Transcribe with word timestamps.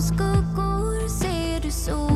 Skuggor. 0.00 1.08
Ser 1.08 1.60
du 1.60 1.70
så 1.70 2.15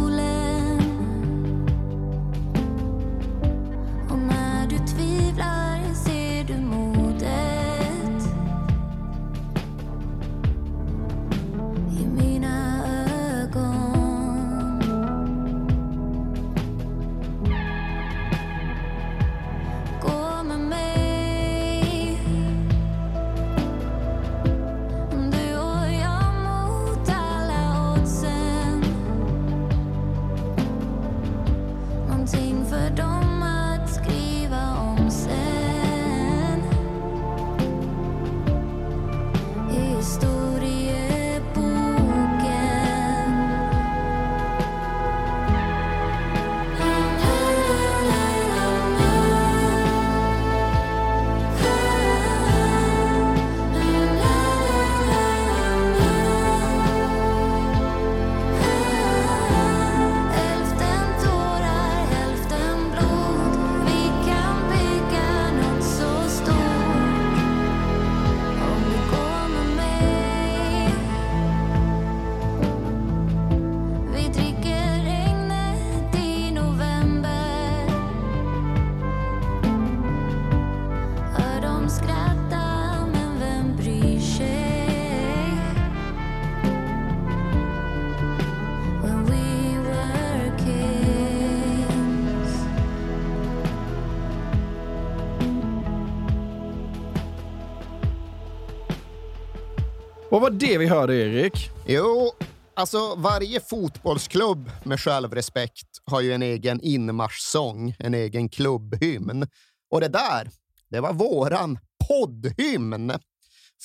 Vad 100.40 100.52
var 100.52 100.58
det 100.58 100.78
vi 100.78 100.86
hörde, 100.86 101.14
Erik? 101.14 101.70
Jo, 101.86 102.32
alltså 102.74 103.14
varje 103.14 103.60
fotbollsklubb 103.60 104.70
med 104.84 105.00
självrespekt 105.00 105.86
har 106.04 106.20
ju 106.20 106.32
en 106.32 106.42
egen 106.42 106.80
inmarschsång, 106.80 107.96
en 107.98 108.14
egen 108.14 108.48
klubbhymn. 108.48 109.46
Och 109.90 110.00
det 110.00 110.08
där, 110.08 110.50
det 110.90 111.00
var 111.00 111.12
våran 111.12 111.78
poddhymn. 112.08 113.12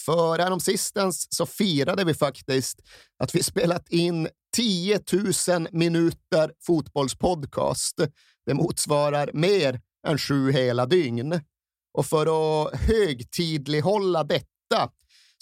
För 0.06 0.40
häromsistens 0.40 1.28
så 1.30 1.46
firade 1.46 2.04
vi 2.04 2.14
faktiskt 2.14 2.80
att 3.20 3.36
vi 3.36 3.44
spelat 3.44 3.90
in 3.90 4.28
10 4.56 5.00
000 5.50 5.68
minuter 5.72 6.52
fotbollspodcast. 6.66 7.96
Det 8.46 8.54
motsvarar 8.54 9.30
mer 9.34 9.82
än 10.08 10.18
sju 10.18 10.52
hela 10.52 10.86
dygn. 10.86 11.42
Och 11.94 12.06
för 12.06 12.26
att 12.26 12.76
högtidlighålla 12.76 14.24
detta 14.24 14.92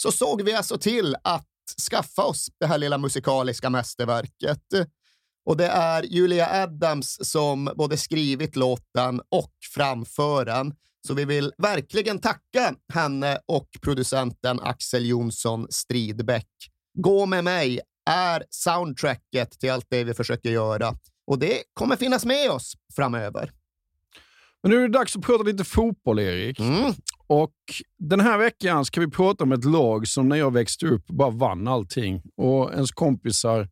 så 0.03 0.11
såg 0.11 0.41
vi 0.41 0.53
alltså 0.53 0.77
till 0.77 1.15
att 1.23 1.47
skaffa 1.89 2.23
oss 2.23 2.47
det 2.59 2.65
här 2.65 2.77
lilla 2.77 2.97
musikaliska 2.97 3.69
mästerverket. 3.69 4.59
Och 5.45 5.57
det 5.57 5.67
är 5.67 6.03
Julia 6.03 6.63
Adams 6.63 7.17
som 7.21 7.69
både 7.75 7.97
skrivit 7.97 8.55
låten 8.55 9.21
och 9.29 9.53
framför 9.75 10.45
den. 10.45 10.73
Så 11.07 11.13
vi 11.13 11.25
vill 11.25 11.51
verkligen 11.57 12.19
tacka 12.19 12.75
henne 12.93 13.39
och 13.45 13.69
producenten 13.81 14.59
Axel 14.59 15.05
Jonsson 15.05 15.67
Stridbäck. 15.69 16.49
Gå 16.93 17.25
med 17.25 17.43
mig 17.43 17.79
är 18.09 18.43
soundtracket 18.49 19.59
till 19.59 19.71
allt 19.71 19.87
det 19.89 20.03
vi 20.03 20.13
försöker 20.13 20.49
göra. 20.49 20.95
Och 21.27 21.39
det 21.39 21.63
kommer 21.73 21.95
finnas 21.95 22.25
med 22.25 22.51
oss 22.51 22.73
framöver. 22.95 23.51
Men 24.63 24.71
nu 24.71 24.77
är 24.77 24.81
det 24.81 24.97
dags 24.97 25.15
att 25.15 25.21
prata 25.21 25.43
lite 25.43 25.63
fotboll, 25.63 26.19
Erik. 26.19 26.59
Mm. 26.59 26.93
Och 27.33 27.53
Den 27.97 28.19
här 28.19 28.37
veckan 28.37 28.85
ska 28.85 28.99
vi 29.01 29.07
prata 29.07 29.43
om 29.43 29.51
ett 29.51 29.65
lag 29.65 30.07
som 30.07 30.29
när 30.29 30.35
jag 30.35 30.53
växte 30.53 30.85
upp 30.85 31.07
bara 31.07 31.29
vann 31.29 31.67
allting. 31.67 32.21
Och 32.37 32.73
ens 32.73 32.91
kompisar 32.91 33.69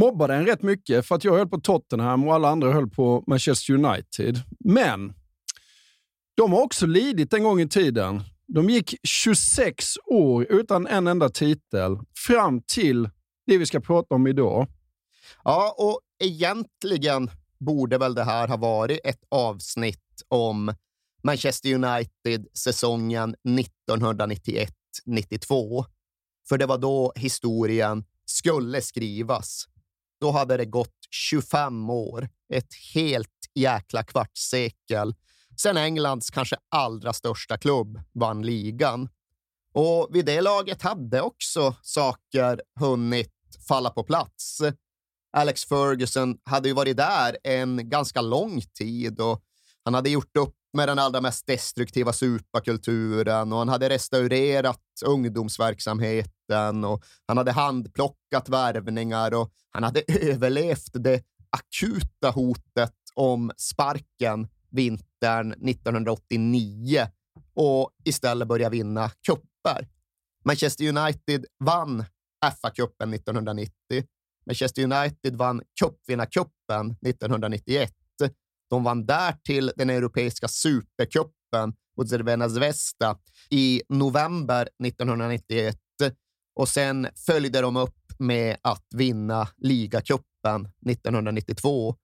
mobbade 0.00 0.34
en 0.34 0.46
rätt 0.46 0.62
mycket 0.62 1.06
för 1.06 1.14
att 1.14 1.24
jag 1.24 1.32
höll 1.32 1.48
på 1.48 1.60
Tottenham 1.60 2.28
och 2.28 2.34
alla 2.34 2.48
andra 2.48 2.72
höll 2.72 2.90
på 2.90 3.24
Manchester 3.26 3.74
United. 3.74 4.42
Men 4.58 5.14
de 6.36 6.52
har 6.52 6.62
också 6.62 6.86
lidit 6.86 7.32
en 7.32 7.42
gång 7.42 7.60
i 7.60 7.68
tiden. 7.68 8.22
De 8.46 8.70
gick 8.70 8.94
26 9.02 9.84
år 10.06 10.46
utan 10.50 10.86
en 10.86 11.06
enda 11.06 11.28
titel 11.28 11.98
fram 12.26 12.62
till 12.62 13.10
det 13.46 13.58
vi 13.58 13.66
ska 13.66 13.80
prata 13.80 14.14
om 14.14 14.26
idag. 14.26 14.66
Ja, 15.44 15.74
och 15.78 16.00
egentligen 16.24 17.30
borde 17.58 17.98
väl 17.98 18.14
det 18.14 18.24
här 18.24 18.48
ha 18.48 18.56
varit 18.56 19.00
ett 19.04 19.22
avsnitt 19.30 20.00
om 20.28 20.74
Manchester 21.24 21.74
United 21.74 22.46
säsongen 22.54 23.36
1991-92. 23.48 25.84
För 26.48 26.58
det 26.58 26.66
var 26.66 26.78
då 26.78 27.12
historien 27.16 28.04
skulle 28.24 28.80
skrivas. 28.80 29.64
Då 30.20 30.30
hade 30.30 30.56
det 30.56 30.64
gått 30.64 31.08
25 31.10 31.90
år, 31.90 32.28
ett 32.52 32.74
helt 32.94 33.28
jäkla 33.54 34.02
kvartssekel 34.02 35.14
sen 35.56 35.76
Englands 35.76 36.30
kanske 36.30 36.56
allra 36.68 37.12
största 37.12 37.58
klubb 37.58 38.00
vann 38.12 38.42
ligan. 38.42 39.08
Och 39.74 40.08
vid 40.12 40.26
det 40.26 40.40
laget 40.40 40.82
hade 40.82 41.20
också 41.20 41.74
saker 41.82 42.60
hunnit 42.80 43.32
falla 43.68 43.90
på 43.90 44.04
plats. 44.04 44.60
Alex 45.36 45.64
Ferguson 45.64 46.38
hade 46.44 46.68
ju 46.68 46.74
varit 46.74 46.96
där 46.96 47.36
en 47.44 47.88
ganska 47.88 48.20
lång 48.20 48.60
tid 48.60 49.20
och 49.20 49.42
han 49.84 49.94
hade 49.94 50.10
gjort 50.10 50.36
upp 50.36 50.54
med 50.74 50.88
den 50.88 50.98
allra 50.98 51.20
mest 51.20 51.46
destruktiva 51.46 52.12
supakulturen 52.12 53.52
och 53.52 53.58
han 53.58 53.68
hade 53.68 53.88
restaurerat 53.88 54.80
ungdomsverksamheten 55.06 56.84
och 56.84 57.04
han 57.26 57.36
hade 57.36 57.52
handplockat 57.52 58.48
värvningar 58.48 59.34
och 59.34 59.50
han 59.70 59.82
hade 59.82 60.02
överlevt 60.08 60.90
det 60.92 61.22
akuta 61.50 62.30
hotet 62.30 62.94
om 63.14 63.52
sparken 63.56 64.48
vintern 64.70 65.52
1989 65.52 67.06
och 67.54 67.90
istället 68.04 68.48
börja 68.48 68.68
vinna 68.68 69.10
kupper. 69.26 69.88
Manchester 70.44 70.88
United 70.88 71.44
vann 71.58 72.04
FA-cupen 72.44 73.14
1990. 73.14 73.72
Manchester 74.46 74.82
United 74.82 75.36
vann 75.36 75.62
cupvinnarcupen 75.80 76.96
1991. 77.06 77.92
De 78.74 78.84
vann 78.84 79.06
därtill 79.06 79.72
den 79.76 79.90
europeiska 79.90 80.48
supercupen 80.48 81.74
mot 81.96 82.08
Cervena 82.08 82.48
Zvezda 82.48 83.18
i 83.50 83.82
november 83.88 84.68
1991 84.84 85.76
och 86.54 86.68
sen 86.68 87.08
följde 87.26 87.60
de 87.60 87.76
upp 87.76 87.96
med 88.18 88.56
att 88.62 88.86
vinna 88.94 89.48
ligacupen 89.56 90.68
1992. 90.90 91.96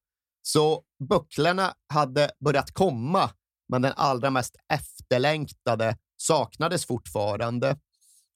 Så 0.43 0.83
bucklorna 1.09 1.75
hade 1.93 2.31
börjat 2.45 2.73
komma, 2.73 3.31
men 3.69 3.83
den 3.83 3.93
allra 3.97 4.31
mest 4.31 4.57
efterlängtade 4.73 5.97
saknades 6.17 6.87
fortfarande. 6.87 7.77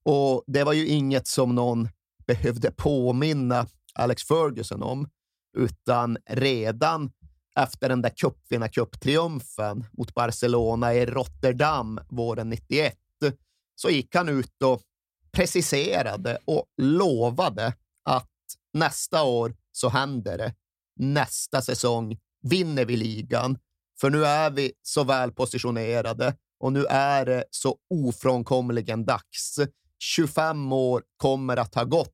Och 0.04 0.44
det 0.46 0.64
var 0.64 0.72
ju 0.72 0.86
inget 0.86 1.26
som 1.26 1.54
någon 1.54 1.88
behövde 2.26 2.70
påminna 2.70 3.66
Alex 3.94 4.22
Ferguson 4.22 4.82
om, 4.82 5.08
utan 5.56 6.18
redan 6.26 7.10
efter 7.60 7.88
den 7.88 8.02
där 8.02 8.10
cupvinnarcuptriumfen 8.10 9.84
mot 9.92 10.14
Barcelona 10.14 10.94
i 10.94 11.06
Rotterdam 11.06 12.00
våren 12.08 12.50
91 12.50 12.94
så 13.74 13.90
gick 13.90 14.14
han 14.14 14.28
ut 14.28 14.62
och 14.62 14.82
preciserade 15.32 16.38
och 16.44 16.64
lovade 16.76 17.74
att 18.04 18.30
nästa 18.72 19.22
år 19.22 19.56
så 19.72 19.88
händer 19.88 20.38
det. 20.38 20.54
Nästa 20.96 21.62
säsong 21.62 22.18
vinner 22.42 22.84
vi 22.84 22.96
ligan, 22.96 23.58
för 24.00 24.10
nu 24.10 24.24
är 24.24 24.50
vi 24.50 24.72
så 24.82 25.04
väl 25.04 25.32
positionerade 25.32 26.36
och 26.60 26.72
nu 26.72 26.84
är 26.86 27.26
det 27.26 27.44
så 27.50 27.76
ofrånkomligen 27.90 29.04
dags. 29.04 29.58
25 29.98 30.72
år 30.72 31.02
kommer 31.16 31.56
att 31.56 31.74
ha 31.74 31.84
gått 31.84 32.10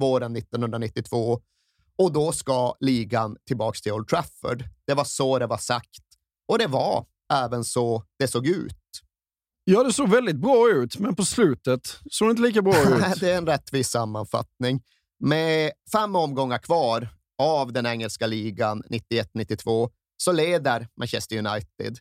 våren 0.00 0.36
1992 0.36 1.40
och 2.02 2.12
då 2.12 2.32
ska 2.32 2.74
ligan 2.80 3.36
tillbaka 3.46 3.78
till 3.82 3.92
Old 3.92 4.08
Trafford. 4.08 4.64
Det 4.86 4.94
var 4.94 5.04
så 5.04 5.38
det 5.38 5.46
var 5.46 5.58
sagt 5.58 6.02
och 6.48 6.58
det 6.58 6.66
var 6.66 7.06
även 7.32 7.64
så 7.64 8.04
det 8.18 8.28
såg 8.28 8.46
ut. 8.46 8.76
Ja, 9.64 9.82
det 9.82 9.92
såg 9.92 10.10
väldigt 10.10 10.36
bra 10.36 10.70
ut, 10.70 10.98
men 10.98 11.16
på 11.16 11.24
slutet 11.24 11.98
såg 12.10 12.28
det 12.28 12.30
inte 12.30 12.42
lika 12.42 12.62
bra 12.62 12.74
ut. 12.82 13.20
det 13.20 13.30
är 13.30 13.38
en 13.38 13.46
rättvis 13.46 13.88
sammanfattning. 13.88 14.82
Med 15.18 15.72
fem 15.92 16.16
omgångar 16.16 16.58
kvar 16.58 17.08
av 17.38 17.72
den 17.72 17.86
engelska 17.86 18.26
ligan 18.26 18.82
91-92 18.82 19.90
så 20.16 20.32
leder 20.32 20.88
Manchester 20.96 21.36
United. 21.36 21.98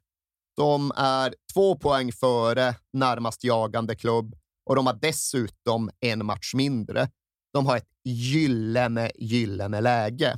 De 0.56 0.92
är 0.96 1.36
två 1.54 1.76
poäng 1.76 2.12
före 2.12 2.76
närmast 2.94 3.44
jagande 3.44 3.96
klubb 3.96 4.36
och 4.66 4.76
de 4.76 4.86
har 4.88 4.94
dessutom 5.02 5.90
en 6.00 6.26
match 6.26 6.54
mindre. 6.54 7.10
De 7.54 7.66
har 7.66 7.78
ett 7.78 7.90
gyllene, 8.04 9.12
gyllene 9.16 9.82
läge. 9.82 10.38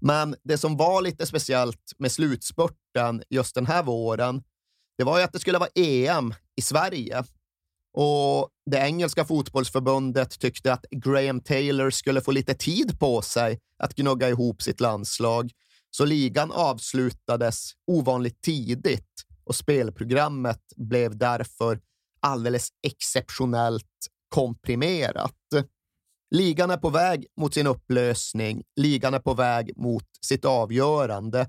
Men 0.00 0.36
det 0.42 0.58
som 0.58 0.76
var 0.76 1.02
lite 1.02 1.26
speciellt 1.26 1.92
med 1.98 2.12
slutspurten 2.12 3.22
just 3.30 3.54
den 3.54 3.66
här 3.66 3.82
våren, 3.82 4.42
det 4.98 5.04
var 5.04 5.18
ju 5.18 5.24
att 5.24 5.32
det 5.32 5.38
skulle 5.38 5.58
vara 5.58 5.70
EM 5.74 6.34
i 6.56 6.62
Sverige. 6.62 7.24
Och 7.94 8.48
det 8.70 8.76
engelska 8.78 9.24
fotbollsförbundet 9.24 10.40
tyckte 10.40 10.72
att 10.72 10.84
Graham 10.90 11.40
Taylor 11.40 11.90
skulle 11.90 12.20
få 12.20 12.30
lite 12.30 12.54
tid 12.54 12.98
på 12.98 13.22
sig 13.22 13.60
att 13.78 13.94
gnugga 13.94 14.28
ihop 14.28 14.62
sitt 14.62 14.80
landslag. 14.80 15.50
Så 15.90 16.04
ligan 16.04 16.52
avslutades 16.52 17.72
ovanligt 17.86 18.42
tidigt 18.42 19.24
och 19.44 19.54
spelprogrammet 19.54 20.60
blev 20.76 21.16
därför 21.16 21.80
alldeles 22.20 22.68
exceptionellt 22.82 23.84
komprimerat. 24.28 25.36
Ligan 26.34 26.70
är 26.70 26.76
på 26.76 26.90
väg 26.90 27.26
mot 27.40 27.54
sin 27.54 27.66
upplösning. 27.66 28.62
Ligan 28.76 29.14
är 29.14 29.18
på 29.18 29.34
väg 29.34 29.72
mot 29.76 30.04
sitt 30.20 30.44
avgörande. 30.44 31.48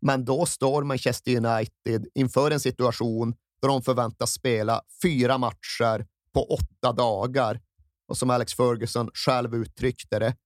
Men 0.00 0.24
då 0.24 0.46
står 0.46 0.82
Manchester 0.82 1.36
United 1.36 2.06
inför 2.14 2.50
en 2.50 2.60
situation 2.60 3.34
där 3.62 3.68
de 3.68 3.82
förväntas 3.82 4.32
spela 4.32 4.82
fyra 5.02 5.38
matcher 5.38 6.06
på 6.34 6.44
åtta 6.44 6.92
dagar. 6.92 7.60
Och 8.08 8.16
som 8.16 8.30
Alex 8.30 8.54
Ferguson 8.54 9.10
själv 9.14 9.54
uttryckte 9.54 10.18
det, 10.18 10.36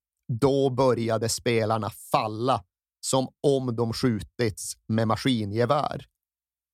då 0.40 0.70
började 0.70 1.28
spelarna 1.28 1.90
falla 1.90 2.64
som 3.00 3.28
om 3.42 3.76
de 3.76 3.92
skjutits 3.92 4.74
med 4.88 5.08
maskingevär. 5.08 6.04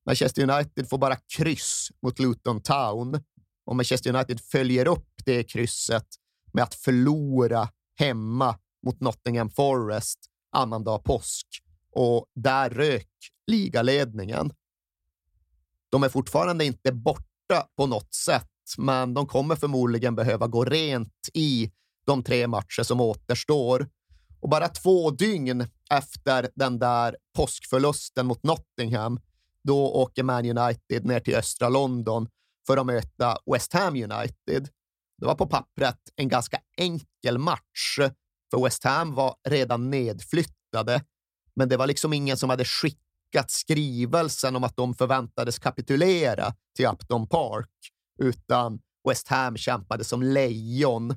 Manchester 0.07 0.51
United 0.51 0.89
får 0.89 0.99
bara 0.99 1.17
kryss 1.37 1.89
mot 2.03 2.19
Luton 2.19 2.63
Town 2.63 3.21
och 3.67 3.77
Manchester 3.77 4.15
United 4.15 4.41
följer 4.41 4.89
upp 4.89 5.09
det 5.25 5.45
krysset 5.45 6.07
med 6.53 6.65
att 6.65 6.75
förlora 6.75 7.69
hemma 7.99 8.59
mot 8.87 9.01
Nottingham 9.01 9.51
Forest 9.51 10.19
annandag 10.53 10.99
påsk 11.05 11.47
och 11.93 12.27
där 12.35 12.71
rök 12.71 13.09
ligaledningen. 13.47 14.53
De 15.91 16.03
är 16.03 16.09
fortfarande 16.09 16.65
inte 16.65 16.93
borta 16.93 17.67
på 17.77 17.87
något 17.87 18.15
sätt, 18.15 18.49
men 18.79 19.15
de 19.15 19.27
kommer 19.27 19.57
förmodligen 19.57 20.15
behöva 20.15 20.47
gå 20.47 20.65
rent 20.65 21.29
i 21.35 21.73
de 22.07 22.23
tre 22.23 22.47
matcher 22.47 22.83
som 22.83 23.01
återstår. 23.01 23.89
Och 24.41 24.49
bara 24.49 24.69
två 24.69 25.11
dygn 25.11 25.67
efter 25.91 26.49
den 26.55 26.79
där 26.79 27.17
påskförlusten 27.37 28.27
mot 28.27 28.43
Nottingham, 28.43 29.21
då 29.65 29.93
åker 29.93 30.23
Man 30.23 30.59
United 30.59 31.05
ner 31.05 31.21
till 31.21 31.35
östra 31.35 31.69
London 31.69 32.29
för 32.67 32.77
att 32.77 32.87
möta 32.87 33.39
West 33.47 33.73
Ham 33.73 33.95
United. 33.95 34.69
Det 35.23 35.27
var 35.27 35.35
på 35.35 35.47
pappret 35.47 35.99
en 36.17 36.29
ganska 36.29 36.59
enkel 36.77 37.39
match, 37.39 37.99
för 38.51 38.65
West 38.65 38.85
Ham 38.85 39.15
var 39.15 39.35
redan 39.49 39.91
nedflyttade, 39.91 41.05
men 41.55 41.69
det 41.69 41.77
var 41.77 41.87
liksom 41.87 42.13
ingen 42.13 42.37
som 42.37 42.51
hade 42.51 42.65
skickat 42.65 43.51
skrivelsen 43.51 44.57
om 44.57 44.65
att 44.65 44.77
de 44.77 44.95
förväntades 44.95 45.59
kapitulera 45.59 46.55
till 46.77 46.87
Upton 46.87 47.29
Park, 47.29 47.69
utan 48.19 48.81
West 49.09 49.29
Ham 49.29 49.57
kämpade 49.57 50.05
som 50.05 50.23
lejon. 50.23 51.17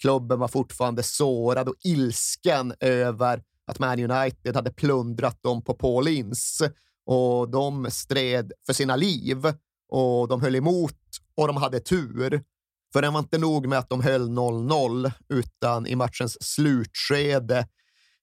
Klubben 0.00 0.38
var 0.38 0.48
fortfarande 0.48 1.02
sårad 1.02 1.68
och 1.68 1.76
ilsken 1.84 2.74
över 2.80 3.42
att 3.66 3.78
Man 3.78 4.10
United 4.10 4.56
hade 4.56 4.72
plundrat 4.72 5.42
dem 5.42 5.62
på 5.64 5.74
Paul 5.74 6.08
Ince 6.08 6.72
och 7.06 7.50
de 7.50 7.90
stred 7.90 8.52
för 8.66 8.72
sina 8.72 8.96
liv 8.96 9.46
och 9.88 10.28
de 10.28 10.40
höll 10.40 10.56
emot 10.56 10.98
och 11.34 11.46
de 11.46 11.56
hade 11.56 11.80
tur. 11.80 12.44
För 12.92 13.02
det 13.02 13.10
var 13.10 13.18
inte 13.18 13.38
nog 13.38 13.66
med 13.66 13.78
att 13.78 13.88
de 13.88 14.02
höll 14.02 14.28
0-0, 14.28 15.12
utan 15.28 15.86
i 15.86 15.94
matchens 15.96 16.54
slutskede 16.54 17.66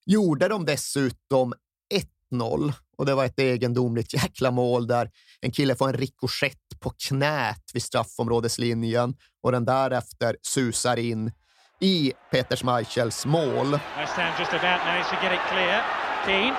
gjorde 0.05 0.47
de 0.47 0.65
dessutom 0.65 1.53
1-0 2.33 2.73
och 2.97 3.05
det 3.05 3.15
var 3.15 3.25
ett 3.25 3.39
egendomligt 3.39 4.13
jäkla 4.13 4.51
mål 4.51 4.87
där 4.87 5.09
en 5.41 5.51
kille 5.51 5.75
får 5.75 5.87
en 5.87 5.93
rikoschett 5.93 6.79
på 6.79 6.89
knät 7.07 7.63
vid 7.73 7.83
straffområdeslinjen 7.83 9.15
och 9.43 9.51
den 9.51 9.65
därefter 9.65 10.37
susar 10.41 10.97
in 10.99 11.31
i 11.79 12.13
Peter 12.31 12.55
Schmeichels 12.55 13.25
mål. 13.25 13.71
West 13.71 14.13
Ham 14.13 14.33
just 14.39 14.53
about 14.53 14.85
managed 14.85 15.09
to 15.09 15.15
get 15.23 15.33
it 15.33 15.39
clear. 15.49 15.81
Keane. 16.25 16.55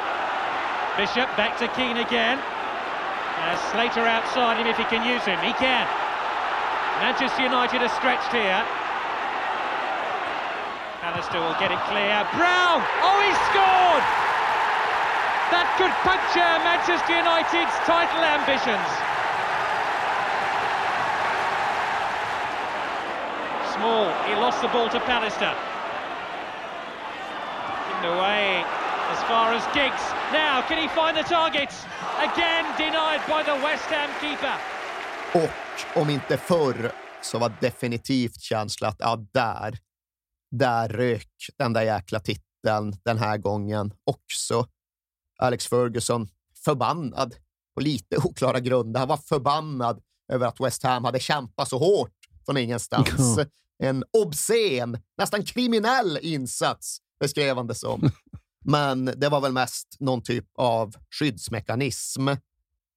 Bishop 0.97 1.29
back 1.37 1.59
to 1.59 1.67
Keane 1.77 2.01
again. 2.01 2.39
Uh, 2.39 3.57
Slater 3.71 4.07
outside 4.07 4.57
him 4.59 4.67
if 4.67 4.77
he 4.77 4.85
can 4.85 5.03
use 5.15 5.25
him. 5.31 5.39
He 5.39 5.53
can. 5.53 5.87
Manchester 6.99 7.43
United 7.43 7.83
are 7.83 7.95
stretched 7.95 8.33
here. 8.35 8.59
Alistair 11.07 11.41
will 11.41 11.55
get 11.63 11.71
it 11.71 11.79
clear. 11.87 12.27
Brown! 12.35 12.83
Oh, 13.07 13.19
he 13.23 13.31
scored! 13.49 14.05
That 15.55 15.71
could 15.79 15.95
puncture 16.03 16.51
Manchester 16.67 17.15
United's 17.15 17.71
title 17.87 18.19
ambitions. 18.19 18.91
Small, 23.79 24.11
he 24.27 24.35
lost 24.35 24.61
the 24.61 24.69
ball 24.69 24.91
to 24.91 24.99
Pallister. 25.07 25.55
Given 28.03 28.19
away 28.19 28.67
as 29.15 29.23
far 29.31 29.55
as 29.55 29.63
Giggs. 29.71 30.03
Now, 30.35 30.67
can 30.67 30.83
he 30.83 30.89
find 30.89 31.17
the 31.17 31.23
target? 31.23 31.71
Again 32.19 32.67
denied 32.77 33.23
by 33.31 33.45
the 33.45 33.55
West 33.63 33.87
Ham 33.87 34.11
keeper. 34.21 34.59
Och 35.35 35.68
om 35.97 36.11
inte 36.11 36.37
förr 36.37 36.93
så 37.23 37.39
var 37.39 37.53
definitivt 37.61 38.41
känslan 38.41 38.91
att 38.91 38.97
ja, 38.99 39.27
där, 39.33 39.79
där 40.51 40.89
rök 40.89 41.31
den 41.59 41.73
där 41.73 41.83
jäkla 41.83 42.21
titeln 42.21 42.97
den 43.05 43.19
här 43.19 43.39
gången 43.39 43.95
också. 44.05 44.67
Alex 45.39 45.67
Ferguson 45.67 46.29
förbannad 46.65 47.35
på 47.75 47.81
lite 47.81 48.17
oklara 48.17 48.61
grunder. 48.61 49.01
Han 49.01 49.09
var 49.09 49.17
förbannad 49.17 50.03
över 50.33 50.47
att 50.47 50.61
West 50.61 50.83
Ham 50.83 51.05
hade 51.05 51.21
kämpat 51.21 51.69
så 51.69 51.79
hårt 51.79 52.15
från 52.47 52.57
ingenstans. 52.57 53.39
En 53.83 54.05
obscen, 54.13 54.99
nästan 55.19 55.45
kriminell 55.45 56.19
insats 56.23 56.99
beskrev 57.21 57.57
han 57.57 57.67
det 57.67 57.75
som. 57.75 58.11
Men 58.65 59.05
det 59.05 59.29
var 59.29 59.41
väl 59.41 59.53
mest 59.53 59.97
någon 59.99 60.23
typ 60.23 60.45
av 60.55 60.95
skyddsmekanism. 61.19 62.29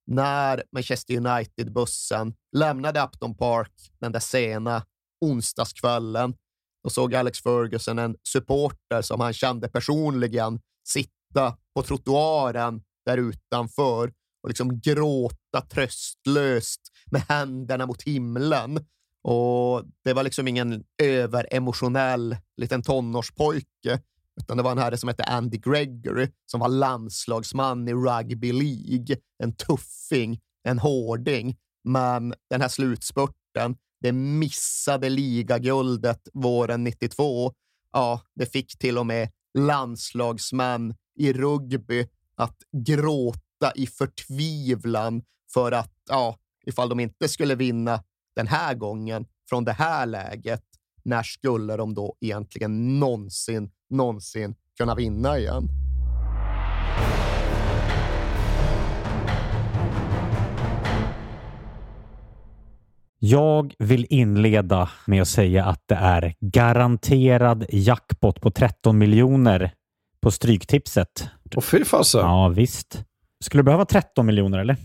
När 0.07 0.63
Manchester 0.71 1.17
United-bussen 1.17 2.33
lämnade 2.57 3.01
Upton 3.03 3.35
Park 3.35 3.71
den 3.99 4.11
där 4.11 4.19
sena 4.19 4.85
onsdagskvällen, 5.21 6.33
då 6.83 6.89
såg 6.89 7.15
Alex 7.15 7.39
Ferguson 7.43 7.99
en 7.99 8.15
supporter 8.23 9.01
som 9.01 9.19
han 9.19 9.33
kände 9.33 9.69
personligen 9.69 10.59
sitta 10.87 11.57
på 11.75 11.83
trottoaren 11.83 12.81
där 13.05 13.17
utanför 13.17 14.13
och 14.43 14.49
liksom 14.49 14.79
gråta 14.79 15.61
tröstlöst 15.69 16.81
med 17.11 17.21
händerna 17.21 17.85
mot 17.85 18.01
himlen. 18.01 18.85
Och 19.23 19.83
det 20.03 20.13
var 20.13 20.23
liksom 20.23 20.47
ingen 20.47 20.83
överemotionell 21.03 22.37
liten 22.57 22.81
tonårspojke, 22.81 23.99
utan 24.41 24.57
det 24.57 24.63
var 24.63 24.71
en 24.71 24.77
herre 24.77 24.97
som 24.97 25.07
hette 25.07 25.23
Andy 25.23 25.57
Gregory 25.57 26.27
som 26.45 26.59
var 26.59 26.69
landslagsman 26.69 27.87
i 27.87 27.93
rugby 27.93 28.51
League. 28.51 29.17
En 29.43 29.53
tuffing, 29.53 30.39
en 30.63 30.79
hårding. 30.79 31.57
Men 31.83 32.33
den 32.49 32.61
här 32.61 32.67
slutspurten, 32.67 33.75
det 34.01 34.11
missade 34.11 35.09
ligaguldet 35.09 36.27
våren 36.33 36.83
92. 36.83 37.53
Ja, 37.91 38.21
det 38.35 38.45
fick 38.45 38.77
till 38.77 38.97
och 38.97 39.05
med 39.05 39.29
landslagsmän 39.57 40.95
i 41.19 41.33
rugby 41.33 42.07
att 42.35 42.57
gråta 42.87 43.71
i 43.75 43.87
förtvivlan 43.87 45.23
för 45.53 45.71
att, 45.71 45.93
ja, 46.09 46.37
ifall 46.65 46.89
de 46.89 46.99
inte 46.99 47.29
skulle 47.29 47.55
vinna 47.55 48.03
den 48.35 48.47
här 48.47 48.73
gången 48.73 49.25
från 49.49 49.65
det 49.65 49.71
här 49.71 50.05
läget, 50.05 50.63
när 51.03 51.23
skulle 51.23 51.77
de 51.77 51.93
då 51.93 52.15
egentligen 52.21 52.99
någonsin, 52.99 53.69
någonsin 53.89 54.55
kunna 54.77 54.95
vinna 54.95 55.37
igen? 55.37 55.67
Jag 63.23 63.73
vill 63.79 64.05
inleda 64.09 64.89
med 65.07 65.21
att 65.21 65.27
säga 65.27 65.65
att 65.65 65.83
det 65.85 65.95
är 65.95 66.33
garanterad 66.39 67.65
jackpot 67.69 68.41
på 68.41 68.51
13 68.51 68.97
miljoner 68.97 69.71
på 70.21 70.31
Stryktipset. 70.31 71.29
Och 71.55 71.63
fy 71.63 71.85
fasen. 71.85 72.21
Ja, 72.21 72.47
visst. 72.47 73.03
Skulle 73.43 73.59
du 73.59 73.65
behöva 73.65 73.85
13 73.85 74.25
miljoner 74.25 74.59
eller? 74.59 74.77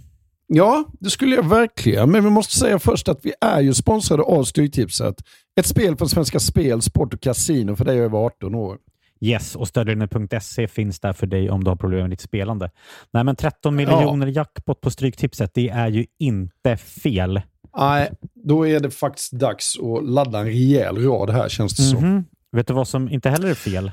Ja, 0.47 0.85
det 1.01 1.11
skulle 1.11 1.37
jag 1.37 1.49
verkligen. 1.49 2.11
Men 2.11 2.25
vi 2.25 2.31
måste 2.31 2.59
säga 2.59 2.79
först 2.79 3.09
att 3.09 3.21
vi 3.23 3.33
är 3.41 3.61
ju 3.61 3.75
sponsrade 3.75 4.23
av 4.23 4.45
Stryktipset. 4.45 5.15
Ett 5.61 5.67
spel 5.67 5.97
från 5.97 6.09
Svenska 6.09 6.41
Spel, 6.41 6.83
Sport 6.83 7.15
och 7.15 7.21
Casino 7.21 7.77
för 7.77 7.85
dig 7.85 8.01
över 8.01 8.19
18 8.19 8.55
år. 8.55 8.79
Yes, 9.21 9.57
och 9.57 9.69
stödlinjen.se 9.69 10.69
finns 10.69 11.01
där 11.01 11.13
för 11.13 11.27
dig 11.27 11.51
om 11.51 11.65
du 11.65 11.71
har 11.71 11.77
problem 11.77 12.01
med 12.01 12.11
ditt 12.11 12.21
spelande. 12.21 12.71
Nej, 13.13 13.25
men 13.25 13.37
13 13.37 13.77
miljoner 13.77 14.27
jackpot 14.27 14.81
på 14.81 14.91
Stryktipset, 14.91 15.51
det 15.55 15.69
är 15.69 15.89
ju 15.89 16.07
inte 16.19 16.77
fel. 16.77 17.41
Nej, 17.79 18.13
då 18.35 18.67
är 18.67 18.81
det 18.81 18.91
faktiskt 18.91 19.33
dags 19.33 19.77
att 19.79 20.09
ladda 20.09 20.39
en 20.39 20.47
rejäl 20.47 20.99
rad 20.99 21.31
här 21.31 21.49
känns 21.49 21.77
det 21.77 21.83
som. 21.83 22.11
Mhm. 22.11 22.25
Vet 22.53 22.67
du 22.67 22.75
vad 22.75 22.89
som 22.89 23.09
inte 23.09 23.31
heller 23.31 23.49
är 23.49 23.55
fel? 23.55 23.93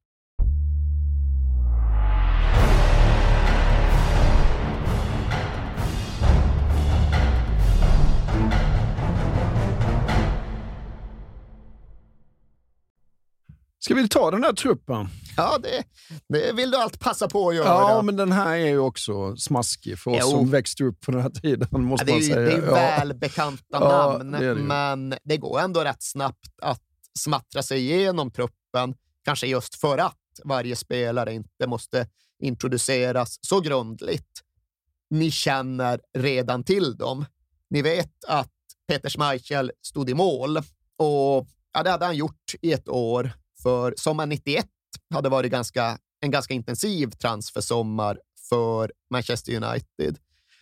Ska 13.91 14.01
vi 14.01 14.07
ta 14.09 14.31
den 14.31 14.43
här 14.43 14.53
truppen? 14.53 15.07
Ja, 15.37 15.57
det, 15.57 15.83
det 16.29 16.53
vill 16.53 16.71
du 16.71 16.77
allt 16.77 16.99
passa 16.99 17.27
på 17.29 17.49
att 17.49 17.55
göra. 17.55 17.67
Ja, 17.67 18.01
men 18.01 18.15
den 18.15 18.31
här 18.31 18.51
är 18.55 18.67
ju 18.67 18.79
också 18.79 19.35
smaskig 19.35 19.99
för 19.99 20.11
oss 20.11 20.17
Jo. 20.21 20.27
som 20.29 20.49
växte 20.49 20.83
upp 20.83 21.01
på 21.01 21.11
den 21.11 21.21
här 21.21 21.29
tiden. 21.29 21.67
Måste 21.71 22.11
Ja, 22.11 22.17
det 22.19 22.25
är 22.25 22.35
man 22.35 22.35
säga. 22.35 22.39
det 22.39 22.51
är 22.51 22.67
Ja. 22.67 22.73
välbekanta 22.73 23.79
namn, 23.79 24.31
det 24.31 24.37
är 24.45 24.55
det 24.55 24.61
men 24.61 25.13
det 25.23 25.37
går 25.37 25.59
ändå 25.59 25.83
rätt 25.83 26.03
snabbt 26.03 26.49
att 26.61 26.81
smattra 27.19 27.63
sig 27.63 27.79
igenom 27.79 28.31
truppen. 28.31 28.95
Kanske 29.25 29.47
just 29.47 29.75
för 29.75 29.97
att 29.97 30.17
varje 30.43 30.75
spelare 30.75 31.33
inte 31.33 31.67
måste 31.67 32.07
introduceras 32.43 33.37
så 33.41 33.59
grundligt. 33.59 34.41
Ni 35.09 35.31
känner 35.31 35.99
redan 36.17 36.63
till 36.63 36.97
dem. 36.97 37.25
Ni 37.69 37.81
vet 37.81 38.23
att 38.27 38.49
Peter 38.87 39.09
Schmeichel 39.09 39.71
stod 39.81 40.09
i 40.09 40.13
mål 40.13 40.57
och 40.97 41.47
ja, 41.73 41.83
det 41.83 41.89
hade 41.89 42.05
han 42.05 42.15
gjort 42.15 42.53
i 42.61 42.73
ett 42.73 42.89
år. 42.89 43.31
För 43.63 43.93
sommaren 43.97 44.29
91 44.29 44.65
hade 45.13 45.29
varit 45.29 45.51
ganska, 45.51 45.97
en 46.19 46.31
ganska 46.31 46.53
intensiv 46.53 47.11
transfersommar 47.11 48.19
för 48.49 48.91
Manchester 49.09 49.55
United. 49.63 50.17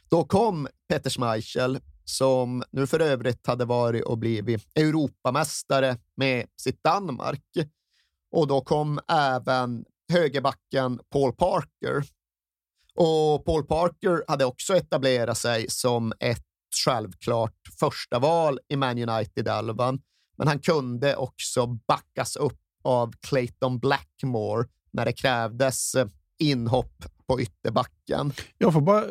Då 0.09 0.23
kom 0.23 0.67
Peter 0.89 1.09
Schmeichel, 1.09 1.79
som 2.05 2.63
nu 2.71 2.87
för 2.87 2.99
övrigt 2.99 3.47
hade 3.47 3.65
varit 3.65 4.03
och 4.03 4.17
blivit 4.17 4.77
Europamästare 4.77 5.97
med 6.15 6.45
sitt 6.61 6.83
Danmark. 6.83 7.43
Och 8.31 8.47
då 8.47 8.61
kom 8.61 8.99
även 9.07 9.85
högerbacken 10.11 10.99
Paul 11.09 11.33
Parker. 11.33 12.03
Och 12.95 13.45
Paul 13.45 13.65
Parker 13.65 14.23
hade 14.27 14.45
också 14.45 14.75
etablerat 14.75 15.37
sig 15.37 15.69
som 15.69 16.13
ett 16.19 16.45
självklart 16.85 17.55
första 17.79 18.19
val 18.19 18.59
i 18.67 18.75
Man 18.75 19.09
United-elvan. 19.09 20.01
Men 20.37 20.47
han 20.47 20.59
kunde 20.59 21.15
också 21.15 21.67
backas 21.67 22.35
upp 22.35 22.59
av 22.83 23.13
Clayton 23.27 23.79
Blackmore 23.79 24.67
när 24.91 25.05
det 25.05 25.13
krävdes 25.13 25.95
eh, 25.95 26.07
inhopp 26.39 27.03
på 27.27 27.41
ytterbacken. 27.41 28.33
Jag 28.57 28.73
får 28.73 28.81
bara, 28.81 29.03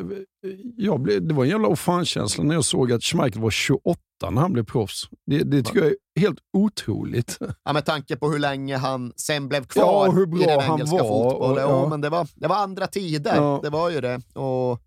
jag 0.77 1.01
blev, 1.01 1.27
det 1.29 1.35
var 1.35 1.45
en 1.45 1.51
jävla 1.51 1.77
fan-känsla 1.77 2.45
när 2.45 2.55
jag 2.55 2.65
såg 2.65 2.93
att 2.93 3.03
Schmeichel 3.05 3.43
var 3.43 3.51
28 3.51 4.01
när 4.31 4.41
han 4.41 4.53
blev 4.53 4.65
proffs. 4.65 5.03
Det, 5.27 5.39
det 5.43 5.63
tycker 5.63 5.79
jag 5.81 5.89
är 5.89 6.21
helt 6.21 6.39
otroligt. 6.53 7.39
Ja, 7.65 7.73
med 7.73 7.85
tanke 7.85 8.17
på 8.17 8.31
hur 8.31 8.39
länge 8.39 8.77
han 8.77 9.13
sen 9.17 9.49
blev 9.49 9.63
Ja, 9.63 9.67
kvar 9.83 10.09
och 10.09 10.15
hur 10.15 10.27
bra 10.27 10.43
i 10.43 10.47
den 10.47 10.61
han 10.61 10.73
engelska 10.79 10.97
var, 11.03 11.31
fotbollen. 11.31 11.65
och- 11.65 11.71
Ja, 11.71 11.83
ja. 11.83 11.89
men 11.89 12.01
det, 12.01 12.09
var, 12.09 12.29
det 12.35 12.49
var 12.49 12.57
andra 12.57 12.87
tider, 12.87 13.37
Ja. 13.37 13.61
det 13.63 13.71
var 13.71 13.91
ju 13.91 14.01
det. 14.01 14.21
Och 14.35 14.83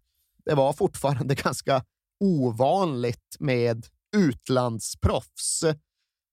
det 0.46 0.54
var 0.56 0.74
fortfarande 0.74 1.36
ganska 1.44 1.84
ovanligt 2.20 3.36
med 3.40 3.86
utlandsproffs. 4.16 5.64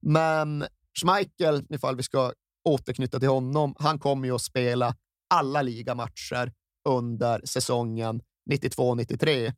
Men 0.03 0.65
Schmeichel, 0.99 1.67
ifall 1.69 1.97
vi 1.97 2.03
ska 2.03 2.33
återknyta 2.65 3.21
till 3.21 3.29
honom, 3.29 3.75
han 3.79 3.99
kommer 3.99 4.29
ju 4.29 4.35
att 4.35 4.43
spela 4.43 4.95
alla 5.35 5.63
ligamatcher 5.63 6.53
under 6.89 7.41
säsongen 7.45 8.21
92-93. 8.51 9.53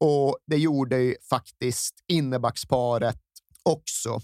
Och 0.00 0.38
det 0.46 0.56
gjorde 0.56 0.98
ju 0.98 1.14
faktiskt 1.30 1.94
innebacksparet 2.08 3.20
också. 3.62 4.20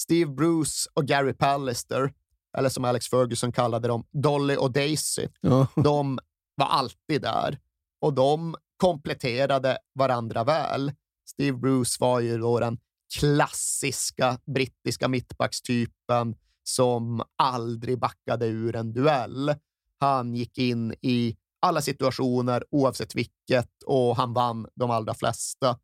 Steve 0.00 0.30
Bruce 0.30 0.90
och 0.94 1.04
Gary 1.04 1.32
Pallister, 1.32 2.12
eller 2.58 2.68
som 2.68 2.84
Alex 2.84 3.08
Ferguson 3.08 3.52
kallade 3.52 3.88
dem, 3.88 4.06
Dolly 4.12 4.56
och 4.56 4.72
Daisy, 4.72 5.28
Ja. 5.40 5.66
de 5.84 6.18
var 6.54 6.66
alltid 6.66 7.22
där 7.22 7.58
och 8.00 8.14
de 8.14 8.54
kompletterade 8.76 9.78
varandra 9.94 10.44
väl. 10.44 10.92
Steve 11.28 11.58
Bruce 11.58 11.96
var 12.00 12.20
ju 12.20 12.38
då 12.38 12.60
den 12.60 12.78
klassiska 13.14 14.38
brittiska 14.46 15.08
mittbackstypen 15.08 16.34
som 16.62 17.22
aldrig 17.36 17.98
backade 17.98 18.46
ur 18.46 18.76
en 18.76 18.92
duell. 18.92 19.54
Han 20.00 20.34
gick 20.34 20.58
in 20.58 20.94
i 21.00 21.36
alla 21.60 21.80
situationer 21.80 22.64
oavsett 22.70 23.14
vilket 23.14 23.82
och 23.86 24.16
han 24.16 24.32
vann 24.32 24.66
de 24.74 24.90
allra 24.90 25.14
flesta. 25.14 25.78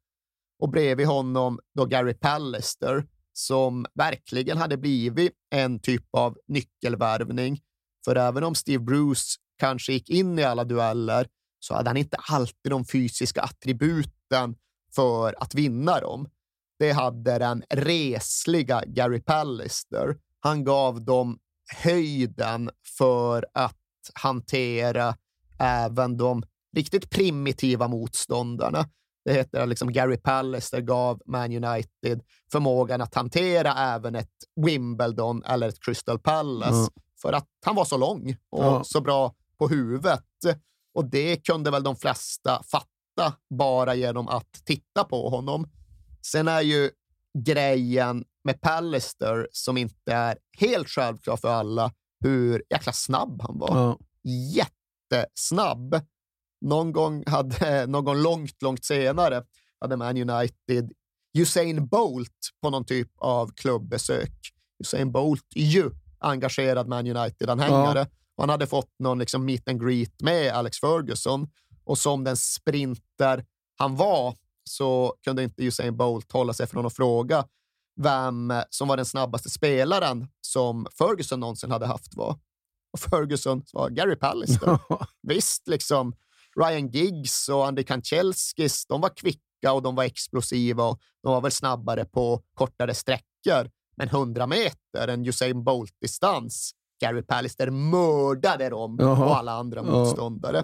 Och 0.58 0.70
bredvid 0.70 1.06
honom 1.06 1.58
då 1.74 1.84
Gary 1.84 2.14
Pallister 2.14 3.06
som 3.32 3.86
verkligen 3.94 4.58
hade 4.58 4.76
blivit 4.76 5.32
en 5.50 5.80
typ 5.80 6.04
av 6.12 6.38
nyckelvärvning. 6.48 7.60
För 8.04 8.16
även 8.16 8.44
om 8.44 8.54
Steve 8.54 8.84
Bruce 8.84 9.38
kanske 9.58 9.92
gick 9.92 10.10
in 10.10 10.38
i 10.38 10.44
alla 10.44 10.64
dueller 10.64 11.28
så 11.58 11.74
hade 11.74 11.90
han 11.90 11.96
inte 11.96 12.16
alltid 12.16 12.72
de 12.72 12.84
fysiska 12.84 13.42
attributen 13.42 14.56
för 14.94 15.34
att 15.42 15.54
vinna 15.54 16.00
dem. 16.00 16.28
Det 16.82 16.92
hade 16.92 17.38
den 17.38 17.62
resliga 17.70 18.82
Gary 18.86 19.20
Pallister. 19.20 20.16
Han 20.40 20.64
gav 20.64 21.04
dem 21.04 21.38
höjden 21.82 22.70
för 22.98 23.46
att 23.54 23.76
hantera 24.14 25.16
även 25.58 26.16
de 26.16 26.42
riktigt 26.76 27.10
primitiva 27.10 27.88
motståndarna. 27.88 28.88
Det 29.24 29.32
heter 29.32 29.66
liksom 29.66 29.92
Gary 29.92 30.16
Pallister 30.16 30.80
gav 30.80 31.20
Man 31.26 31.64
United 31.64 32.22
förmågan 32.52 33.00
att 33.00 33.14
hantera 33.14 33.72
även 33.74 34.14
ett 34.14 34.28
Wimbledon 34.66 35.44
eller 35.44 35.68
ett 35.68 35.84
Crystal 35.84 36.18
Palace 36.18 36.90
Ja. 36.94 37.02
för 37.22 37.32
att 37.32 37.48
han 37.66 37.74
var 37.76 37.84
så 37.84 37.96
lång 37.96 38.36
och 38.50 38.64
Ja. 38.64 38.84
så 38.84 39.00
bra 39.00 39.34
på 39.58 39.68
huvudet. 39.68 40.24
Och 40.94 41.04
det 41.04 41.36
kunde 41.36 41.70
väl 41.70 41.82
de 41.82 41.96
flesta 41.96 42.62
fatta 42.70 43.36
bara 43.50 43.94
genom 43.94 44.28
att 44.28 44.52
titta 44.64 45.04
på 45.04 45.28
honom. 45.28 45.66
Sen 46.26 46.48
är 46.48 46.60
ju 46.60 46.90
grejen 47.38 48.24
med 48.44 48.60
Pallister 48.60 49.48
som 49.52 49.76
inte 49.76 50.12
är 50.12 50.38
helt 50.58 50.88
självklar 50.88 51.36
för 51.36 51.48
alla 51.48 51.92
hur 52.24 52.62
jäkla 52.70 52.92
snabb 52.92 53.42
han 53.42 53.58
var 53.58 53.76
Ja. 53.76 53.98
jättesnabb. 55.12 56.00
Någon 56.60 56.92
gång, 56.92 57.24
hade, 57.26 57.86
någon 57.86 58.04
gång 58.04 58.16
långt, 58.16 58.62
långt 58.62 58.84
senare 58.84 59.42
hade 59.80 59.96
Man 59.96 60.30
United 60.30 60.92
Usain 61.38 61.86
Bolt 61.86 62.50
på 62.62 62.70
någon 62.70 62.84
typ 62.84 63.08
av 63.18 63.50
klubbbesök. 63.54 64.32
Usain 64.84 65.12
Bolt 65.12 65.46
är 65.54 65.60
ju 65.64 65.90
engagerad 66.18 66.88
Man 66.88 67.06
United-anhängare. 67.06 68.06
Han 68.36 68.48
hade 68.48 68.66
fått 68.66 68.90
någon 68.98 69.18
liksom 69.18 69.44
meet 69.44 69.68
and 69.68 69.86
greet 69.86 70.20
med 70.22 70.52
Alex 70.52 70.80
Ferguson 70.80 71.48
och 71.84 71.98
som 71.98 72.24
den 72.24 72.36
sprinter 72.36 73.44
han 73.78 73.96
var 73.96 74.36
så 74.64 75.14
kunde 75.24 75.42
inte 75.42 75.64
Usain 75.64 75.96
Bolt 75.96 76.32
hålla 76.32 76.52
sig 76.52 76.66
från 76.66 76.86
att 76.86 76.96
fråga 76.96 77.44
vem 78.00 78.52
som 78.70 78.88
var 78.88 78.96
den 78.96 79.06
snabbaste 79.06 79.50
spelaren 79.50 80.26
som 80.40 80.86
Ferguson 80.98 81.40
någonsin 81.40 81.70
hade 81.70 81.86
haft 81.86 82.16
var. 82.16 82.38
Och 82.92 83.00
Ferguson 83.00 83.62
var 83.72 83.90
Gary 83.90 84.16
Pallister. 84.16 84.78
Visst, 85.28 85.68
liksom 85.68 86.14
Ryan 86.60 86.88
Giggs 86.88 87.48
och 87.48 87.66
Andy 87.66 87.82
Kanchelskis, 87.82 88.86
de 88.86 89.00
var 89.00 89.16
kvicka 89.16 89.72
och 89.72 89.82
de 89.82 89.94
var 89.94 90.04
explosiva 90.04 90.84
och 90.84 91.00
de 91.22 91.32
var 91.32 91.40
väl 91.40 91.52
snabbare 91.52 92.04
på 92.04 92.42
kortare 92.54 92.94
sträckor. 92.94 93.70
Men 93.96 94.08
100 94.08 94.46
meter, 94.46 95.08
en 95.08 95.26
Usain 95.26 95.64
Bolt-distans, 95.64 96.72
Gary 97.00 97.22
Pallister 97.22 97.70
mördade 97.70 98.68
dem 98.68 99.00
och 99.00 99.36
alla 99.36 99.52
andra 99.52 99.82
motståndare. 99.82 100.62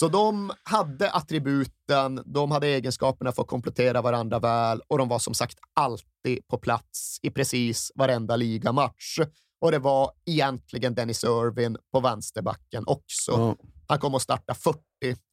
Så 0.00 0.08
de 0.08 0.52
hade 0.62 1.10
attributen, 1.10 2.22
de 2.26 2.50
hade 2.50 2.66
egenskaperna 2.66 3.32
för 3.32 3.42
att 3.42 3.48
komplettera 3.48 4.02
varandra 4.02 4.38
väl 4.38 4.80
och 4.88 4.98
de 4.98 5.08
var 5.08 5.18
som 5.18 5.34
sagt 5.34 5.58
alltid 5.74 6.48
på 6.50 6.58
plats 6.58 7.18
i 7.22 7.30
precis 7.30 7.92
varenda 7.94 8.36
ligamatch. 8.36 9.18
Och 9.60 9.70
det 9.70 9.78
var 9.78 10.10
egentligen 10.26 10.94
Dennis 10.94 11.24
Irvin 11.24 11.76
på 11.92 12.00
vänsterbacken 12.00 12.84
också. 12.86 13.32
Ja. 13.32 13.56
Han 13.88 13.98
kommer 13.98 14.16
att 14.16 14.22
starta 14.22 14.54
40 14.54 14.78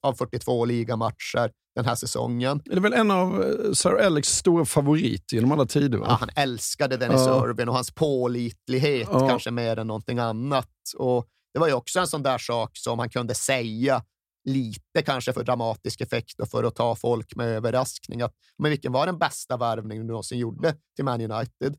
av 0.03 0.13
42 0.13 0.65
ligamatcher 0.65 1.51
den 1.75 1.85
här 1.85 1.95
säsongen. 1.95 2.61
Det 2.65 2.75
är 2.75 2.79
väl 2.79 2.93
en 2.93 3.11
av 3.11 3.43
eh, 3.43 3.71
Sir 3.73 4.01
Alex 4.01 4.27
stora 4.29 4.65
favoriter 4.65 5.35
genom 5.35 5.51
alla 5.51 5.65
tider? 5.65 5.97
Ja, 5.97 6.17
han 6.19 6.29
älskade 6.35 6.97
Dennis 6.97 7.21
Ja. 7.25 7.45
Irvin 7.49 7.69
och 7.69 7.75
hans 7.75 7.91
pålitlighet 7.91 9.07
Ja. 9.11 9.27
kanske 9.29 9.51
mer 9.51 9.79
än 9.79 9.87
någonting 9.87 10.19
annat. 10.19 10.69
Och 10.97 11.25
det 11.53 11.59
var 11.59 11.67
ju 11.67 11.73
också 11.73 11.99
en 11.99 12.07
sån 12.07 12.23
där 12.23 12.37
sak 12.37 12.71
som 12.73 12.99
han 12.99 13.09
kunde 13.09 13.35
säga 13.35 14.03
lite 14.45 15.01
kanske 15.05 15.33
för 15.33 15.43
dramatisk 15.43 16.01
effekt 16.01 16.39
och 16.39 16.49
för 16.49 16.63
att 16.63 16.75
ta 16.75 16.95
folk 16.95 17.35
med 17.35 17.47
överraskning. 17.47 18.21
Att, 18.21 18.33
men 18.57 18.69
vilken 18.71 18.91
var 18.91 19.05
den 19.05 19.17
bästa 19.17 19.57
värvningen 19.57 20.07
du 20.07 20.11
någonsin 20.13 20.39
gjorde 20.39 20.75
till 20.95 21.05
Man 21.05 21.21
United? 21.31 21.75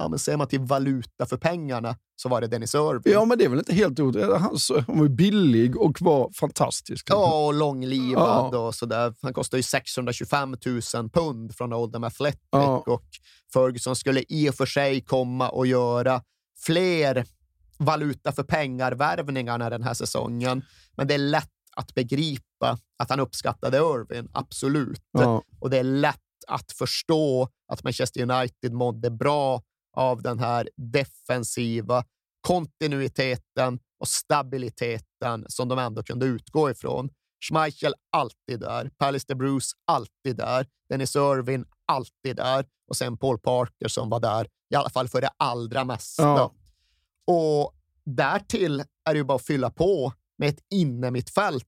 Ja, 0.00 0.08
men 0.08 0.18
ser 0.18 0.36
man 0.36 0.48
till 0.48 0.60
valuta 0.60 1.26
för 1.26 1.36
pengarna 1.36 1.96
så 2.16 2.28
var 2.28 2.40
det 2.40 2.46
Dennis 2.46 2.74
Irvin. 2.74 3.12
Ja, 3.12 3.24
men 3.24 3.38
det 3.38 3.44
är 3.44 3.48
väl 3.48 3.58
inte 3.58 3.74
helt 3.74 4.00
otroligt. 4.00 4.36
Han, 4.40 4.50
var 4.98 5.08
billig 5.08 5.76
och 5.76 5.96
var 6.00 6.30
fantastisk. 6.32 7.06
Ja, 7.10 7.46
och 7.46 7.54
långlivad 7.54 8.54
Ja. 8.54 8.58
och 8.58 8.74
sådär. 8.74 9.14
Han 9.22 9.34
kostar 9.34 9.58
ju 9.58 9.62
625 9.62 10.56
000 10.94 11.10
pund 11.10 11.56
från 11.56 11.72
Oldham 11.72 12.04
Athletic 12.04 12.40
Ja. 12.50 12.84
och 12.86 13.04
Ferguson 13.52 13.96
skulle 13.96 14.24
i 14.28 14.50
och 14.50 14.54
för 14.54 14.66
sig 14.66 15.00
komma 15.00 15.48
och 15.48 15.66
göra 15.66 16.22
fler 16.58 17.24
valuta 17.78 18.32
för 18.32 18.42
pengar-värvningarna 18.42 19.70
den 19.70 19.82
här 19.82 19.94
säsongen. 19.94 20.64
Men 20.96 21.06
det 21.06 21.14
är 21.14 21.18
lätt 21.18 21.50
att 21.76 21.94
begripa 21.94 22.78
att 22.98 23.10
han 23.10 23.20
uppskattade 23.20 23.76
Irvin, 23.76 24.28
absolut. 24.32 25.02
Ja. 25.12 25.42
Och 25.60 25.70
det 25.70 25.78
är 25.78 25.84
lätt 25.84 26.20
att 26.46 26.72
förstå 26.72 27.48
att 27.72 27.84
Manchester 27.84 28.22
United 28.22 28.72
mådde 28.72 29.10
bra 29.10 29.62
av 29.96 30.22
den 30.22 30.38
här 30.38 30.68
defensiva 30.76 32.04
kontinuiteten 32.40 33.78
och 34.00 34.08
stabiliteten 34.08 35.46
som 35.48 35.68
de 35.68 35.78
ändå 35.78 36.02
kunde 36.02 36.26
utgå 36.26 36.70
ifrån. 36.70 37.10
Schmeichel 37.48 37.94
alltid 38.12 38.60
där, 38.60 38.90
Pallister 38.98 39.34
Bruce 39.34 39.66
alltid 39.86 40.36
där, 40.36 40.66
Dennis 40.88 41.16
Irvin 41.16 41.64
alltid 41.86 42.36
där 42.36 42.66
och 42.88 42.96
sen 42.96 43.16
Paul 43.16 43.38
Parker 43.38 43.88
som 43.88 44.10
var 44.10 44.20
där, 44.20 44.48
i 44.70 44.74
alla 44.74 44.90
fall 44.90 45.08
för 45.08 45.20
det 45.20 45.30
allra 45.36 45.84
mesta. 45.84 46.22
Ja. 46.22 46.52
Och 47.26 47.72
därtill 48.04 48.80
är 48.80 49.12
det 49.12 49.16
ju 49.16 49.24
bara 49.24 49.36
att 49.36 49.46
fylla 49.46 49.70
på 49.70 50.12
med 50.38 50.48
ett 50.48 50.60
innermittfält 50.70 51.64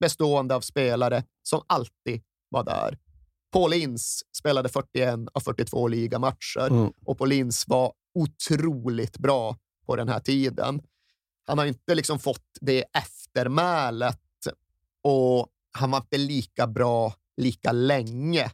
bestående 0.00 0.54
av 0.54 0.60
spelare 0.60 1.24
som 1.42 1.62
alltid 1.66 2.22
var 2.48 2.64
där. 2.64 2.98
Paul 3.52 3.72
Ince 3.72 4.24
spelade 4.38 4.68
41 4.68 5.18
av 5.32 5.40
42 5.40 5.88
ligamatcher 5.88 6.66
Mm. 6.70 6.92
och 7.06 7.18
Paul 7.18 7.32
Ince 7.32 7.64
var 7.68 7.92
otroligt 8.14 9.18
bra 9.18 9.56
på 9.86 9.96
den 9.96 10.08
här 10.08 10.20
tiden. 10.20 10.82
Han 11.46 11.58
har 11.58 11.66
inte 11.66 11.94
liksom 11.94 12.18
fått 12.18 12.58
det 12.60 12.84
eftermälet 12.94 14.20
och 15.02 15.48
han 15.72 15.90
var 15.90 15.98
inte 15.98 16.18
lika 16.18 16.66
bra 16.66 17.14
lika 17.36 17.72
länge. 17.72 18.50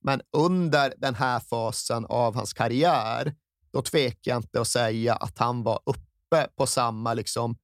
Men 0.00 0.20
under 0.36 0.94
den 0.98 1.14
här 1.14 1.40
fasen 1.40 2.04
av 2.06 2.34
hans 2.34 2.52
karriär, 2.52 3.34
då 3.72 3.82
tvekar 3.82 4.30
jag 4.32 4.38
inte 4.38 4.60
att 4.60 4.68
säga 4.68 5.14
att 5.14 5.38
han 5.38 5.62
var 5.62 5.80
uppe 5.86 6.48
på 6.56 6.66
samma 6.66 7.14
liksom 7.14 7.56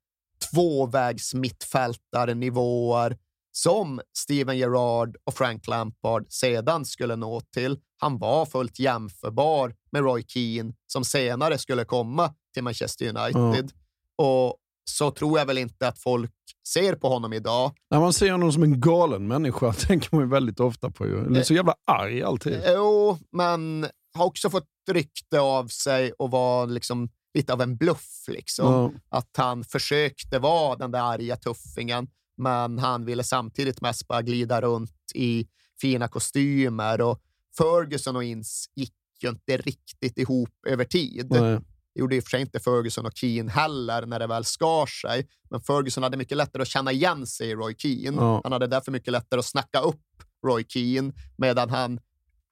tvåvägs 0.51 1.35
mittfältarnivåer 1.35 3.17
som 3.53 4.01
Steven 4.19 4.59
Gerrard 4.59 5.17
och 5.25 5.35
Frank 5.35 5.67
Lampard 5.67 6.27
sedan 6.29 6.85
skulle 6.85 7.17
nå 7.17 7.41
till. 7.41 7.79
Han 7.99 8.19
var 8.19 8.47
fullt 8.47 8.79
jämförbar 8.79 9.75
med 9.93 10.03
Roy 10.03 10.25
Keane 10.29 10.73
som 10.87 11.05
senare 11.05 11.59
skulle 11.59 11.85
komma 11.85 12.35
till 12.55 12.63
Manchester 12.63 13.07
United. 13.17 13.73
Och 14.19 14.57
så 14.91 15.11
tror 15.11 15.39
jag 15.39 15.47
väl 15.47 15.59
inte 15.59 15.89
att 15.89 15.99
folk 15.99 16.33
ser 16.69 16.95
på 16.95 17.09
honom 17.09 17.33
idag. 17.33 17.73
När 17.91 18.01
man 18.01 18.13
ser 18.13 18.33
honom 18.33 18.53
som 18.53 18.63
en 18.63 18.81
galen 18.81 19.29
människa 19.29 19.73
tänker 19.89 20.09
man 20.17 20.25
ju 20.25 20.31
väldigt 20.31 20.61
ofta 20.61 20.91
på. 20.91 21.07
Ju. 21.07 21.27
Eller 21.27 21.43
så 21.43 21.55
jävla 21.55 21.75
arg 21.87 22.23
alltid. 22.23 22.63
Jo, 22.67 23.19
men 23.33 23.87
har 24.19 24.25
också 24.25 24.51
fått 24.51 24.69
rykte 24.91 25.41
av 25.41 25.67
sig 25.69 26.13
och 26.13 26.31
var 26.31 26.67
liksom 26.67 27.09
lite 27.35 27.53
av 27.53 27.61
en 27.61 27.77
bluff. 27.77 28.25
Liksom. 28.29 28.73
Ja. 28.73 28.93
Att 29.09 29.31
han 29.37 29.65
försökte 29.65 30.39
vara 30.39 30.77
den 30.77 30.91
där 30.91 31.03
arga 31.03 31.37
tuffingen, 31.37 32.09
men 32.37 32.79
han 32.79 33.05
ville 33.05 33.25
samtidigt 33.25 33.81
mest 33.81 34.09
bara 34.09 34.23
glida 34.23 34.61
runt 34.61 35.13
i 35.15 35.49
fina 35.81 36.09
kostymer. 36.09 37.01
Och 37.01 37.21
Ferguson 37.59 38.17
och 38.17 38.25
Ince 38.25 38.71
gick 38.75 38.95
ju 39.23 39.29
inte 39.29 39.57
riktigt 39.57 40.19
ihop 40.19 40.67
över 40.67 40.85
tid. 40.85 41.27
Nej. 41.31 41.61
Det 41.95 42.01
gjorde 42.01 42.17
i 42.17 42.21
och 42.21 42.25
för 42.25 42.31
sig 42.31 42.41
inte 42.41 42.61
Ferguson 42.61 43.07
och 43.07 43.17
Keane 43.17 43.51
heller 43.51 44.07
när 44.07 44.19
det 44.19 44.27
väl 44.27 44.45
skar 44.45 44.87
sig. 44.87 45.29
Men 45.51 45.61
Ferguson 45.61 46.03
hade 46.03 46.17
mycket 46.17 46.37
lättare 46.37 46.63
att 46.63 46.69
känna 46.69 46.93
igen 46.93 47.27
sig 47.27 47.51
i 47.51 47.55
Roy 47.55 47.75
Keane. 47.79 48.17
Ja. 48.17 48.41
Han 48.43 48.53
hade 48.53 48.67
därför 48.67 48.93
mycket 48.93 49.13
lättare 49.13 49.39
att 49.39 49.47
snacka 49.47 49.81
upp 49.81 50.01
Roy 50.47 50.65
Keane 50.69 51.13
medan 51.37 51.71
han 51.71 52.01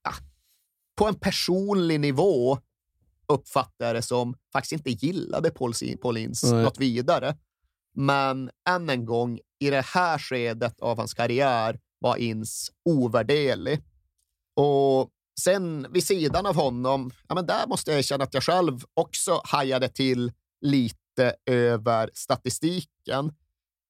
ja, 0.04 0.12
på 0.96 1.06
en 1.06 1.14
personlig 1.14 2.00
nivå 2.00 2.58
det 3.78 4.02
som 4.02 4.34
faktiskt 4.52 4.72
inte 4.72 5.06
gillade 5.06 5.50
Paul, 5.50 5.72
Paul 6.02 6.16
Ince 6.16 6.54
Nej. 6.54 6.64
något 6.64 6.78
vidare. 6.78 7.36
Men 7.94 8.50
än 8.68 8.90
en 8.90 9.06
gång, 9.06 9.40
i 9.60 9.70
det 9.70 9.84
här 9.86 10.18
skedet 10.18 10.80
av 10.80 10.96
hans 10.96 11.14
karriär 11.14 11.80
var 11.98 12.16
Ince 12.16 12.72
ovärderlig. 12.84 13.82
Och 14.56 15.10
sen 15.40 15.86
vid 15.90 16.04
sidan 16.04 16.46
av 16.46 16.54
honom, 16.54 17.10
ja, 17.28 17.34
men 17.34 17.46
där 17.46 17.66
måste 17.66 17.90
jag 17.90 17.98
erkänna 17.98 18.24
att 18.24 18.34
jag 18.34 18.42
själv 18.42 18.80
också 18.94 19.40
hajade 19.44 19.88
till 19.88 20.32
lite 20.60 21.34
över 21.46 22.10
statistiken. 22.14 23.32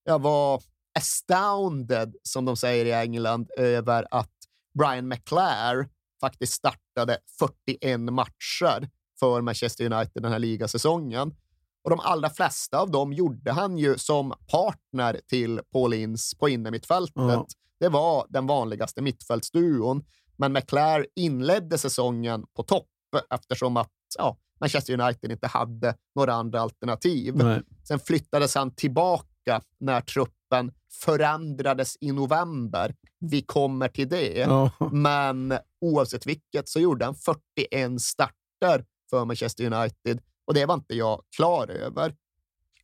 Jag 0.03 0.21
var 0.21 0.63
astounded, 0.99 2.15
som 2.23 2.45
de 2.45 2.57
säger 2.57 2.85
i 2.85 2.93
England, 2.93 3.49
över 3.57 4.07
att 4.11 4.33
Brian 4.79 5.07
McClare 5.07 5.87
faktiskt 6.21 6.53
startade 6.53 7.17
41 7.39 7.99
matcher 7.99 8.89
för 9.19 9.41
Manchester 9.41 9.93
United 9.93 10.23
den 10.23 10.31
här 10.31 10.39
ligasäsongen. 10.39 11.35
Och 11.83 11.89
de 11.89 11.99
allra 11.99 12.29
flesta 12.29 12.79
av 12.79 12.91
dem 12.91 13.13
gjorde 13.13 13.51
han 13.51 13.77
ju 13.77 13.97
som 13.97 14.33
partner 14.51 15.21
till 15.27 15.61
Paul 15.73 15.93
Ince 15.93 16.37
på 16.37 16.49
innermittfältet. 16.49 17.13
Ja. 17.15 17.47
Det 17.79 17.89
var 17.89 18.25
den 18.29 18.47
vanligaste 18.47 19.01
mittfältsduon. 19.01 20.03
Men 20.37 20.53
McClare 20.53 21.05
inledde 21.15 21.77
säsongen 21.77 22.45
på 22.55 22.63
topp 22.63 22.87
eftersom 23.29 23.77
att 23.77 23.91
ja, 24.17 24.37
Manchester 24.59 25.01
United 25.01 25.31
inte 25.31 25.47
hade 25.47 25.95
några 26.15 26.33
andra 26.33 26.61
alternativ. 26.61 27.35
Nej. 27.35 27.61
Sen 27.87 27.99
flyttades 27.99 28.55
han 28.55 28.75
tillbaka 28.75 29.61
när 29.79 30.01
truppen 30.01 30.71
förändrades 30.91 31.97
i 32.01 32.11
november. 32.11 32.95
Vi 33.19 33.41
kommer 33.41 33.87
till 33.87 34.09
det. 34.09 34.37
Ja. 34.37 34.71
Men 34.91 35.53
oavsett 35.81 36.25
vilket 36.25 36.69
så 36.69 36.79
gjorde 36.79 37.05
han 37.05 37.15
41 37.15 38.01
starter 38.01 38.85
för 39.09 39.25
Manchester 39.25 39.73
United 39.73 40.19
och 40.47 40.53
det 40.53 40.65
var 40.65 40.73
inte 40.75 40.95
jag 40.95 41.21
klar 41.35 41.67
över. 41.71 42.15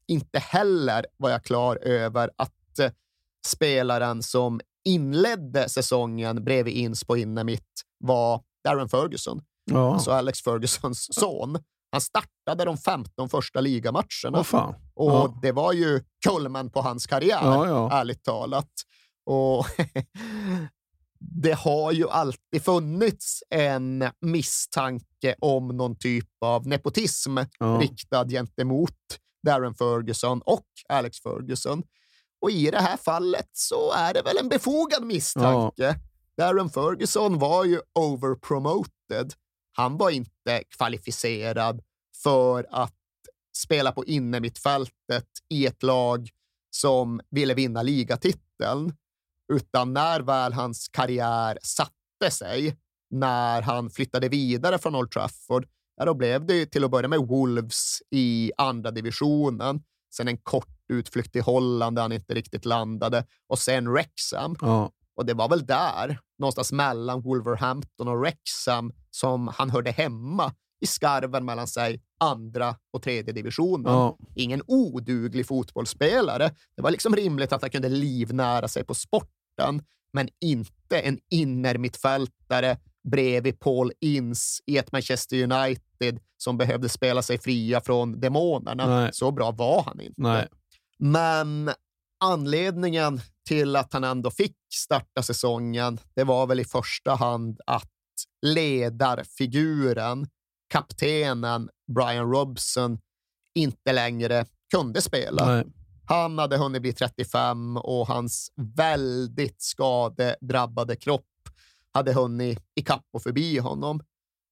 Inte 0.08 0.40
heller 0.40 1.06
var 1.18 1.30
jag 1.30 1.44
klar 1.44 1.76
över 1.76 2.30
att 2.36 2.80
eh, 2.80 2.92
spelaren 3.48 4.24
som 4.24 4.60
inledde 4.86 5.70
säsongen 5.70 6.44
bredvid 6.44 6.74
Ins 6.74 7.04
på 7.04 7.18
innermitt 7.18 7.82
var 7.98 8.42
Darren 8.64 8.90
Ferguson, 8.90 9.42
Ja. 9.72 9.94
alltså 9.94 10.12
Alex 10.12 10.42
Fergusons 10.42 11.08
son. 11.16 11.58
Han 11.92 12.02
startade 12.02 12.66
de 12.66 12.78
15 12.78 13.30
första 13.30 13.62
ligamatcherna 13.62 14.38
Åh 14.38 14.44
fan. 14.44 14.76
och 14.94 15.12
Ja. 15.12 15.40
det 15.42 15.52
var 15.52 15.74
ju 15.74 16.02
kulmen 16.28 16.70
på 16.70 16.82
hans 16.82 17.06
karriär, 17.08 17.40
Ja, 17.44 17.68
ja. 17.68 17.92
ärligt 17.92 18.24
talat. 18.24 18.70
Och 19.26 19.66
det 21.20 21.54
har 21.54 21.92
ju 21.92 22.10
alltid 22.10 22.64
funnits 22.64 23.44
en 23.50 24.10
misstanke 24.22 25.36
om 25.40 25.68
någon 25.68 25.96
typ 25.96 26.30
av 26.42 26.68
nepotism 26.68 27.38
Ja. 27.60 27.80
riktad 27.82 28.28
gentemot 28.30 28.92
Darren 29.46 29.76
Ferguson 29.76 30.42
och 30.42 30.68
Alex 30.90 31.20
Ferguson. 31.22 31.84
Och 32.42 32.52
i 32.52 32.72
det 32.72 32.80
här 32.82 32.98
fallet 32.98 33.50
så 33.54 33.92
är 33.92 34.14
det 34.14 34.22
väl 34.22 34.38
en 34.38 34.50
befogad 34.50 35.04
misstanke. 35.04 36.00
Darren 36.38 36.70
Ferguson 36.70 37.40
var 37.40 37.66
ju 37.66 37.80
overpromoted. 37.94 39.34
Han 39.78 39.98
var 39.98 40.10
inte 40.10 40.64
kvalificerad 40.70 41.82
för 42.24 42.68
att 42.72 42.94
spela 43.58 43.92
på 43.92 44.06
innermittfältet 44.06 45.28
i 45.50 45.66
ett 45.66 45.84
lag 45.84 46.30
som 46.70 47.22
ville 47.30 47.54
vinna 47.54 47.82
ligatiteln. 47.82 48.94
Utan 49.54 49.94
när 49.94 50.20
väl 50.20 50.54
hans 50.54 50.88
karriär 50.88 51.60
satte 51.64 52.32
sig, 52.32 52.78
när 53.10 53.62
han 53.62 53.90
flyttade 53.90 54.30
vidare 54.30 54.78
från 54.78 54.96
Old 54.96 55.12
Trafford, 55.12 55.68
ja, 55.98 56.06
då 56.06 56.14
blev 56.14 56.46
det 56.46 56.66
till 56.66 56.84
att 56.84 56.92
börja 56.92 57.08
med 57.08 57.20
Wolves 57.20 58.00
i 58.12 58.52
andra 58.58 58.92
divisionen. 58.92 59.84
Sen 60.16 60.28
en 60.28 60.38
kort 60.38 60.76
utflykt 60.94 61.32
till 61.32 61.42
Holland 61.42 61.96
där 61.96 62.02
han 62.02 62.12
inte 62.12 62.34
riktigt 62.34 62.66
landade 62.66 63.26
och 63.48 63.60
sen 63.60 63.92
Wrexham. 63.92 64.56
Ja. 64.62 64.92
Och 65.16 65.26
det 65.26 65.34
var 65.34 65.50
väl 65.50 65.66
där, 65.66 66.20
någonstans 66.40 66.72
mellan 66.72 67.22
Wolverhampton 67.22 68.08
och 68.08 68.20
Wrexham, 68.20 68.94
som 69.12 69.48
han 69.48 69.70
hörde 69.70 69.92
hemma 69.92 70.54
i 70.82 70.88
skarven 70.88 71.46
mellan 71.46 71.68
sig 71.68 72.02
andra 72.20 72.76
och 72.94 73.04
tredje 73.04 73.34
divisionen. 73.34 73.94
Ja. 73.94 74.18
Ingen 74.36 74.62
oduglig 74.68 75.48
fotbollsspelare. 75.48 76.52
Det 76.76 76.82
var 76.82 76.92
liksom 76.92 77.16
rimligt 77.16 77.54
att 77.54 77.62
han 77.62 77.72
kunde 77.72 77.90
livnära 77.90 78.68
sig 78.68 78.84
på 78.84 78.94
sporten, 79.56 79.82
men 80.14 80.30
inte 80.42 81.00
en 81.00 81.20
innermittfältare 81.30 82.78
bredvid 83.12 83.60
Paul 83.60 83.92
Ince 84.00 84.64
i 84.66 84.78
ett 84.78 84.92
Manchester 84.92 85.44
United 85.44 86.20
som 86.38 86.58
behövde 86.58 86.90
spela 86.90 87.22
sig 87.22 87.38
fria 87.38 87.82
från 87.82 88.20
demonerna. 88.20 89.00
Nej. 89.00 89.10
Så 89.14 89.32
bra 89.32 89.52
var 89.52 89.84
han 89.84 90.02
inte. 90.02 90.22
Nej. 90.22 90.48
Men 90.98 91.72
anledningen 92.20 93.22
till 93.48 93.76
att 93.76 93.94
han 93.94 94.04
ändå 94.04 94.32
fick 94.32 94.58
starta 94.74 95.24
säsongen, 95.24 96.00
det 96.16 96.24
var 96.24 96.48
väl 96.48 96.60
i 96.60 96.66
första 96.66 97.16
hand 97.16 97.60
att 97.66 97.92
ledarfiguren, 98.46 100.28
kaptenen 100.70 101.70
Brian 101.96 102.32
Robson, 102.32 103.00
inte 103.56 103.94
längre 103.94 104.46
kunde 104.72 105.02
spela. 105.02 105.46
Nej. 105.46 105.64
Han 106.08 106.38
hade 106.38 106.58
hunnit 106.58 106.82
bli 106.82 106.94
35 106.94 107.78
och 107.78 108.08
hans 108.08 108.52
väldigt 108.56 109.62
skadedrabbade 109.62 110.96
kropp 110.96 111.26
hade 111.94 112.14
hunnit 112.14 112.60
ikapp 112.76 113.06
och 113.14 113.24
förbi 113.24 113.58
honom. 113.58 114.04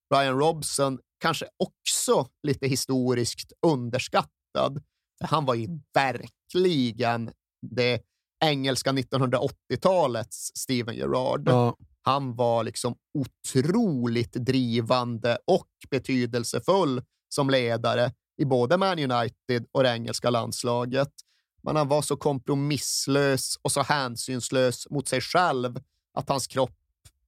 Brian 0.10 0.40
Robson 0.40 1.00
kanske 1.20 1.46
också 1.58 2.28
lite 2.44 2.68
historiskt 2.68 3.54
underskattad. 3.66 4.84
För 5.20 5.28
han 5.28 5.46
var 5.46 5.54
ju 5.56 5.68
verkligen 5.94 7.32
det 7.62 8.02
engelska 8.46 8.92
1980-talets 8.92 10.52
Steven 10.56 10.96
Gerrard. 10.96 11.50
Ja. 11.50 11.78
Han 12.02 12.36
var 12.36 12.64
liksom 12.64 12.96
otroligt 13.14 14.34
drivande 14.34 15.38
och 15.48 15.70
betydelsefull 15.90 17.02
som 17.30 17.50
ledare 17.50 18.12
i 18.42 18.46
både 18.46 18.78
Man 18.78 19.00
United 19.00 19.66
och 19.72 19.84
det 19.84 19.90
engelska 19.90 20.30
landslaget. 20.30 21.10
Men 21.64 21.76
han 21.76 21.88
var 21.88 22.02
så 22.02 22.18
kompromisslös 22.18 23.58
och 23.62 23.72
så 23.72 23.82
hänsynslös 23.82 24.88
mot 24.90 25.08
sig 25.08 25.22
själv 25.22 25.80
att 26.14 26.30
hans 26.30 26.48
kropp 26.48 26.76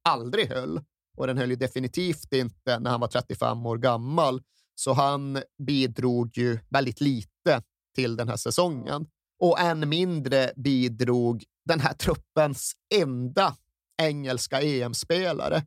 aldrig 0.03 0.49
höll. 0.49 0.81
Och 1.17 1.27
den 1.27 1.37
höll 1.37 1.49
ju 1.49 1.55
definitivt 1.55 2.33
inte 2.33 2.79
när 2.79 2.91
han 2.91 2.99
var 2.99 3.07
35 3.07 3.65
år 3.65 3.77
gammal. 3.77 4.41
Så 4.75 4.93
han 4.93 5.41
bidrog 5.67 6.37
ju 6.37 6.59
väldigt 6.69 7.01
lite 7.01 7.61
till 7.95 8.15
den 8.15 8.29
här 8.29 8.37
säsongen. 8.37 9.07
Och 9.39 9.59
än 9.59 9.89
mindre 9.89 10.51
bidrog 10.55 11.43
den 11.65 11.79
här 11.79 11.93
truppens 11.93 12.73
enda 12.95 13.55
engelska 14.01 14.61
EM-spelare. 14.61 15.63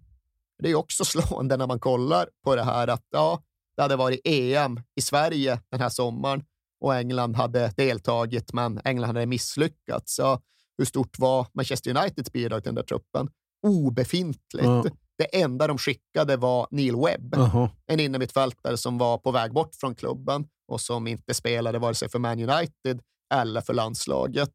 Det 0.62 0.70
är 0.70 0.74
också 0.74 1.04
slående 1.04 1.57
när 1.57 1.66
man 1.66 1.81
kollar 1.81 2.28
på 2.44 2.57
det 2.57 2.64
här 2.64 2.88
att 2.88 3.07
ja, 3.11 3.42
det 3.76 3.83
hade 3.83 3.96
varit 3.96 4.20
EM 4.24 4.81
i 4.94 5.02
Sverige 5.02 5.61
den 5.70 5.81
här 5.81 5.88
sommaren 5.88 6.44
och 6.81 6.95
England 6.95 7.37
hade 7.37 7.73
deltagit, 7.77 8.53
men 8.53 8.81
England 8.85 9.07
hade 9.07 9.27
misslyckats. 9.27 10.14
Så 10.14 10.41
hur 10.79 10.85
stort 10.85 11.19
var 11.19 11.47
Manchester 11.53 11.97
Uniteds 11.97 12.33
bidrag 12.33 12.62
till 12.62 12.69
den 12.69 12.75
där 12.75 12.83
truppen? 12.83 13.29
Obefintligt. 13.67 14.64
Ja. 14.64 14.85
Det 15.19 15.41
enda 15.43 15.67
de 15.67 15.79
skickade 15.79 16.37
var 16.37 16.69
Neil 16.71 16.97
Webb, 16.97 17.35
Jaha. 17.37 17.71
en 17.87 18.01
innermittfältare 18.01 18.77
som 18.77 18.99
var 18.99 19.19
på 19.19 19.31
väg 19.31 19.53
bort 19.53 19.75
från 19.75 19.95
klubben 19.95 20.47
och 20.69 20.81
som 20.81 21.07
inte 21.07 21.35
spelade 21.35 21.79
vare 21.79 21.95
sig 21.95 22.09
för 22.09 22.19
Man 22.19 22.51
United 22.51 23.01
eller 23.35 23.61
för 23.61 23.75
landslaget. 23.75 24.55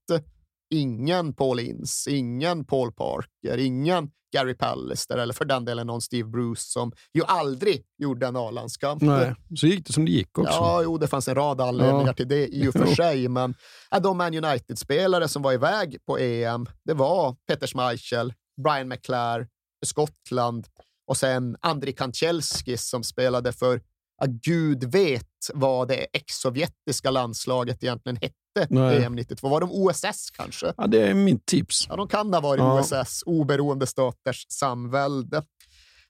Ingen 0.73 1.33
Paul 1.33 1.59
Ince, 1.59 2.11
ingen 2.11 2.65
Paul 2.65 2.91
Parker, 2.91 3.57
ingen 3.57 4.09
Gary 4.33 4.53
Pallister 4.53 5.17
eller 5.17 5.33
för 5.33 5.45
den 5.45 5.65
delen 5.65 5.87
någon 5.87 6.01
Steve 6.01 6.29
Bruce 6.29 6.61
som 6.61 6.91
ju 7.13 7.23
aldrig 7.25 7.85
gjorde 7.97 8.27
en 8.27 8.35
A-landskamp. 8.35 9.01
Nej. 9.01 9.35
Så 9.55 9.67
gick 9.67 9.85
det 9.87 9.93
som 9.93 10.05
det 10.05 10.11
gick 10.11 10.37
också. 10.37 10.53
Ja, 10.53 10.81
jo, 10.83 10.97
det 10.97 11.07
fanns 11.07 11.27
en 11.27 11.35
rad 11.35 11.61
anledningar 11.61 12.07
Ja. 12.07 12.13
till 12.13 12.27
det 12.27 12.47
i 12.47 12.67
och 12.67 12.73
för 12.73 12.85
sig, 12.95 13.27
men 13.27 13.55
ja, 13.91 13.99
de 13.99 14.17
Man 14.17 14.33
United-spelare 14.45 15.27
som 15.27 15.41
var 15.41 15.53
iväg 15.53 15.97
på 16.05 16.17
EM, 16.17 16.65
det 16.85 16.93
var 16.93 17.35
Peter 17.47 17.67
Schmeichel, 17.67 18.33
Brian 18.63 18.87
McClare 18.87 19.47
Skottland 19.85 20.67
och 21.07 21.17
sen 21.17 21.57
Andrei 21.61 21.93
Kanchelskis 21.93 22.89
som 22.89 23.03
spelade 23.03 23.51
för, 23.53 23.81
ja, 24.23 24.39
gud 24.43 24.83
vet 24.83 25.27
vad 25.53 25.87
det 25.87 26.07
ex-sovjetiska 26.13 27.11
landslaget 27.11 27.83
egentligen 27.83 28.15
hette 28.15 28.67
Nej. 28.69 29.03
EM 29.03 29.15
92. 29.15 29.49
Var 29.49 29.61
de 29.61 29.71
OSS 29.71 30.31
kanske? 30.31 30.73
Ja, 30.77 30.87
det 30.87 31.07
är 31.07 31.13
mitt 31.13 31.45
tips. 31.45 31.85
Ja, 31.89 31.95
de 31.95 32.07
kan 32.07 32.33
ha 32.33 32.41
varit 32.41 32.59
Ja. 32.59 32.79
OSS, 32.79 33.23
oberoende 33.25 33.87
staters 33.87 34.45
samvälde. 34.49 35.43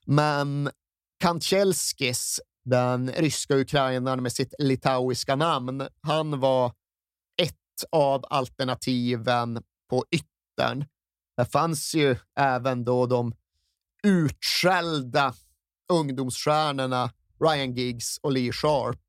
Men 0.06 0.70
Kanchelskis, 1.20 2.40
den 2.64 3.10
ryska 3.10 3.56
ukrainaren 3.56 4.22
med 4.22 4.32
sitt 4.32 4.54
litauiska 4.58 5.36
namn, 5.36 5.88
han 6.02 6.40
var 6.40 6.72
ett 7.42 7.84
av 7.92 8.24
alternativen 8.30 9.62
på 9.90 10.04
yttern. 10.10 10.84
Det 11.36 11.44
fanns 11.44 11.94
ju 11.94 12.16
även 12.38 12.84
då 12.84 13.06
de 13.06 13.34
utskällda 14.02 15.34
ungdomsstjärnorna 15.92 17.10
Ryan 17.40 17.72
Giggs 17.74 18.18
och 18.22 18.32
Lee 18.32 18.52
Sharp. 18.52 19.00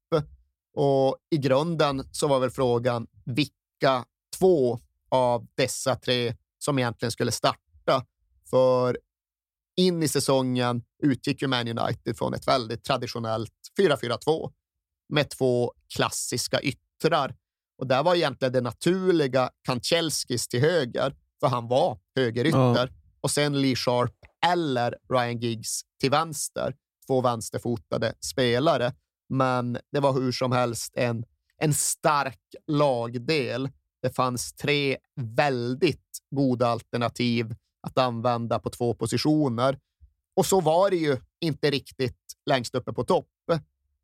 Och 0.74 1.18
i 1.30 1.38
grunden 1.38 2.10
så 2.12 2.28
var 2.28 2.40
väl 2.40 2.52
frågan 2.52 3.08
vilka 3.26 4.06
två 4.40 4.80
av 5.10 5.48
dessa 5.56 5.96
tre 5.96 6.36
som 6.60 6.80
egentligen 6.80 7.12
skulle 7.12 7.32
starta. 7.32 8.06
För 8.50 8.98
in 9.76 10.04
i 10.04 10.08
säsongen 10.08 10.84
utgick 11.04 11.42
ju 11.42 11.48
Man 11.48 11.68
United 11.68 12.18
från 12.18 12.34
ett 12.34 12.48
väldigt 12.48 12.84
traditionellt 12.84 13.54
4-4-2 13.80 14.52
med 15.10 15.30
två 15.30 15.74
klassiska 15.96 16.62
yttrar. 16.62 17.36
Och 17.78 17.88
där 17.88 18.04
var 18.04 18.16
egentligen 18.16 18.54
det 18.54 18.62
naturliga 18.62 19.50
Kanchelskis 19.62 20.48
till 20.48 20.62
höger, 20.62 21.16
för 21.40 21.48
han 21.48 21.68
var 21.68 22.00
högerytter. 22.16 22.88
Ja. 22.88 22.88
Och 23.22 23.32
sen 23.32 23.62
Lee 23.62 23.76
Sharp 23.76 24.16
eller 24.46 24.98
Ryan 25.10 25.40
Giggs 25.40 25.82
till 26.00 26.12
vänster. 26.12 26.76
Två 27.08 27.22
vänsterfotade 27.22 28.14
spelare. 28.20 28.94
Men 29.30 29.78
det 29.92 30.00
var 30.00 30.14
hur 30.14 30.32
som 30.32 30.52
helst 30.52 30.94
en, 30.96 31.26
en 31.58 31.74
stark 31.74 32.40
lagdel. 32.68 33.70
Det 34.02 34.10
fanns 34.16 34.54
tre 34.54 34.98
väldigt 35.16 36.20
goda 36.36 36.68
alternativ 36.68 37.56
att 37.88 37.98
använda 37.98 38.60
på 38.60 38.70
två 38.70 38.94
positioner. 38.94 39.80
Och 40.36 40.46
så 40.46 40.62
var 40.62 40.90
det 40.90 40.96
ju 40.98 41.18
inte 41.42 41.72
riktigt 41.72 42.18
längst 42.46 42.76
uppe 42.76 42.94
på 42.94 43.04
topp. 43.04 43.28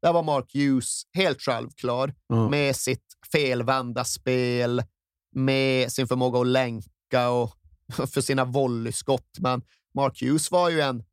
Där 0.02 0.14
var 0.14 0.24
Mark 0.24 0.54
Hughes 0.54 1.04
helt 1.14 1.42
självklar 1.42 2.14
Ja. 2.28 2.50
med 2.50 2.76
sitt 2.76 3.06
felvända 3.32 4.04
spel, 4.04 4.84
med 5.36 5.92
sin 5.92 6.08
förmåga 6.08 6.40
att 6.40 6.48
länka 6.48 7.30
och 7.30 7.54
för 8.14 8.22
sina 8.22 8.46
volleyskott. 8.46 9.40
Men 9.40 9.62
Mark 9.94 10.22
Hughes 10.22 10.52
var 10.52 10.70
ju 10.70 10.82
en 10.82 11.04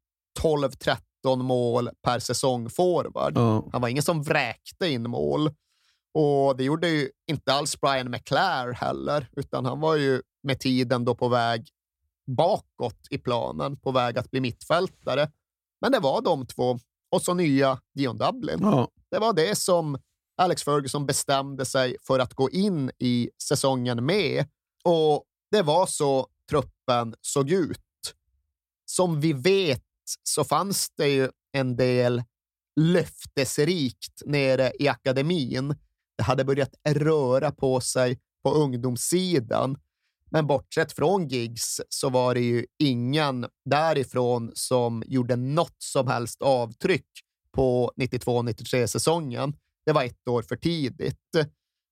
12-13 0.40 0.96
mål 1.36 1.90
per 2.02 2.18
säsong 2.18 2.70
forward. 2.70 3.32
Ja. 3.36 3.64
Han 3.72 3.80
var 3.80 3.88
ingen 3.88 4.02
som 4.02 4.22
vräkte 4.22 4.88
in 4.88 5.10
mål. 5.10 5.50
Och 6.14 6.56
det 6.56 6.64
gjorde 6.64 6.88
ju 6.88 7.10
inte 7.30 7.52
alls 7.52 7.80
Brian 7.80 8.10
McClare 8.10 8.72
heller, 8.72 9.28
utan 9.36 9.64
han 9.64 9.80
var 9.80 9.96
ju 9.96 10.22
med 10.42 10.60
tiden 10.60 11.04
då 11.04 11.14
på 11.14 11.28
väg 11.28 11.68
bakåt 12.26 13.06
i 13.10 13.18
planen, 13.18 13.76
på 13.76 13.92
väg 13.92 14.18
att 14.18 14.30
bli 14.30 14.40
mittfältare. 14.40 15.30
Men 15.80 15.92
det 15.92 15.98
var 15.98 16.22
de 16.22 16.46
två 16.46 16.78
och 17.10 17.22
så 17.22 17.34
nya 17.34 17.80
Dion 17.94 18.18
Dublin. 18.18 18.58
Ja. 18.60 18.88
Det 19.10 19.18
var 19.18 19.32
det 19.32 19.58
som 19.58 19.98
Alex 20.36 20.64
Ferguson 20.64 21.06
bestämde 21.06 21.64
sig 21.64 21.96
för 22.06 22.18
att 22.18 22.34
gå 22.34 22.50
in 22.50 22.90
i 22.98 23.30
säsongen 23.42 24.06
med. 24.06 24.46
Och 24.84 25.24
det 25.50 25.62
var 25.62 25.86
så 25.86 26.26
truppen 26.50 27.14
såg 27.20 27.50
ut. 27.50 27.80
Som 28.84 29.20
vi 29.20 29.32
vet 29.32 29.84
så 30.22 30.44
fanns 30.44 30.90
det 30.96 31.08
ju 31.08 31.28
en 31.52 31.76
del 31.76 32.22
löftesrikt 32.80 34.22
nere 34.26 34.72
i 34.78 34.88
akademin. 34.88 35.74
Det 36.16 36.22
hade 36.22 36.44
börjat 36.44 36.74
röra 36.88 37.50
på 37.50 37.80
sig 37.80 38.18
på 38.42 38.50
ungdomssidan. 38.50 39.76
Men 40.30 40.46
bortsett 40.46 40.92
från 40.92 41.28
gigs 41.28 41.80
så 41.88 42.10
var 42.10 42.34
det 42.34 42.40
ju 42.40 42.66
ingen 42.78 43.46
därifrån 43.64 44.50
som 44.54 45.02
gjorde 45.06 45.36
något 45.36 45.76
som 45.78 46.08
helst 46.08 46.42
avtryck 46.42 47.06
på 47.52 47.92
92-93 47.96 48.86
säsongen. 48.86 49.56
Det 49.86 49.92
var 49.92 50.04
ett 50.04 50.28
år 50.28 50.42
för 50.42 50.56
tidigt. 50.56 51.36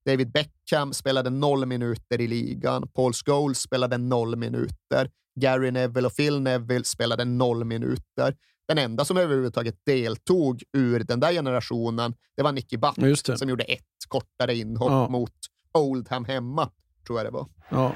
David 0.07 0.33
Beckham 0.33 0.92
spelade 0.92 1.31
noll 1.31 1.66
minuter 1.66 2.20
i 2.20 2.26
ligan. 2.26 2.88
Paul 2.88 3.12
Scholes 3.12 3.59
spelade 3.59 3.98
noll 3.98 4.37
minuter. 4.37 5.11
Gary 5.40 5.70
Neville 5.70 6.07
och 6.07 6.16
Phil 6.16 6.40
Neville 6.40 6.85
spelade 6.85 7.25
noll 7.25 7.64
minuter. 7.64 8.35
Den 8.68 8.79
enda 8.79 9.05
som 9.05 9.16
överhuvudtaget 9.16 9.75
deltog 9.87 10.62
ur 10.77 11.01
den 11.05 11.20
där 11.20 11.33
generationen, 11.33 12.14
det 12.37 12.42
var 12.42 12.53
Nicky 12.53 12.77
Butt 12.77 13.38
som 13.38 13.49
gjorde 13.49 13.64
ett 13.64 13.83
kortare 14.09 14.55
inhopp 14.55 14.90
Ja. 14.90 15.09
mot 15.09 15.33
Oldham 15.75 16.25
hemma, 16.25 16.70
tror 17.07 17.18
jag 17.18 17.27
det 17.27 17.31
var. 17.31 17.46
Ja. 17.68 17.92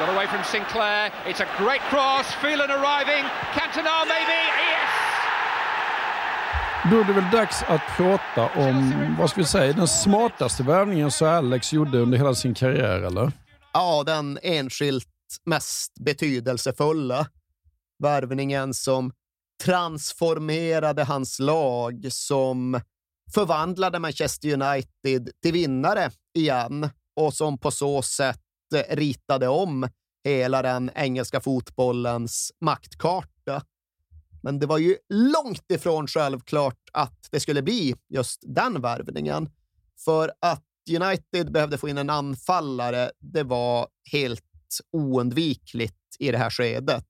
Got 0.00 0.08
away 0.08 0.26
from 0.26 0.44
Sinclair. 0.44 1.10
It's 1.26 1.42
a 1.42 1.46
great 1.58 1.80
cross. 1.90 2.26
Phelan 2.42 2.70
arriving. 2.70 3.24
Cantona 3.54 3.90
maybe. 4.08 4.38
Yes! 4.68 4.90
Då 6.90 7.00
är 7.00 7.04
det 7.04 7.12
väl 7.12 7.30
dags 7.32 7.62
att 7.62 7.80
prata 7.96 8.48
om, 8.68 8.94
vad 9.18 9.30
ska 9.30 9.40
vi 9.40 9.46
säga, 9.46 9.72
den 9.72 9.88
smartaste 9.88 10.62
värvningen 10.62 11.10
som 11.10 11.28
Alex 11.28 11.72
gjorde 11.72 11.98
under 11.98 12.18
hela 12.18 12.34
sin 12.34 12.54
karriär, 12.54 13.00
eller? 13.02 13.32
Ja, 13.72 14.02
den 14.06 14.38
enskilt 14.42 15.08
mest 15.44 15.94
betydelsefulla 16.00 17.28
värvningen 17.98 18.74
som 18.74 19.12
transformerade 19.64 21.04
hans 21.04 21.38
lag, 21.38 22.06
som 22.12 22.80
förvandlade 23.34 23.98
Manchester 23.98 24.52
United 24.52 25.30
till 25.42 25.52
vinnare 25.52 26.10
igen 26.34 26.90
och 27.16 27.34
som 27.34 27.58
på 27.58 27.70
så 27.70 28.02
sätt 28.02 28.40
ritade 28.88 29.48
om 29.48 29.88
hela 30.24 30.62
den 30.62 30.90
engelska 30.94 31.40
fotbollens 31.40 32.52
maktkarta. 32.60 33.62
Men 34.42 34.58
det 34.58 34.66
var 34.66 34.78
ju 34.78 34.96
långt 35.08 35.70
ifrån 35.72 36.06
självklart 36.06 36.78
att 36.92 37.28
det 37.30 37.40
skulle 37.40 37.62
bli 37.62 37.94
just 38.08 38.40
den 38.46 38.80
värvningen. 38.80 39.50
För 40.04 40.32
att 40.40 40.64
United 40.90 41.52
behövde 41.52 41.78
få 41.78 41.88
in 41.88 41.98
en 41.98 42.10
anfallare, 42.10 43.10
det 43.18 43.42
var 43.42 43.88
helt 44.12 44.47
oundvikligt 44.92 45.94
i 46.18 46.30
det 46.30 46.38
här 46.38 46.50
skedet. 46.50 47.06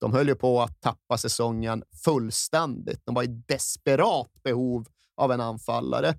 De 0.00 0.12
höll 0.12 0.28
ju 0.28 0.34
på 0.34 0.62
att 0.62 0.80
tappa 0.80 1.18
säsongen 1.18 1.82
fullständigt. 2.04 3.00
De 3.04 3.14
var 3.14 3.22
i 3.22 3.26
desperat 3.26 4.42
behov 4.42 4.86
av 5.16 5.32
en 5.32 5.40
anfallare. 5.40 6.14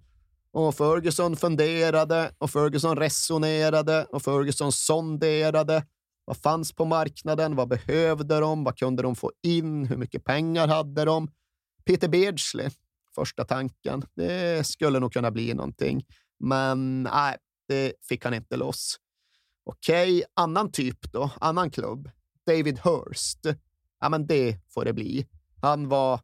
Och 0.52 0.76
Ferguson 0.76 1.36
funderade 1.36 2.32
och 2.38 2.52
Ferguson 2.52 2.98
resonerade 2.98 4.06
och 4.06 4.24
Ferguson 4.24 4.72
sonderade. 4.72 5.86
Vad 6.26 6.38
fanns 6.38 6.74
på 6.74 6.86
marknaden? 6.86 7.56
Vad 7.56 7.68
behövde 7.68 8.40
de? 8.40 8.64
Vad 8.64 8.78
kunde 8.78 9.04
de 9.04 9.16
få 9.16 9.32
in? 9.44 9.86
Hur 9.86 9.98
mycket 9.98 10.24
pengar 10.24 10.68
hade 10.68 11.06
de? 11.06 11.32
Peter 11.86 12.08
Beardsley, 12.08 12.70
första 13.16 13.46
tanken. 13.46 14.06
Det 14.16 14.68
skulle 14.68 15.00
nog 15.00 15.14
kunna 15.14 15.32
bli 15.32 15.54
någonting. 15.54 16.06
Men 16.40 17.04
nej, 17.04 17.38
det 17.68 17.94
fick 18.02 18.24
han 18.24 18.34
inte 18.34 18.58
loss. 18.58 18.96
Okej, 19.72 20.24
annan 20.34 20.72
typ 20.72 21.12
då? 21.12 21.32
Annan 21.42 21.72
klubb? 21.72 22.10
David 22.48 22.80
Hurst. 22.80 23.40
Ja, 24.00 24.10
men 24.10 24.28
det 24.28 24.58
får 24.74 24.86
det 24.86 24.94
bli. 24.94 25.28
Han 25.62 25.90
var, 25.90 26.20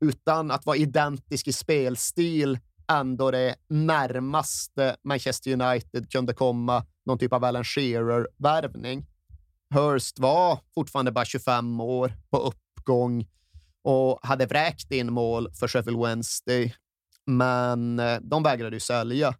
utan 0.00 0.50
att 0.50 0.66
vara 0.66 0.76
identisk 0.76 1.48
i 1.48 1.52
spelstil, 1.52 2.58
ändå 2.92 3.30
det 3.30 3.56
närmaste 3.68 4.96
Manchester 5.04 5.52
United 5.52 6.10
kunde 6.12 6.34
komma 6.34 6.86
någon 7.06 7.18
typ 7.18 7.32
av 7.32 7.44
Alan 7.44 7.64
Shearer-värvning. 7.64 9.06
Hurst 9.74 10.18
var 10.18 10.58
fortfarande 10.74 11.12
bara 11.12 11.24
25 11.24 11.80
år 11.80 12.12
på 12.30 12.38
uppgång 12.38 13.28
och 13.82 14.18
hade 14.22 14.46
vräkt 14.46 14.92
in 14.92 15.12
mål 15.12 15.52
för 15.54 15.68
Sheffield 15.68 16.00
Wednesday, 16.00 16.74
men 17.26 17.98
eh, 17.98 18.18
de 18.22 18.42
vägrade 18.42 18.76
ju 18.76 18.80
sälja. 18.80 19.34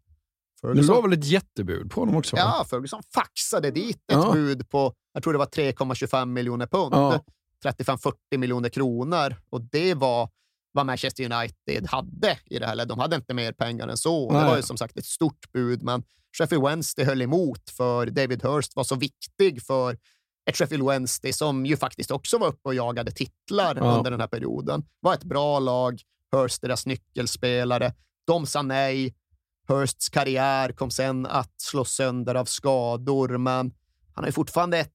Det 0.62 0.82
var 0.82 1.02
väl 1.02 1.12
ett 1.12 1.24
jättebud 1.24 1.90
på 1.90 2.00
honom 2.00 2.16
också? 2.16 2.36
va? 2.36 2.42
Ja, 2.42 2.64
Ferguson 2.70 3.02
faxade 3.14 3.70
dit 3.70 3.96
ett 3.96 4.02
Ja. 4.06 4.32
bud 4.32 4.68
på, 4.68 4.94
jag 5.12 5.22
tror 5.22 5.32
det 5.32 5.38
var 5.38 5.46
3,25 5.46 6.26
miljoner 6.26 6.66
pund. 6.66 6.94
Ja. 6.94 7.24
35-40 7.64 8.12
miljoner 8.38 8.68
kronor. 8.68 9.36
Och 9.50 9.60
det 9.60 9.94
var 9.94 10.28
vad 10.72 10.86
Manchester 10.86 11.24
United 11.32 11.86
hade 11.90 12.38
i 12.46 12.58
det 12.58 12.66
här. 12.66 12.74
läget. 12.74 12.88
De 12.88 12.98
hade 12.98 13.16
inte 13.16 13.34
mer 13.34 13.52
pengar 13.52 13.88
än 13.88 13.96
så. 13.96 14.30
Det 14.32 14.36
Nej. 14.38 14.46
var 14.50 14.56
ju 14.56 14.62
som 14.62 14.76
sagt 14.76 14.96
ett 14.96 15.06
stort 15.06 15.52
bud, 15.52 15.82
men 15.82 16.02
Sheffield 16.38 16.64
Wednesday 16.64 17.04
höll 17.04 17.22
emot 17.22 17.70
för 17.70 18.06
David 18.06 18.42
Hurst 18.44 18.76
var 18.76 18.84
så 18.84 18.94
viktig 18.94 19.62
för 19.62 19.96
ett 20.50 20.56
Sheffield 20.56 20.86
Wednesday 20.86 21.32
som 21.32 21.66
ju 21.66 21.76
faktiskt 21.76 22.10
också 22.10 22.38
var 22.38 22.46
uppe 22.48 22.60
och 22.68 22.74
jagade 22.74 23.10
titlar 23.10 23.76
Ja. 23.76 23.96
under 23.96 24.10
den 24.10 24.20
här 24.20 24.28
perioden. 24.28 24.84
var 25.00 25.14
ett 25.14 25.24
bra 25.24 25.58
lag. 25.58 26.02
Hurst 26.32 26.62
deras 26.62 26.86
nyckelspelare. 26.86 27.92
De 28.26 28.46
sa 28.46 28.62
nej. 28.62 29.14
Hursts 29.70 30.08
karriär 30.08 30.72
kom 30.72 30.90
sen 30.90 31.26
att 31.26 31.54
slås 31.56 31.90
sönder 31.90 32.34
av 32.34 32.44
skador, 32.44 33.38
men 33.38 33.72
han 34.14 34.24
har 34.24 34.26
ju 34.26 34.32
fortfarande 34.32 34.78
ett 34.78 34.90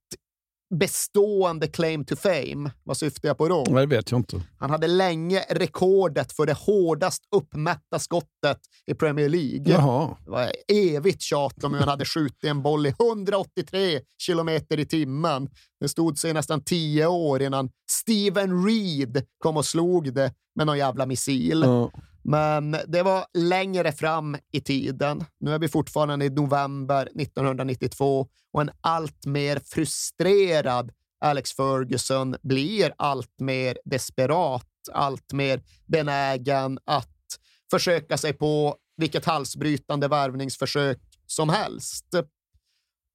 bestående 0.75 1.67
claim 1.67 2.05
to 2.05 2.15
fame. 2.15 2.71
Vad 2.83 2.97
syftar 2.97 3.29
jag 3.29 3.37
på 3.37 3.47
då? 3.47 3.63
Nej, 3.69 3.87
det 3.87 3.95
vet 3.95 4.11
jag 4.11 4.19
inte. 4.19 4.41
Han 4.59 4.69
hade 4.69 4.87
länge 4.87 5.43
rekordet 5.49 6.31
för 6.31 6.45
det 6.45 6.53
hårdast 6.53 7.23
uppmätta 7.35 7.99
skottet 7.99 8.59
i 8.85 8.93
Premier 8.93 9.29
League. 9.29 9.73
Jaha. 9.73 10.17
Det 10.25 10.31
var 10.31 10.51
evigt 10.67 11.21
tjat 11.21 11.63
om 11.63 11.73
hur 11.73 11.79
han 11.79 11.89
hade 11.89 12.05
skjutit 12.05 12.43
en 12.43 12.61
boll 12.61 12.85
i 12.85 12.89
183 12.89 13.99
kilometer 14.17 14.79
i 14.79 14.85
timmen. 14.85 15.49
Det 15.79 15.89
stod 15.89 16.17
sig 16.17 16.33
nästan 16.33 16.61
tio 16.61 17.07
år 17.07 17.41
innan 17.41 17.69
Steven 17.91 18.65
Reed 18.65 19.25
kom 19.37 19.57
och 19.57 19.65
slog 19.65 20.13
det 20.13 20.33
med 20.55 20.67
någon 20.67 20.77
jävla 20.77 21.05
missil. 21.05 21.61
Ja. 21.65 21.91
Men 22.27 22.77
det 22.87 23.03
var 23.03 23.25
längre 23.33 23.91
fram 23.91 24.37
i 24.51 24.61
tiden. 24.61 25.25
Nu 25.39 25.53
är 25.53 25.59
vi 25.59 25.67
fortfarande 25.67 26.25
i 26.25 26.29
november 26.29 27.09
1992 27.21 28.27
och 28.53 28.61
en 28.61 28.71
allt 28.81 29.25
mer 29.25 29.59
frustrerad 29.65 30.91
Alex 31.25 31.53
Ferguson 31.53 32.35
blir 32.43 32.93
allt 32.97 33.39
mer 33.39 33.77
desperat, 33.85 34.67
allt 34.93 35.33
mer 35.33 35.63
benägen 35.85 36.79
att 36.85 37.39
försöka 37.71 38.17
sig 38.17 38.33
på 38.33 38.75
vilket 38.97 39.25
halsbrytande 39.25 40.07
värvningsförsök 40.07 40.99
som 41.25 41.49
helst. 41.49 42.05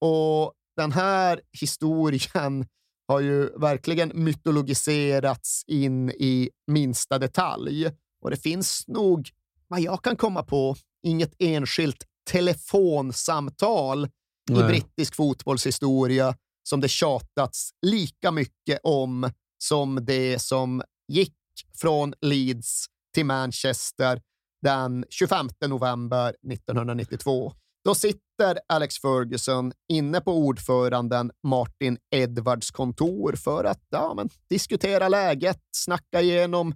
Och 0.01 0.53
den 0.77 0.93
här 0.93 1.41
historien 1.61 2.67
har 3.09 3.21
ju 3.21 3.59
verkligen 3.59 4.13
mytologiserats 4.15 5.65
in 5.67 6.11
i 6.11 6.51
minsta 6.67 7.19
detalj. 7.19 7.91
Och 8.21 8.31
det 8.31 8.37
finns 8.37 8.85
nog, 8.89 9.31
vad 9.69 9.81
jag 9.81 10.05
kan 10.05 10.17
komma 10.17 10.43
på, 10.43 10.77
inget 11.03 11.35
enskilt 11.39 12.05
telefonsamtal 12.31 14.05
i 14.51 14.53
Nej. 14.53 14.69
brittisk 14.69 15.15
fotbollshistoria 15.15 16.35
som 16.63 16.81
det 16.81 16.89
tjatats 16.89 17.71
lika 17.87 18.31
mycket 18.31 18.81
om 18.83 19.31
som 19.59 19.99
det 20.03 20.39
som 20.39 20.83
gick 21.09 21.35
från 21.81 22.15
Leeds 22.21 22.87
till 23.15 23.27
Manchester 23.27 24.21
den 24.63 25.05
25 25.11 25.49
november 25.67 26.29
1992. 26.53 27.53
Då 27.85 27.95
sitter 27.95 28.59
Alex 28.69 29.01
Ferguson 29.01 29.73
inne 29.89 30.21
på 30.21 30.33
ordföranden 30.33 31.31
Martin 31.43 31.99
Edwards 32.11 32.71
kontor 32.71 33.33
för 33.33 33.65
att 33.65 33.83
ja, 33.91 34.15
men, 34.15 34.29
diskutera 34.51 35.09
läget, 35.09 35.61
snacka 35.77 36.21
igenom 36.21 36.75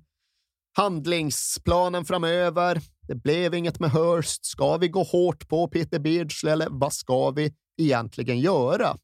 handlingsplanen 0.76 2.04
framöver. 2.04 2.80
Det 3.08 3.14
blev 3.14 3.54
inget 3.54 3.80
med 3.80 3.90
Hurst. 3.90 4.44
Ska 4.44 4.76
vi 4.76 4.88
gå 4.88 5.02
hårt 5.02 5.48
på 5.48 5.68
Peter 5.68 5.98
Beardsley 5.98 6.52
eller 6.52 6.68
vad 6.70 6.92
ska 6.92 7.30
vi 7.30 7.54
egentligen 7.76 8.40
göra? 8.40 8.96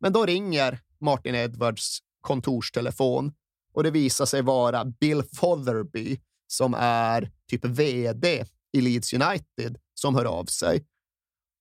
Men 0.00 0.12
då 0.12 0.26
ringer 0.26 0.80
Martin 1.00 1.34
Edwards 1.34 1.98
kontorstelefon 2.20 3.32
och 3.74 3.82
det 3.82 3.90
visar 3.90 4.26
sig 4.26 4.42
vara 4.42 4.84
Bill 4.84 5.22
Fotherby 5.22 6.20
som 6.46 6.74
är 6.78 7.30
typ 7.50 7.64
vd 7.64 8.44
i 8.72 8.80
Leeds 8.80 9.12
United 9.12 9.78
som 9.94 10.14
hör 10.14 10.24
av 10.24 10.44
sig. 10.44 10.84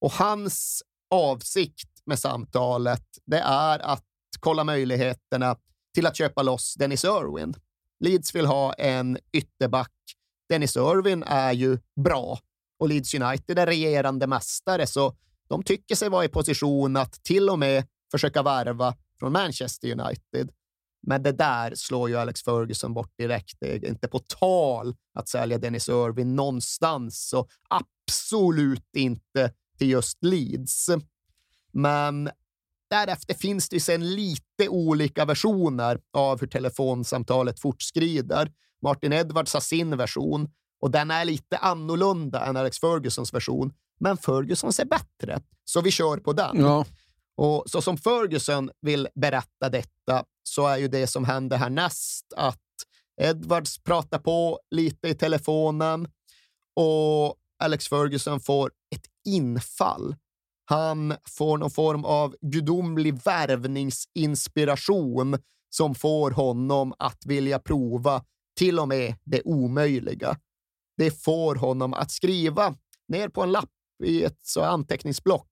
Och 0.02 0.12
hans 0.12 0.84
avsikt 1.10 1.90
med 2.06 2.20
samtalet 2.20 3.06
det 3.26 3.40
är 3.40 3.80
att 3.80 4.06
kolla 4.40 4.64
möjligheterna 4.64 5.56
till 5.94 6.06
att 6.06 6.18
köpa 6.18 6.42
loss 6.42 6.76
Dennis 6.76 7.04
Irwin. 7.04 7.56
Leeds 8.00 8.36
vill 8.36 8.46
ha 8.46 8.74
en 8.74 9.18
ytterback. 9.32 9.92
Dennis 10.50 10.76
Irwin 10.76 11.24
är 11.24 11.52
ju 11.52 11.80
bra 12.04 12.40
och 12.80 12.90
Leeds 12.90 13.14
United 13.14 13.60
är 13.60 13.66
regerande 13.66 14.28
mästare, 14.28 14.88
så 14.88 15.16
de 15.50 15.64
tycker 15.64 15.96
sig 15.96 16.10
vara 16.10 16.26
i 16.26 16.28
position 16.28 16.98
att 16.98 17.24
till 17.24 17.50
och 17.50 17.60
med 17.60 17.88
försöka 18.12 18.44
värva 18.44 18.96
från 19.20 19.32
Manchester 19.32 19.92
United. 19.92 20.52
Men 21.08 21.24
det 21.24 21.32
där 21.32 21.76
slår 21.76 22.10
ju 22.10 22.18
Alex 22.18 22.44
Ferguson 22.44 22.94
bort 22.94 23.14
direkt. 23.18 23.58
Det 23.60 23.76
är 23.76 23.86
inte 23.86 24.08
på 24.08 24.20
tal 24.20 24.96
att 25.14 25.30
sälja 25.30 25.58
Dennis 25.58 25.90
Irwin 25.90 26.36
någonstans 26.36 27.34
och 27.34 27.50
absolut 27.70 28.96
inte 28.96 29.54
till 29.78 29.90
just 29.90 30.24
Leeds. 30.24 30.90
Men 31.72 32.30
därefter 32.90 33.34
finns 33.34 33.70
det 33.70 33.76
ju 33.76 33.80
sen 33.80 34.16
lite 34.16 34.70
olika 34.70 35.26
versioner 35.26 36.00
av 36.14 36.40
hur 36.40 36.48
telefonsamtalet 36.48 37.60
fortskrider. 37.60 38.52
Martin 38.82 39.14
Edwards 39.14 39.54
har 39.54 39.62
sin 39.62 39.98
version 39.98 40.50
och 40.82 40.92
den 40.92 41.12
är 41.12 41.26
lite 41.26 41.58
annorlunda 41.58 42.46
än 42.46 42.58
Alex 42.58 42.80
Fergusons 42.80 43.34
version. 43.34 43.74
Men 44.00 44.18
Fergusons 44.18 44.80
är 44.80 44.86
bättre, 44.86 45.42
så 45.66 45.82
vi 45.82 45.92
kör 45.92 46.18
på 46.18 46.34
den. 46.34 46.60
Ja. 46.60 46.86
Och 47.38 47.64
så 47.68 47.82
som 47.82 47.98
Ferguson 47.98 48.70
vill 48.82 49.08
berätta 49.16 49.70
detta 49.70 50.24
så 50.44 50.68
är 50.68 50.78
ju 50.78 50.88
det 50.88 51.08
som 51.08 51.26
händer 51.26 51.58
härnäst 51.58 52.34
att 52.36 52.60
Edwards 53.22 53.84
pratar 53.84 54.20
på 54.20 54.60
lite 54.72 55.08
i 55.08 55.16
telefonen 55.16 56.08
och 56.76 57.36
Alex 57.64 57.88
Ferguson 57.88 58.40
får 58.40 58.72
ett 58.96 59.06
infall. 59.28 60.16
Han 60.70 61.14
får 61.26 61.58
någon 61.58 61.72
form 61.72 62.06
av 62.06 62.36
gudomlig 62.42 63.24
värvningsinspiration 63.24 65.38
som 65.70 65.96
får 65.96 66.32
honom 66.32 66.94
att 67.00 67.26
vilja 67.26 67.60
prova 67.60 68.24
till 68.58 68.80
och 68.80 68.88
med 68.88 69.16
det 69.24 69.42
omöjliga. 69.46 70.38
Det 70.98 71.12
får 71.12 71.56
honom 71.56 71.94
att 71.94 72.12
skriva 72.12 72.76
ner 73.08 73.30
på 73.30 73.44
en 73.44 73.52
lapp 73.52 73.70
i 74.04 74.24
ett 74.24 74.40
så 74.42 74.64
anteckningsblock 74.64 75.50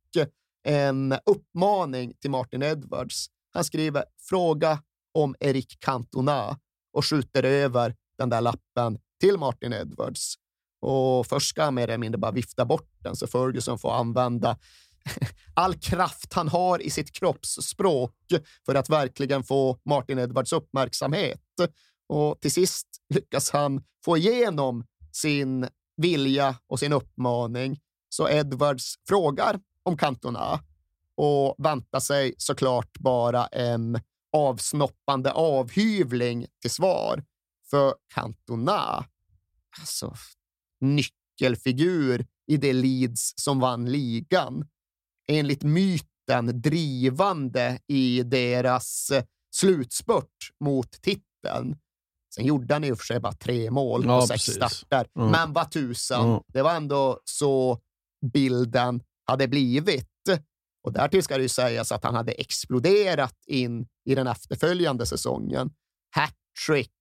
en 0.68 1.16
uppmaning 1.26 2.14
till 2.22 2.32
Martin 2.32 2.64
Edwards. 2.64 3.28
Han 3.54 3.64
skriver 3.64 4.04
fråga 4.30 4.80
om 5.14 5.36
Eric 5.40 5.80
Cantona 5.80 6.60
och 6.94 7.06
skjuter 7.06 7.44
över 7.44 7.96
den 8.18 8.30
där 8.30 8.42
lappen 8.42 9.00
till 9.20 9.38
Martin 9.38 9.74
Edwards. 9.74 10.36
Och 10.82 11.28
först 11.28 11.50
ska 11.50 11.64
han 11.64 11.76
mer 11.76 11.84
eller 11.84 11.98
mindre 11.98 12.20
bara 12.20 12.32
vifta 12.32 12.66
bort 12.66 12.90
den 13.00 13.16
så 13.16 13.28
Ferguson 13.28 13.80
får 13.80 13.94
använda 13.94 14.58
all 15.54 15.74
kraft 15.74 16.34
han 16.34 16.48
har 16.48 16.82
i 16.82 16.90
sitt 16.90 17.12
kroppsspråk 17.12 18.16
för 18.66 18.76
att 18.76 18.90
verkligen 18.90 19.44
få 19.44 19.80
Martin 19.86 20.20
Edwards 20.20 20.54
uppmärksamhet. 20.54 21.42
Och 22.10 22.42
till 22.42 22.52
sist 22.52 22.88
lyckas 23.14 23.50
han 23.50 23.84
få 24.06 24.18
igenom 24.18 24.86
sin 25.12 25.68
vilja 25.98 26.56
och 26.68 26.80
sin 26.80 26.94
uppmaning. 26.94 27.80
Så 28.10 28.30
Edwards 28.30 28.96
frågar 29.08 29.60
om 29.84 29.98
Cantona 29.98 30.60
och 31.16 31.56
väntar 31.58 32.00
sig 32.00 32.34
såklart 32.38 32.98
bara 33.00 33.48
en 33.48 34.00
avsnoppande 34.34 35.32
avhyvling 35.32 36.48
till 36.62 36.72
svar. 36.72 37.24
För 37.70 37.96
Cantona, 38.14 39.06
alltså 39.80 40.14
nyckelfigur 40.82 42.26
i 42.48 42.58
det 42.58 42.74
Leeds 42.74 43.34
som 43.36 43.60
vann 43.60 43.92
ligan. 43.92 44.68
Enligt 45.28 45.64
myten 45.64 46.62
drivande 46.62 47.80
i 47.88 48.24
deras 48.24 49.12
eh, 49.12 49.24
slutspurt 49.56 50.52
mot 50.64 50.92
titeln. 50.92 51.78
Sen 52.36 52.46
gjorde 52.46 52.74
han 52.74 52.84
i 52.84 52.92
och 52.92 52.98
för 52.98 53.06
sig 53.06 53.20
bara 53.20 53.34
tre 53.34 53.72
mål 53.72 54.04
på 54.04 54.10
Ja, 54.10 54.22
sex 54.28 54.46
precis. 54.46 54.54
starter. 54.56 55.08
Mm. 55.20 55.32
Men 55.32 55.54
vad 55.54 55.72
tusan, 55.72 56.28
Mm. 56.30 56.42
det 56.48 56.62
var 56.62 56.76
ändå 56.76 57.20
så 57.24 57.80
bilden 58.34 59.02
hade 59.26 59.48
blivit. 59.48 60.08
Och 60.84 60.94
därtill 60.94 61.24
ska 61.24 61.38
det 61.38 61.44
ju 61.44 61.50
sägas 61.50 61.92
att 61.92 62.04
han 62.04 62.16
hade 62.16 62.32
exploderat 62.32 63.36
in 63.48 63.88
i 64.06 64.16
den 64.16 64.28
efterföljande 64.28 65.06
säsongen. 65.06 65.70
Hattrick 66.16 66.92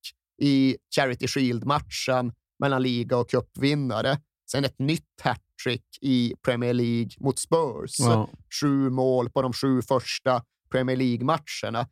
i 0.42 0.76
Charity 0.96 1.26
Shield-matchen 1.28 2.32
mellan 2.58 2.82
liga 2.82 3.16
och 3.16 3.30
cupvinnare. 3.30 4.18
Sen 4.50 4.64
ett 4.64 4.78
nytt 4.78 5.20
hattrick 5.56 5.84
i 6.00 6.34
Premier 6.42 6.74
League 6.74 7.10
mot 7.20 7.38
Spurs. 7.38 7.98
Ja. 7.98 8.28
Sju 8.60 8.90
mål 8.90 9.30
på 9.30 9.42
de 9.42 9.52
sju 9.52 9.82
första 9.82 10.42
Premier 10.70 10.96
League-matcherna. 10.96 11.88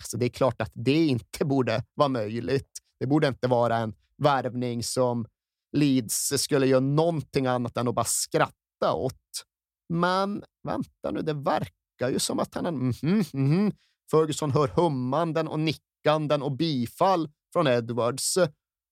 Alltså 0.00 0.16
det 0.16 0.26
är 0.26 0.30
klart 0.30 0.62
att 0.62 0.72
det 0.74 1.06
inte 1.06 1.44
borde 1.44 1.84
vara 1.94 2.08
möjligt. 2.08 2.70
Det 3.00 3.06
borde 3.06 3.28
inte 3.28 3.48
vara 3.48 3.76
en 3.76 3.94
värvning 4.16 4.82
som 4.82 5.26
Leeds 5.72 6.32
skulle 6.36 6.66
göra 6.66 6.80
någonting 6.80 7.46
annat 7.46 7.76
än 7.76 7.88
att 7.88 7.94
bara 7.94 8.04
skratta 8.04 8.92
åt. 8.92 9.44
Men 9.88 10.42
vänta 10.62 11.10
nu, 11.10 11.22
det 11.22 11.32
verkar 11.32 12.10
ju 12.10 12.18
som 12.18 12.38
att 12.38 12.54
han... 12.54 12.74
Mhm, 12.74 13.24
mhm. 13.32 13.72
Ferguson 14.10 14.50
hör 14.50 14.68
hummanden 14.68 15.48
och 15.48 15.60
nickanden 15.60 16.42
och 16.42 16.52
bifall 16.52 17.28
från 17.52 17.66
Edwards 17.66 18.38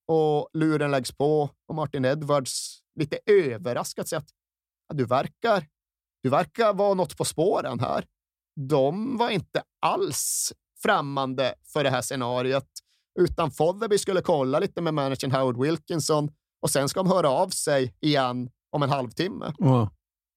och 0.09 0.49
luren 0.53 0.91
läggs 0.91 1.13
på 1.13 1.51
och 1.69 1.75
Martin 1.75 2.05
Edwards 2.05 2.81
lite 3.01 3.19
överraskat 3.27 4.09
säger 4.09 4.21
att 4.21 4.31
ja, 4.89 4.95
du, 4.95 5.05
verkar, 5.05 5.67
du 6.23 6.31
verkar 6.31 6.75
vara 6.75 6.95
något 6.95 7.17
på 7.17 7.25
spåren 7.25 7.81
här. 7.81 8.07
De 8.61 9.17
var 9.17 9.31
inte 9.31 9.63
alls 9.81 10.53
främmande 10.83 11.55
för 11.73 11.85
det 11.85 11.91
här 11.91 12.03
scenariot, 12.03 12.69
utan 13.21 13.51
Fotherby 13.51 13.99
skulle 13.99 14.21
kolla 14.21 14.59
lite 14.59 14.81
med 14.81 14.95
managern 14.95 15.33
Howard 15.33 15.63
Wilkinson 15.63 16.31
och 16.63 16.71
sen 16.71 16.89
ska 16.89 17.01
de 17.03 17.11
höra 17.11 17.29
av 17.29 17.49
sig 17.49 17.95
igen 18.01 18.51
om 18.71 18.83
en 18.83 18.91
halvtimme. 18.91 19.53
Ja. 19.59 19.91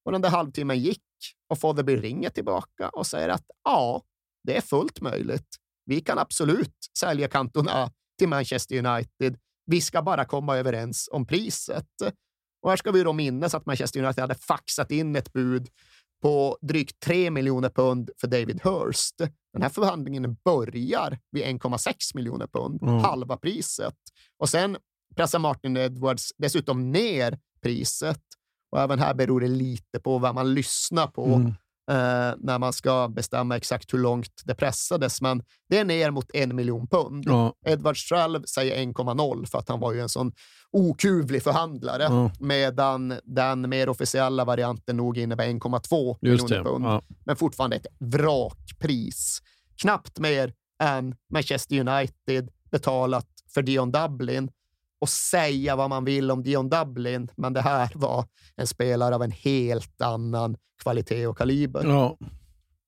Och 0.06 0.12
den 0.12 0.22
där 0.22 0.30
halvtimmen 0.30 0.80
gick 0.80 1.04
och 1.50 1.60
Fotherby 1.60 1.96
ringer 1.96 2.30
tillbaka 2.30 2.90
och 2.90 3.08
säger 3.08 3.30
att 3.30 3.46
ja, 3.64 4.04
det 4.44 4.58
är 4.58 4.62
fullt 4.62 5.02
möjligt. 5.02 5.56
Vi 5.86 6.02
kan 6.02 6.20
absolut 6.20 6.76
sälja 7.00 7.28
Cantona 7.28 7.92
till 8.18 8.28
Manchester 8.28 8.86
United. 8.86 9.38
Vi 9.70 9.82
ska 9.82 10.02
bara 10.02 10.26
komma 10.26 10.58
överens 10.58 11.10
om 11.12 11.26
priset. 11.26 11.86
Och 12.62 12.70
här 12.70 12.78
ska 12.78 12.92
vi 12.92 13.04
då 13.04 13.14
minnas 13.14 13.54
att 13.56 13.66
Manchester 13.66 14.04
United 14.04 14.22
hade 14.22 14.36
faxat 14.36 14.92
in 14.92 15.16
ett 15.16 15.34
bud 15.34 15.68
på 16.22 16.58
drygt 16.62 17.00
3 17.00 17.32
miljoner 17.32 17.70
pund 17.70 18.10
för 18.22 18.28
David 18.28 18.60
Hurst. 18.64 19.16
Den 19.54 19.62
här 19.62 19.70
förhandlingen 19.70 20.38
börjar 20.46 21.20
vid 21.32 21.44
1,6 21.44 21.94
miljoner 22.16 22.48
pund, 22.48 22.84
Mm. 22.84 22.96
halva 23.00 23.38
priset. 23.38 23.96
Och 24.38 24.50
sen 24.50 24.78
pressar 25.16 25.40
Martin 25.40 25.78
Edwards 25.78 26.34
dessutom 26.38 26.92
ner 26.92 27.40
priset. 27.62 28.22
Och 28.72 28.80
även 28.80 29.00
här 29.00 29.14
beror 29.14 29.42
det 29.42 29.48
lite 29.48 30.00
på 30.00 30.18
vad 30.18 30.36
man 30.36 30.54
lyssnar 30.54 31.08
på 31.08 31.26
Mm. 31.26 31.54
Eh, 31.90 32.34
när 32.38 32.60
man 32.60 32.74
ska 32.74 33.08
bestämma 33.08 33.58
exakt 33.58 33.94
hur 33.94 34.00
långt 34.00 34.42
det 34.46 34.56
pressades. 34.56 35.22
Men 35.22 35.44
det 35.70 35.78
är 35.78 35.86
ner 35.86 36.12
mot 36.12 36.32
en 36.34 36.56
miljon 36.56 36.88
pund. 36.88 37.24
Ja. 37.28 37.54
Edwards 37.66 38.04
själv 38.10 38.44
säger 38.44 38.76
1,0 38.86 39.46
för 39.46 39.58
att 39.60 39.70
han 39.70 39.80
var 39.80 39.94
ju 39.94 40.02
en 40.02 40.10
sån 40.10 40.32
okuvlig 40.72 41.44
förhandlare, 41.44 42.04
Ja. 42.04 42.32
medan 42.40 43.14
den 43.24 43.70
mer 43.70 43.90
officiella 43.90 44.46
varianten 44.46 44.98
nog 44.98 45.18
innebär 45.18 45.48
1,2 45.48 46.18
Just 46.22 46.44
miljoner 46.44 46.64
pund. 46.64 46.86
Ja. 46.86 47.02
Men 47.26 47.36
fortfarande 47.36 47.76
ett 47.76 47.88
vrakpris. 48.00 49.40
Knappt 49.82 50.20
mer 50.20 50.54
än 50.84 51.16
Manchester 51.34 51.80
United 51.80 52.50
betalat 52.72 53.28
för 53.54 53.62
Dion 53.62 53.92
Dublin 53.92 54.50
och 55.02 55.10
säga 55.10 55.76
vad 55.76 55.90
man 55.90 56.06
vill 56.06 56.32
om 56.32 56.44
Dion 56.44 56.70
Dublin, 56.70 57.32
men 57.38 57.54
det 57.54 57.62
här 57.62 57.92
var 57.96 58.26
en 58.56 58.68
spelare 58.68 59.16
av 59.16 59.24
en 59.24 59.32
helt 59.32 60.02
annan 60.02 60.58
kvalitet 60.82 61.28
och 61.28 61.38
kaliber. 61.38 61.84
Ja. 61.86 62.18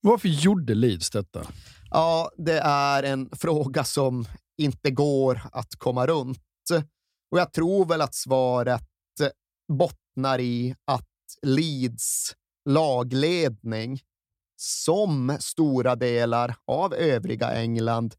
Varför 0.01 0.27
gjorde 0.27 0.75
Leeds 0.75 1.09
detta? 1.09 1.45
Ja, 1.89 2.31
det 2.37 2.59
är 2.59 3.03
en 3.03 3.29
fråga 3.33 3.83
som 3.83 4.25
inte 4.57 4.91
går 4.91 5.41
att 5.51 5.75
komma 5.75 6.07
runt. 6.07 6.39
Och 7.31 7.39
jag 7.39 7.53
tror 7.53 7.85
väl 7.85 8.01
att 8.01 8.15
svaret 8.15 8.83
bottnar 9.73 10.39
i 10.39 10.75
att 10.85 11.07
Leeds 11.41 12.35
lagledning, 12.69 13.99
som 14.55 15.37
stora 15.39 15.95
delar 15.95 16.55
av 16.65 16.93
övriga 16.93 17.51
England, 17.51 18.15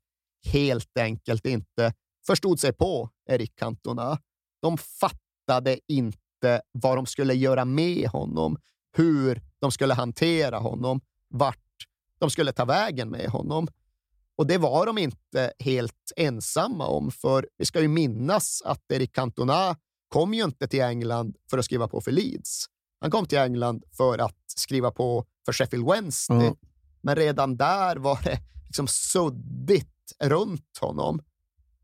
helt 0.53 0.99
enkelt 0.99 1.47
inte 1.47 1.93
förstod 2.27 2.61
sig 2.61 2.73
på 2.73 3.11
Eric 3.29 3.57
Cantona. 3.57 4.19
De 4.61 4.79
fattade 4.79 5.79
inte 5.89 6.63
vad 6.73 6.99
de 6.99 7.07
skulle 7.07 7.35
göra 7.35 7.65
med 7.65 8.09
honom, 8.09 8.59
hur 8.97 9.43
de 9.59 9.73
skulle 9.73 9.95
hantera 9.95 10.59
honom, 10.59 11.01
vart 11.29 11.59
de 12.19 12.31
skulle 12.31 12.53
ta 12.53 12.65
vägen 12.65 13.11
med 13.11 13.29
honom. 13.29 13.69
Och 14.37 14.47
det 14.47 14.59
var 14.59 14.87
de 14.87 14.99
inte 14.99 15.53
helt 15.59 16.13
ensamma 16.17 16.87
om, 16.87 17.11
för 17.11 17.49
vi 17.57 17.65
ska 17.65 17.81
ju 17.81 17.89
minnas 17.89 18.63
att 18.65 18.93
Eric 18.93 19.13
Cantona 19.13 19.77
kom 20.09 20.35
ju 20.35 20.45
inte 20.45 20.69
till 20.69 20.81
England 20.81 21.37
för 21.51 21.59
att 21.59 21.65
skriva 21.65 21.89
på 21.89 22.01
för 22.01 22.11
Leeds. 22.13 22.67
Han 23.01 23.11
kom 23.11 23.27
till 23.27 23.39
England 23.39 23.85
för 23.97 24.19
att 24.19 24.45
skriva 24.47 24.91
på 24.91 25.27
för 25.45 25.53
Sheffield 25.53 25.87
Wednesday. 25.87 26.47
Mm. 26.47 26.57
Men 27.01 27.17
redan 27.17 27.57
där 27.57 27.97
var 27.97 28.21
det 28.25 28.39
liksom 28.67 28.89
suddigt 28.89 30.13
runt 30.21 30.79
honom. 30.81 31.23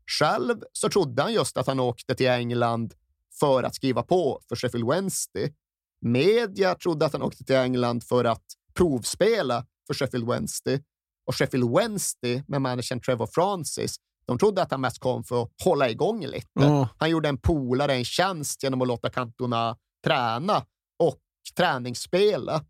Själv 0.09 0.61
så 0.73 0.89
trodde 0.89 1.21
han 1.21 1.33
just 1.33 1.57
att 1.57 1.67
han 1.67 1.79
åkte 1.79 2.15
till 2.15 2.27
England 2.27 2.93
för 3.39 3.63
att 3.63 3.75
skriva 3.75 4.03
på 4.03 4.41
för 4.49 4.55
Sheffield 4.55 4.87
Wednesday. 4.87 5.53
Media 6.01 6.75
trodde 6.75 7.05
att 7.05 7.13
han 7.13 7.21
åkte 7.21 7.43
till 7.43 7.55
England 7.55 8.03
för 8.03 8.25
att 8.25 8.43
provspela 8.73 9.65
för 9.87 9.93
Sheffield 9.93 10.27
Wednesday. 10.29 10.83
Och 11.25 11.35
Sheffield 11.35 11.77
Wednesday 11.77 12.43
med 12.47 12.61
managern 12.61 13.01
Trevor 13.01 13.27
Francis, 13.27 13.95
de 14.27 14.37
trodde 14.37 14.61
att 14.61 14.71
han 14.71 14.81
mest 14.81 14.99
kom 14.99 15.23
för 15.23 15.43
att 15.43 15.49
hålla 15.63 15.89
igång 15.89 16.25
lite. 16.25 16.47
Ja. 16.53 16.89
Han 16.97 17.09
gjorde 17.09 17.29
en 17.29 17.37
polare 17.37 17.93
en 17.93 18.05
tjänst 18.05 18.63
genom 18.63 18.81
att 18.81 18.87
låta 18.87 19.09
Cantona 19.09 19.77
träna 20.03 20.65
och 20.99 21.19
träningsspela. 21.57 22.65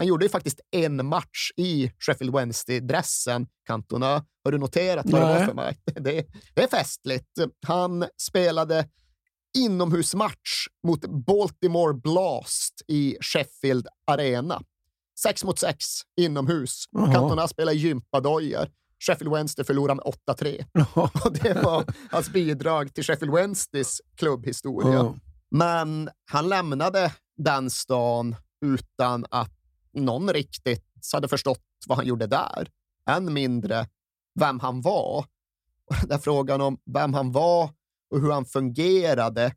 Han 0.00 0.06
gjorde 0.06 0.24
ju 0.24 0.28
faktiskt 0.28 0.60
en 0.70 1.06
match 1.06 1.50
i 1.56 1.92
Sheffield 1.98 2.34
Wednesday-dressen, 2.34 3.46
Cantona. 3.66 4.24
Har 4.44 4.52
du 4.52 4.58
noterat 4.58 5.06
vad 5.10 5.20
det 5.20 5.26
var 5.26 5.46
för 5.46 5.54
mig? 5.54 5.78
Det, 5.94 6.26
det 6.54 6.62
är 6.62 6.68
festligt. 6.68 7.26
Han 7.66 8.04
spelade 8.22 8.88
inomhusmatch 9.58 10.66
mot 10.86 11.00
Baltimore 11.26 11.94
Blast 11.94 12.82
i 12.88 13.16
Sheffield 13.20 13.86
Arena. 14.06 14.62
Sex 15.22 15.44
mot 15.44 15.58
sex 15.58 15.84
inomhus. 16.20 16.84
Jaha. 16.90 17.12
Cantona 17.12 17.48
spelade 17.48 17.76
gympadojor. 17.76 18.68
Sheffield 19.06 19.32
Wednesday 19.34 19.64
förlorade 19.64 19.94
med 19.94 20.36
8-3. 20.36 20.64
Och 21.24 21.32
det 21.32 21.62
var 21.62 21.84
hans 22.10 22.30
bidrag 22.30 22.94
till 22.94 23.04
Sheffield 23.04 23.34
Wednesdays 23.34 24.00
klubbhistoria. 24.16 24.94
Ja. 24.94 25.14
Men 25.50 26.10
han 26.30 26.48
lämnade 26.48 27.12
den 27.36 27.70
stan 27.70 28.36
utan 28.64 29.26
att 29.30 29.59
någon 29.92 30.32
riktigt 30.32 30.84
hade 31.12 31.28
förstått 31.28 31.62
vad 31.86 31.98
han 31.98 32.06
gjorde 32.06 32.26
där. 32.26 32.68
Än 33.10 33.32
mindre 33.32 33.86
vem 34.40 34.60
han 34.60 34.80
var. 34.80 35.24
Och 35.86 35.96
den 36.00 36.08
där 36.08 36.18
frågan 36.18 36.60
om 36.60 36.78
vem 36.94 37.14
han 37.14 37.32
var 37.32 37.70
och 38.10 38.20
hur 38.20 38.30
han 38.30 38.44
fungerade, 38.44 39.54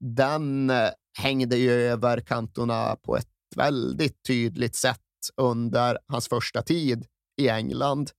den 0.00 0.70
eh, 0.70 0.88
hängde 1.18 1.56
ju 1.56 1.72
över 1.72 2.20
kantorna 2.20 2.96
på 3.02 3.16
ett 3.16 3.28
väldigt 3.56 4.22
tydligt 4.26 4.76
sätt 4.76 5.00
under 5.36 5.98
hans 6.06 6.28
första 6.28 6.62
tid 6.62 7.06
i 7.36 7.48
England. 7.48 8.10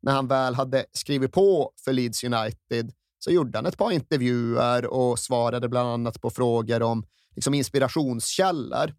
När 0.00 0.12
han 0.12 0.28
väl 0.28 0.54
hade 0.54 0.86
skrivit 0.92 1.32
på 1.32 1.72
för 1.84 1.92
Leeds 1.92 2.24
United 2.24 2.92
så 3.18 3.30
gjorde 3.30 3.58
han 3.58 3.66
ett 3.66 3.78
par 3.78 3.90
intervjuer 3.90 4.86
och 4.86 5.18
svarade 5.18 5.68
bland 5.68 5.88
annat 5.88 6.20
på 6.20 6.30
frågor 6.30 6.82
om 6.82 7.06
liksom 7.34 7.54
inspirationskällor. 7.54 8.94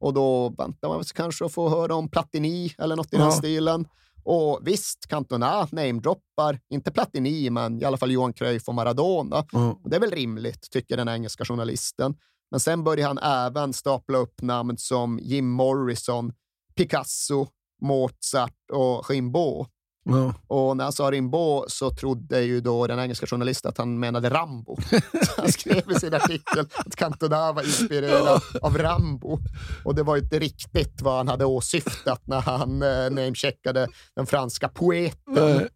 Och 0.00 0.14
då 0.14 0.48
väntar 0.48 0.88
man 0.88 1.04
sig 1.04 1.14
kanske 1.16 1.44
att 1.44 1.52
få 1.52 1.68
höra 1.68 1.94
om 1.94 2.08
Platini 2.10 2.74
eller 2.78 2.96
något 2.96 3.12
i 3.12 3.16
den 3.16 3.26
Ja. 3.26 3.32
stilen. 3.32 3.88
Och 4.24 4.60
visst, 4.62 5.06
Cantona 5.08 5.68
namedroppar, 5.72 6.60
inte 6.70 6.90
Platini, 6.90 7.50
men 7.50 7.82
i 7.82 7.84
alla 7.84 7.96
fall 7.96 8.10
Johan 8.10 8.32
Cruyff 8.32 8.68
och 8.68 8.74
Maradona. 8.74 9.44
Ja. 9.52 9.78
Och 9.84 9.90
det 9.90 9.96
är 9.96 10.00
väl 10.00 10.10
rimligt, 10.10 10.70
tycker 10.70 10.96
den 10.96 11.08
engelska 11.08 11.44
journalisten. 11.44 12.14
Men 12.50 12.60
sen 12.60 12.84
börjar 12.84 13.08
han 13.08 13.18
även 13.18 13.72
stapla 13.72 14.18
upp 14.18 14.42
namn 14.42 14.78
som 14.78 15.18
Jim 15.22 15.50
Morrison, 15.50 16.32
Picasso, 16.76 17.46
Mozart 17.82 18.70
och 18.72 19.10
Rimbaud. 19.10 19.66
Ja. 20.10 20.34
Och 20.46 20.76
när 20.76 20.84
han 20.84 20.92
sa 20.92 21.10
Rimbaud 21.10 21.64
så 21.68 21.90
trodde 21.90 22.40
ju 22.40 22.60
då 22.60 22.86
den 22.86 22.98
engelska 22.98 23.26
journalisten 23.26 23.68
att 23.68 23.78
han 23.78 23.98
menade 23.98 24.30
Rambo. 24.30 24.76
Så 25.24 25.40
han 25.40 25.52
skrev 25.52 25.90
i 25.90 25.94
sin 25.94 26.14
artikel 26.14 26.66
att 26.74 26.96
Cantona 26.96 27.52
var 27.52 27.62
inspirerad 27.62 28.42
av 28.62 28.78
Rambo. 28.78 29.38
Och 29.84 29.94
det 29.94 30.02
var 30.02 30.16
ju 30.16 30.22
inte 30.22 30.38
riktigt 30.38 31.02
vad 31.02 31.16
han 31.16 31.28
hade 31.28 31.44
åsyftat 31.44 32.26
när 32.26 32.40
han 32.40 32.82
eh, 32.82 33.10
namecheckade 33.10 33.88
den 34.16 34.26
franska 34.26 34.68
poeten. 34.68 35.34
Nej. 35.34 35.68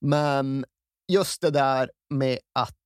Men 0.00 0.64
just 1.12 1.40
det 1.40 1.50
där 1.50 1.90
med 2.10 2.38
att 2.54 2.76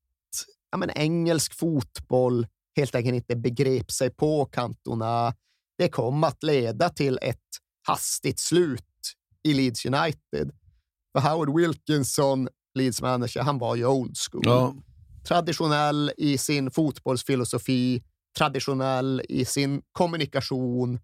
ja, 0.70 0.78
men 0.78 0.90
engelsk 0.90 1.54
fotboll 1.54 2.46
helt 2.76 2.94
enkelt 2.94 3.14
inte 3.14 3.36
begrep 3.36 3.90
sig 3.90 4.10
på 4.10 4.44
Cantona, 4.44 5.34
det 5.78 5.88
kom 5.88 6.24
att 6.24 6.42
leda 6.42 6.88
till 6.88 7.18
ett 7.22 7.38
hastigt 7.86 8.38
slut 8.38 8.84
i 9.44 9.54
Leeds 9.54 9.86
United. 9.86 10.52
För 11.12 11.20
Howard 11.20 11.56
Wilkinson, 11.56 12.48
Leeds 12.74 13.02
manager, 13.02 13.42
han 13.42 13.58
var 13.58 13.76
ju 13.76 13.86
old 13.86 14.16
school. 14.30 14.42
Ja. 14.44 14.74
Traditionell 15.28 16.12
i 16.16 16.38
sin 16.38 16.70
fotbollsfilosofi, 16.70 18.02
traditionell 18.38 19.22
i 19.28 19.44
sin 19.44 19.82
kommunikation, 19.92 20.98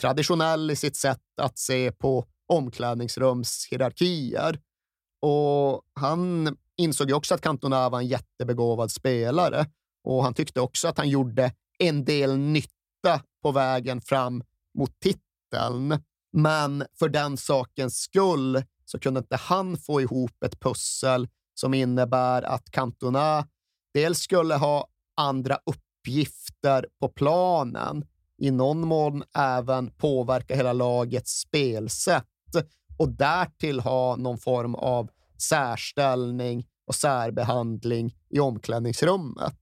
traditionell 0.00 0.70
i 0.70 0.76
sitt 0.76 0.96
sätt 0.96 1.20
att 1.42 1.58
se 1.58 1.92
på 1.92 2.26
omklädningsrumshierarkier. 2.48 4.58
Och 5.22 5.82
han 5.94 6.56
insåg 6.76 7.08
ju 7.08 7.14
också 7.14 7.34
att 7.34 7.40
Cantona 7.40 7.88
var 7.88 7.98
en 7.98 8.06
jättebegåvad 8.06 8.90
spelare 8.90 9.66
och 10.04 10.22
han 10.22 10.34
tyckte 10.34 10.60
också 10.60 10.88
att 10.88 10.98
han 10.98 11.08
gjorde 11.08 11.52
en 11.78 12.04
del 12.04 12.38
nytta 12.38 13.22
på 13.42 13.52
vägen 13.52 14.00
fram 14.00 14.42
mot 14.78 15.00
titeln. 15.00 15.98
Men 16.32 16.84
för 16.98 17.08
den 17.08 17.36
sakens 17.36 17.98
skull 17.98 18.62
så 18.90 18.98
kunde 18.98 19.18
inte 19.18 19.36
han 19.36 19.76
få 19.76 20.00
ihop 20.00 20.42
ett 20.44 20.60
pussel 20.60 21.28
som 21.54 21.74
innebär 21.74 22.42
att 22.42 22.70
Cantona 22.70 23.48
dels 23.94 24.18
skulle 24.18 24.54
ha 24.54 24.86
andra 25.16 25.58
uppgifter 25.66 26.86
på 27.00 27.08
planen, 27.08 28.04
i 28.38 28.50
någon 28.50 28.80
mån 28.88 29.22
även 29.36 29.90
påverka 29.90 30.56
hela 30.56 30.72
lagets 30.72 31.40
spelsätt 31.40 32.26
och 32.98 33.08
därtill 33.08 33.80
ha 33.80 34.16
någon 34.16 34.38
form 34.38 34.74
av 34.74 35.10
särställning 35.38 36.66
och 36.86 36.94
särbehandling 36.94 38.14
i 38.30 38.40
omklädningsrummet. 38.40 39.58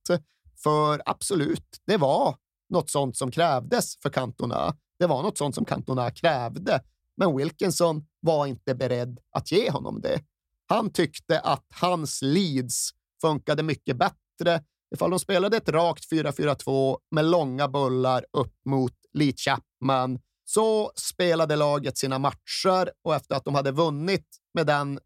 För 0.63 1.03
absolut, 1.05 1.83
det 1.87 1.97
var 1.97 2.37
något 2.69 2.91
sånt 2.91 3.17
som 3.17 3.31
krävdes 3.31 3.97
för 4.03 4.11
Cantona. 4.11 4.77
Det 4.99 5.07
var 5.07 5.23
något 5.23 5.39
sånt 5.39 5.55
som 5.55 5.65
Cantona 5.65 6.11
krävde, 6.11 6.83
men 7.19 7.37
Wilkinson 7.37 8.07
var 8.21 8.47
inte 8.47 8.75
beredd 8.75 9.19
att 9.33 9.53
ge 9.53 9.71
honom 9.71 10.01
det. 10.01 10.21
Han 10.69 10.93
tyckte 10.93 11.41
att 11.41 11.67
hans 11.75 12.23
leads 12.23 12.91
funkade 13.21 13.63
mycket 13.63 13.97
bättre 13.97 14.63
ifall 14.95 15.11
de 15.11 15.19
spelade 15.19 15.57
ett 15.57 15.69
rakt 15.69 16.13
4-4-2 16.13 16.99
med 17.11 17.25
långa 17.25 17.69
bullar 17.69 18.25
upp 18.33 18.55
mot 18.65 18.95
Lee 19.13 19.33
Chapman. 19.37 20.19
Så 20.45 20.93
spelade 20.97 21.57
laget 21.57 21.99
sina 21.99 22.19
matcher 22.19 22.91
och 23.05 23.15
efter 23.15 23.35
att 23.35 23.45
de 23.45 23.55
hade 23.55 23.73
vunnit 23.73 24.27
med 24.55 24.67
den 24.67 25.01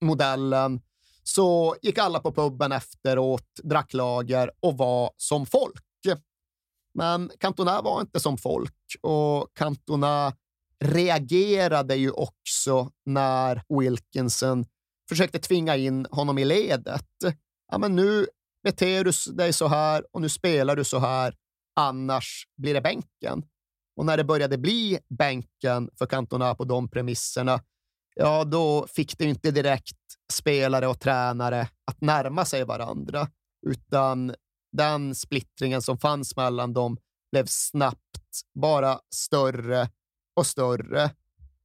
modellen 0.00 0.80
så 1.24 1.76
gick 1.82 1.98
alla 1.98 2.20
på 2.20 2.32
puben 2.32 2.72
efteråt, 2.72 3.46
drack 3.62 3.94
lager 3.94 4.50
och 4.60 4.78
var 4.78 5.10
som 5.16 5.46
folk. 5.46 5.84
Men 6.94 7.30
Cantona 7.38 7.82
var 7.82 8.00
inte 8.00 8.20
som 8.20 8.38
folk 8.38 8.76
och 9.00 9.48
Cantona 9.54 10.32
reagerade 10.84 11.96
ju 11.96 12.10
också 12.10 12.90
när 13.06 13.62
Wilkinson 13.78 14.64
försökte 15.08 15.38
tvinga 15.38 15.76
in 15.76 16.06
honom 16.10 16.38
i 16.38 16.44
ledet. 16.44 17.06
Ja, 17.72 17.78
men 17.78 17.96
nu 17.96 18.26
beter 18.62 19.04
du 19.04 19.34
dig 19.34 19.52
så 19.52 19.68
här 19.68 20.04
och 20.12 20.20
nu 20.20 20.28
spelar 20.28 20.76
du 20.76 20.84
så 20.84 20.98
här, 20.98 21.34
annars 21.76 22.46
blir 22.56 22.74
det 22.74 22.80
bänken. 22.80 23.44
Och 23.96 24.06
när 24.06 24.16
det 24.16 24.24
började 24.24 24.58
bli 24.58 24.98
bänken 25.18 25.90
för 25.98 26.06
Cantona 26.06 26.54
på 26.54 26.64
de 26.64 26.88
premisserna, 26.88 27.60
ja, 28.14 28.44
då 28.44 28.86
fick 28.86 29.18
det 29.18 29.24
inte 29.24 29.50
direkt 29.50 29.96
spelare 30.32 30.86
och 30.86 31.00
tränare 31.00 31.68
att 31.90 32.00
närma 32.00 32.44
sig 32.44 32.64
varandra, 32.64 33.28
utan 33.66 34.34
den 34.72 35.14
splittringen 35.14 35.82
som 35.82 35.98
fanns 35.98 36.36
mellan 36.36 36.72
dem 36.72 36.96
blev 37.32 37.46
snabbt 37.46 38.40
bara 38.54 38.98
större 39.14 39.88
och 40.34 40.46
större. 40.46 41.10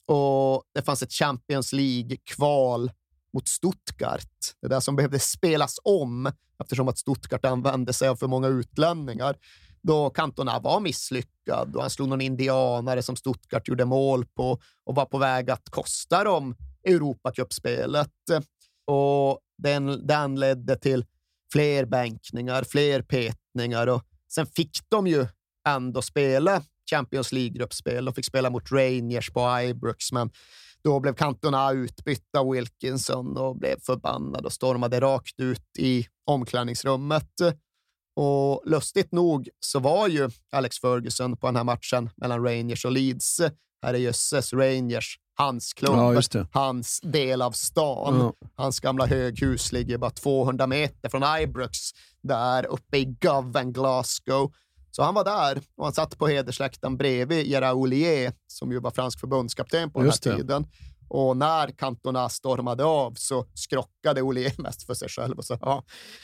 Och 0.08 0.64
det 0.74 0.82
fanns 0.82 1.04
ett 1.04 1.14
Champions 1.14 1.74
League-kval 1.74 2.92
mot 3.34 3.48
Stuttgart. 3.48 4.54
Det 4.62 4.68
där 4.68 4.80
som 4.80 4.96
behövde 4.96 5.20
spelas 5.20 5.80
om 5.84 6.32
eftersom 6.60 6.88
att 6.88 6.98
Stuttgart 6.98 7.46
använde 7.46 7.94
sig 7.94 8.08
av 8.08 8.16
för 8.16 8.28
många 8.28 8.48
utlänningar. 8.48 9.36
Då 9.82 10.10
Cantona 10.10 10.60
var 10.60 10.80
misslyckad 10.80 11.76
och 11.76 11.82
han 11.82 11.90
slog 11.90 12.08
någon 12.08 12.22
indianare 12.22 13.02
som 13.02 13.16
Stuttgart 13.16 13.68
gjorde 13.68 13.86
mål 13.86 14.26
på 14.26 14.60
och 14.84 14.96
var 14.96 15.06
på 15.06 15.18
väg 15.18 15.50
att 15.50 15.70
kosta 15.70 16.24
dem 16.24 16.56
Europacupspelet. 16.84 18.12
Och 18.86 19.40
den, 19.58 20.08
den 20.08 20.40
ledde 20.40 20.76
till 20.76 21.06
fler 21.52 21.86
bänkningar, 21.86 22.64
fler 22.64 23.02
petningar 23.02 23.88
och 23.88 24.04
sen 24.32 24.46
fick 24.46 24.78
de 24.90 25.08
ju 25.08 25.28
ändå 25.68 26.02
spela 26.02 26.64
Champions 26.90 27.32
League-gruppspel. 27.32 28.06
De 28.06 28.14
fick 28.14 28.26
spela 28.26 28.50
mot 28.50 28.72
Rangers 28.72 29.30
på 29.30 29.60
Ibrox, 29.62 30.12
men 30.12 30.30
då 30.84 31.00
blev 31.00 31.14
Cantona 31.14 31.72
utbytt 31.72 32.36
av 32.38 32.50
Wilkinson 32.52 33.38
och 33.38 33.58
blev 33.58 33.80
förbannad 33.80 34.46
och 34.46 34.54
stormade 34.54 35.00
rakt 35.00 35.40
ut 35.40 35.78
i 35.78 36.08
omklädningsrummet. 36.26 37.30
Och 38.16 38.64
lustigt 38.66 39.12
nog 39.12 39.50
så 39.60 39.80
var 39.80 40.08
ju 40.08 40.30
Alex 40.52 40.80
Ferguson 40.80 41.38
på 41.38 41.48
den 41.48 41.56
här 41.56 41.64
matchen 41.64 42.10
mellan 42.16 42.46
Rangers 42.46 42.86
och 42.86 42.92
Leeds. 42.92 43.42
Herrejösses, 43.82 44.54
Rangers, 44.54 45.20
hans 45.36 45.74
klubb, 45.74 45.96
Ja, 45.96 46.46
hans 46.52 47.00
del 47.04 47.42
av 47.42 47.52
stan. 47.52 48.20
Ja. 48.20 48.48
Hans 48.56 48.80
gamla 48.80 49.06
höghus 49.06 49.72
ligger 49.72 49.98
bara 49.98 50.12
200 50.12 50.68
meter 50.68 51.10
från 51.10 51.24
Ibrox, 51.42 51.78
där 52.22 52.66
uppe 52.66 52.98
i 52.98 53.06
Govan, 53.06 53.74
Glasgow. 53.74 54.54
Så 54.96 55.04
han 55.04 55.14
var 55.14 55.24
där 55.24 55.62
och 55.78 55.84
han 55.86 55.94
satt 55.94 56.18
på 56.18 56.28
hedersläktaren 56.28 56.98
bredvid 56.98 57.48
Gerard 57.48 57.76
Ollier, 57.76 58.34
som 58.48 58.72
ju 58.72 58.80
var 58.80 58.92
fransk 58.92 59.20
förbundskapten 59.20 59.92
på 59.92 60.06
Just 60.06 60.24
den 60.24 60.32
det. 60.32 60.36
här 60.36 60.42
tiden. 60.42 60.68
Och 61.08 61.38
när 61.38 61.68
Cantona 61.68 62.30
stormade 62.30 62.84
av 62.86 63.14
så 63.14 63.46
skrockade 63.54 64.22
Ollier 64.22 64.54
mest 64.62 64.84
för 64.84 64.94
sig 64.94 65.10
själv 65.10 65.38
och 65.38 65.46
sa 65.46 65.58
ja, 65.62 65.84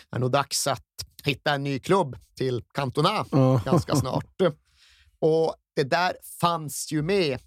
det 0.10 0.16
är 0.16 0.20
nog 0.20 0.32
dags 0.32 0.68
att 0.68 0.86
hitta 1.24 1.54
en 1.54 1.64
ny 1.64 1.80
klubb 1.80 2.16
till 2.36 2.64
Cantona 2.74 3.26
Ja. 3.32 3.62
ganska 3.66 3.96
snart. 3.96 4.42
Och 5.20 5.56
det 5.76 5.84
där 5.84 6.14
fanns 6.42 6.92
ju 6.92 7.02
med 7.02 7.40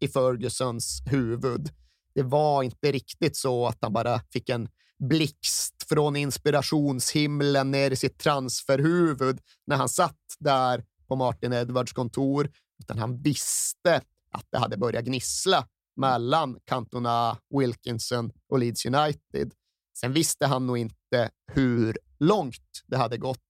i 0.00 0.08
Fergusons 0.08 1.02
huvud. 1.06 1.70
Det 2.14 2.22
var 2.22 2.62
inte 2.62 2.92
riktigt 2.92 3.36
så 3.36 3.66
att 3.66 3.78
han 3.80 3.92
bara 3.92 4.20
fick 4.32 4.48
en 4.48 4.68
blixt 5.08 5.88
från 5.88 6.16
inspirationshimlen 6.16 7.70
ner 7.70 7.90
i 7.90 7.96
sitt 7.96 8.18
transferhuvud 8.18 9.40
när 9.66 9.76
han 9.76 9.88
satt 9.88 10.36
där 10.38 10.84
på 11.08 11.16
Martin 11.16 11.52
Edwards 11.52 11.92
kontor, 11.92 12.50
utan 12.82 12.98
han 12.98 13.22
visste 13.22 14.00
att 14.30 14.46
det 14.50 14.58
hade 14.58 14.76
börjat 14.76 15.04
gnissla 15.04 15.66
mellan 15.96 16.58
Cantona, 16.64 17.38
Wilkinson 17.58 18.32
och 18.48 18.58
Leeds 18.58 18.86
United. 18.86 19.52
Sen 20.00 20.12
visste 20.12 20.46
han 20.46 20.66
nog 20.66 20.78
inte 20.78 21.30
hur 21.52 21.98
långt 22.18 22.82
det 22.86 22.96
hade 22.96 23.18
gått, 23.18 23.40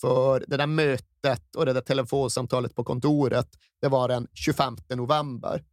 för 0.00 0.44
det 0.46 0.56
där 0.56 0.66
mötet 0.66 1.56
och 1.56 1.66
det 1.66 1.72
där 1.72 1.80
telefonsamtalet 1.80 2.74
på 2.74 2.84
kontoret, 2.84 3.48
det 3.80 3.88
var 3.88 4.08
den 4.08 4.28
25 4.32 4.76
november. 4.88 5.64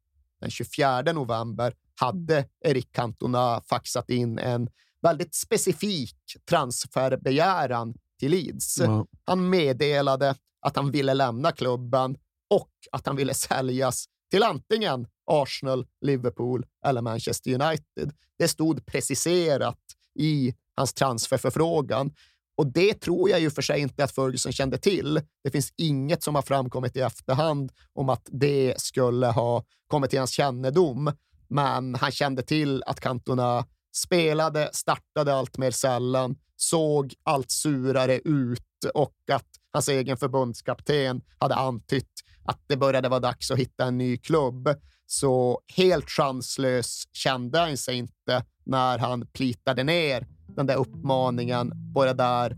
Den 0.41 0.52
24 0.52 1.02
november 1.02 1.74
hade 1.96 2.46
Eric 2.66 2.91
Cantona 2.91 3.62
faxat 3.62 4.10
in 4.10 4.39
en 4.39 4.70
väldigt 5.06 5.36
specifik 5.36 6.16
transferbegäran 6.49 7.93
till 8.20 8.32
Leeds. 8.32 8.78
Ja. 8.78 9.06
Han 9.26 9.49
meddelade 9.49 10.36
att 10.62 10.76
han 10.76 10.91
ville 10.91 11.14
lämna 11.14 11.51
klubben 11.51 12.18
och 12.49 12.72
att 12.91 13.06
han 13.08 13.16
ville 13.16 13.34
säljas 13.34 14.06
till 14.32 14.43
antingen 14.43 15.08
Arsenal, 15.32 15.86
Liverpool 16.01 16.66
eller 16.86 17.01
Manchester 17.01 17.62
United. 17.62 18.14
Det 18.38 18.47
stod 18.47 18.86
preciserat 18.86 19.80
i 20.20 20.53
hans 20.76 20.93
transferförfrågan. 20.93 22.12
Och 22.58 22.68
det 22.68 22.93
tror 22.93 23.30
jag 23.30 23.39
ju 23.39 23.49
för 23.49 23.62
sig 23.62 23.80
inte 23.80 24.03
att 24.03 24.12
Ferguson 24.12 24.51
kände 24.51 24.78
till. 24.78 25.22
Det 25.43 25.51
finns 25.51 25.74
inget 25.78 26.24
som 26.24 26.36
har 26.36 26.41
framkommit 26.41 26.95
i 26.95 26.99
efterhand 26.99 27.72
om 27.93 28.10
att 28.10 28.30
det 28.32 28.82
skulle 28.82 29.28
ha 29.28 29.64
kommit 29.88 30.10
till 30.10 30.20
hans 30.20 30.32
kännedom. 30.32 31.12
Men 31.47 31.95
han 31.95 32.12
kände 32.12 32.41
till 32.41 32.84
att 32.84 32.99
Cantona 32.99 33.66
spelade, 33.96 34.70
startade 34.74 35.34
allt 35.34 35.58
mer 35.58 35.72
sällan, 35.72 36.36
såg 36.56 37.14
allt 37.24 37.52
surare 37.52 38.20
ut 38.20 38.62
och 38.93 39.16
att 39.32 39.48
hans 39.74 39.88
egen 39.88 40.18
förbundskapten 40.18 41.22
hade 41.38 41.56
antytt 41.56 42.12
att 42.43 42.60
det 42.68 42.78
började 42.78 43.10
vara 43.10 43.20
dags 43.20 43.52
att 43.52 43.60
hitta 43.60 43.86
en 43.86 43.98
ny 43.98 44.18
klubb. 44.18 44.70
Så 45.08 45.62
helt 45.76 46.10
chanslös 46.10 47.04
kände 47.14 47.60
han 47.60 47.78
sig 47.78 47.96
inte 47.96 48.43
när 48.66 48.98
han 48.98 49.28
plitade 49.28 49.84
ner 49.84 50.28
den 50.48 50.66
där 50.66 50.76
uppmaningen 50.76 51.93
på 51.93 52.06
det 52.06 52.14
där 52.14 52.58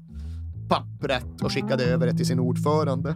pappret 0.70 1.42
och 1.44 1.52
skickade 1.52 1.84
över 1.84 2.08
det 2.08 2.18
till 2.18 2.28
sin 2.28 2.40
ordförande. 2.40 3.16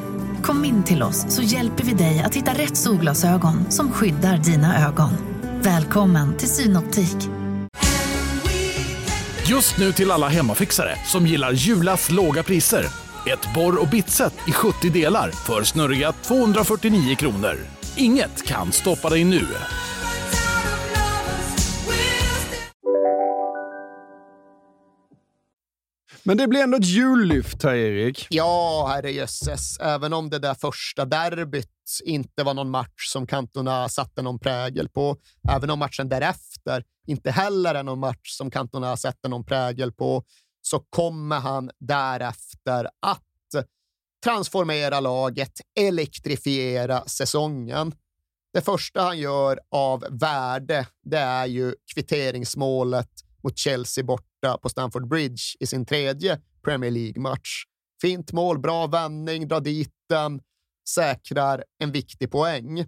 Kom 0.43 0.65
in 0.65 0.83
till 0.83 1.03
oss 1.03 1.25
så 1.29 1.41
hjälper 1.41 1.83
vi 1.83 1.93
dig 1.93 2.21
att 2.25 2.35
hitta 2.35 2.51
rätt 2.51 2.77
solglasögon 2.77 3.71
som 3.71 3.91
skyddar 3.91 4.37
dina 4.37 4.87
ögon. 4.87 5.09
Välkommen 5.61 6.37
till 6.37 6.47
Synoptik. 6.47 7.17
Just 9.47 9.77
nu 9.77 9.91
till 9.91 10.11
alla 10.11 10.27
hemmafixare 10.27 10.95
som 11.05 11.27
gillar 11.27 11.51
Julas 11.51 12.11
låga 12.11 12.43
priser. 12.43 12.85
Ett 13.27 13.53
borr 13.55 13.81
och 13.81 13.87
bitset 13.87 14.33
i 14.47 14.51
70 14.51 14.89
delar 14.89 15.31
för 15.31 15.63
snurriga 15.63 16.11
249 16.11 17.15
kronor. 17.15 17.57
Inget 17.95 18.47
kan 18.47 18.71
stoppa 18.71 19.09
dig 19.09 19.23
nu. 19.23 19.47
Men 26.23 26.37
det 26.37 26.47
blir 26.47 26.63
ändå 26.63 26.77
ett 26.77 26.85
jullyft 26.85 27.63
här, 27.63 27.75
Erik. 27.75 28.27
Ja, 28.29 28.87
herrejösses. 28.93 29.79
Även 29.79 30.13
om 30.13 30.29
det 30.29 30.39
där 30.39 30.53
första 30.53 31.05
derbyt 31.05 31.67
inte 32.03 32.43
var 32.43 32.53
någon 32.53 32.69
match 32.69 33.07
som 33.11 33.27
Cantona 33.27 33.89
satte 33.89 34.21
någon 34.21 34.39
prägel 34.39 34.89
på, 34.89 35.17
även 35.49 35.69
om 35.69 35.79
matchen 35.79 36.09
därefter 36.09 36.83
inte 37.07 37.31
heller 37.31 37.75
är 37.75 37.83
någon 37.83 37.99
match 37.99 38.29
som 38.37 38.51
Cantona 38.51 38.97
sätter 38.97 39.29
någon 39.29 39.45
prägel 39.45 39.91
på, 39.91 40.23
så 40.61 40.79
kommer 40.79 41.39
han 41.39 41.71
därefter 41.79 42.87
att 43.01 43.23
transformera 44.23 44.99
laget, 44.99 45.51
elektrifiera 45.79 47.03
säsongen. 47.05 47.95
Det 48.53 48.61
första 48.61 49.01
han 49.01 49.19
gör 49.19 49.59
av 49.71 50.05
värde, 50.09 50.87
det 51.03 51.17
är 51.17 51.45
ju 51.45 51.75
kvitteringsmålet 51.93 53.09
mot 53.43 53.57
Chelsea 53.57 54.03
borta 54.03 54.57
på 54.61 54.69
Stamford 54.69 55.07
Bridge 55.07 55.41
i 55.59 55.67
sin 55.67 55.85
tredje 55.85 56.39
Premier 56.63 56.91
League-match. 56.91 57.63
Fint 58.01 58.31
mål, 58.31 58.59
bra 58.59 58.87
vändning, 58.87 59.47
drar 59.47 59.59
dit 59.61 59.93
den, 60.09 60.41
säkrar 60.89 61.63
en 61.83 61.91
viktig 61.91 62.31
poäng. 62.31 62.85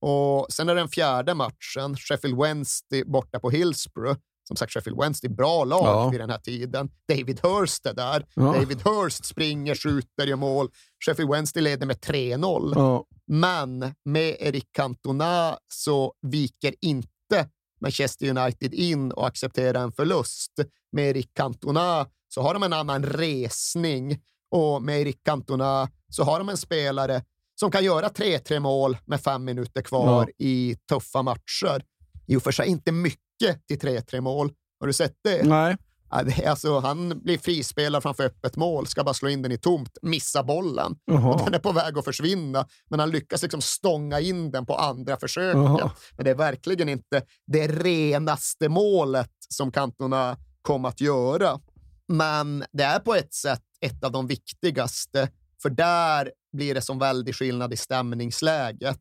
Och 0.00 0.46
sen 0.52 0.68
är 0.68 0.74
det 0.74 0.80
den 0.80 0.88
fjärde 0.88 1.34
matchen, 1.34 1.96
Sheffield 1.96 2.42
Wednesday 2.42 3.04
borta 3.04 3.40
på 3.40 3.50
Hillsborough. 3.50 4.18
Som 4.48 4.56
sagt, 4.56 4.72
Sheffield 4.72 5.00
Wednesday, 5.00 5.30
bra 5.30 5.64
lag 5.64 5.84
Ja. 5.86 6.08
vid 6.08 6.20
den 6.20 6.30
här 6.30 6.38
tiden. 6.38 6.90
David 7.08 7.40
Hurst 7.42 7.86
är 7.86 7.94
där. 7.94 8.26
Ja. 8.34 8.42
David 8.42 8.82
Hurst 8.82 9.24
springer, 9.24 9.74
skjuter, 9.74 10.26
gör 10.26 10.36
mål. 10.36 10.68
Sheffield 11.06 11.30
Wednesday 11.30 11.62
leder 11.62 11.86
med 11.86 12.00
3-0. 12.00 12.72
Ja. 12.74 13.04
Men 13.26 13.94
med 14.04 14.36
Eric 14.40 14.64
Cantona 14.72 15.58
så 15.72 16.12
viker 16.22 16.74
inte 16.80 17.48
Manchester 17.80 18.38
United 18.38 18.74
in 18.74 19.12
och 19.12 19.26
acceptera 19.26 19.80
en 19.80 19.92
förlust. 19.92 20.52
Med 20.92 21.08
Eric 21.08 21.30
Cantona 21.34 22.06
så 22.28 22.42
har 22.42 22.54
de 22.54 22.62
en 22.62 22.72
annan 22.72 23.04
resning 23.04 24.20
och 24.50 24.82
med 24.82 25.00
Eric 25.00 25.16
Cantona 25.24 25.90
så 26.08 26.22
har 26.22 26.38
de 26.38 26.48
en 26.48 26.56
spelare 26.56 27.22
som 27.60 27.70
kan 27.70 27.84
göra 27.84 28.08
3-3 28.08 28.60
mål 28.60 28.96
med 29.04 29.20
fem 29.20 29.44
minuter 29.44 29.82
kvar 29.82 30.30
i 30.38 30.76
tuffa 30.88 31.22
matcher. 31.22 31.82
I 32.26 32.36
och 32.36 32.42
för 32.42 32.52
sig 32.52 32.68
inte 32.68 32.92
mycket 32.92 33.66
till 33.66 33.78
3-3 33.78 34.20
mål. 34.20 34.52
Har 34.80 34.86
du 34.86 34.92
sett 34.92 35.14
det? 35.24 35.48
Nej. 35.48 35.76
Är 36.10 36.48
Alltså, 36.48 36.78
han 36.78 37.20
blir 37.20 37.38
frispelad 37.38 38.02
framför 38.02 38.24
öppet 38.24 38.56
mål, 38.56 38.86
ska 38.86 39.04
bara 39.04 39.14
slå 39.14 39.28
in 39.28 39.42
den 39.42 39.52
i 39.52 39.58
tomt, 39.58 39.98
missa 40.02 40.42
bollen. 40.42 40.96
Och 41.06 41.44
den 41.44 41.54
är 41.54 41.58
på 41.58 41.72
väg 41.72 41.98
att 41.98 42.04
försvinna, 42.04 42.66
men 42.90 43.00
han 43.00 43.10
lyckas 43.10 43.42
liksom 43.42 43.60
stånga 43.60 44.20
in 44.20 44.50
den 44.50 44.66
på 44.66 44.74
andra 44.74 45.16
försöket. 45.16 45.54
Jaha. 45.54 45.90
Men 46.16 46.24
det 46.24 46.30
är 46.30 46.34
verkligen 46.34 46.88
inte 46.88 47.22
det 47.46 47.68
renaste 47.68 48.68
målet 48.68 49.32
som 49.48 49.72
Cantona 49.72 50.36
kom 50.62 50.84
att 50.84 51.00
göra. 51.00 51.60
Men 52.08 52.64
det 52.72 52.84
är 52.84 52.98
på 52.98 53.14
ett 53.14 53.34
sätt 53.34 53.62
ett 53.80 54.04
av 54.04 54.12
de 54.12 54.26
viktigaste, 54.26 55.28
för 55.62 55.70
där 55.70 56.32
blir 56.52 56.74
det 56.74 56.80
som 56.80 56.98
väldig 56.98 57.34
skillnad 57.34 57.72
i 57.72 57.76
stämningsläget. 57.76 59.00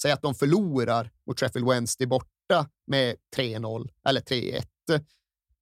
Säg 0.00 0.12
att 0.12 0.22
de 0.22 0.34
förlorar 0.34 1.10
mot 1.26 1.40
Sheffield 1.40 1.68
Wednesday 1.68 2.06
borta 2.06 2.66
med 2.86 3.16
3-0 3.36 3.88
eller 4.08 4.20
3-1. 4.20 4.62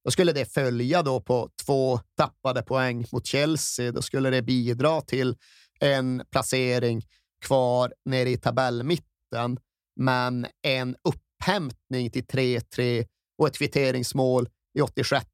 Då 0.03 0.11
skulle 0.11 0.33
det 0.33 0.45
följa 0.45 1.03
då 1.03 1.21
på 1.21 1.49
två 1.65 1.99
tappade 2.17 2.61
poäng 2.61 3.05
mot 3.11 3.25
Chelsea. 3.25 3.91
Då 3.91 4.01
skulle 4.01 4.29
det 4.29 4.41
bidra 4.41 5.01
till 5.01 5.35
en 5.79 6.23
placering 6.31 7.05
kvar 7.45 7.93
nere 8.05 8.29
i 8.29 8.37
tabellmitten, 8.37 9.59
men 9.95 10.47
en 10.61 10.95
upphämtning 11.03 12.11
till 12.11 12.25
3-3 12.25 13.07
och 13.37 13.47
ett 13.47 13.57
kvitteringsmål 13.57 14.49
i 14.77 14.81
86. 14.81 15.25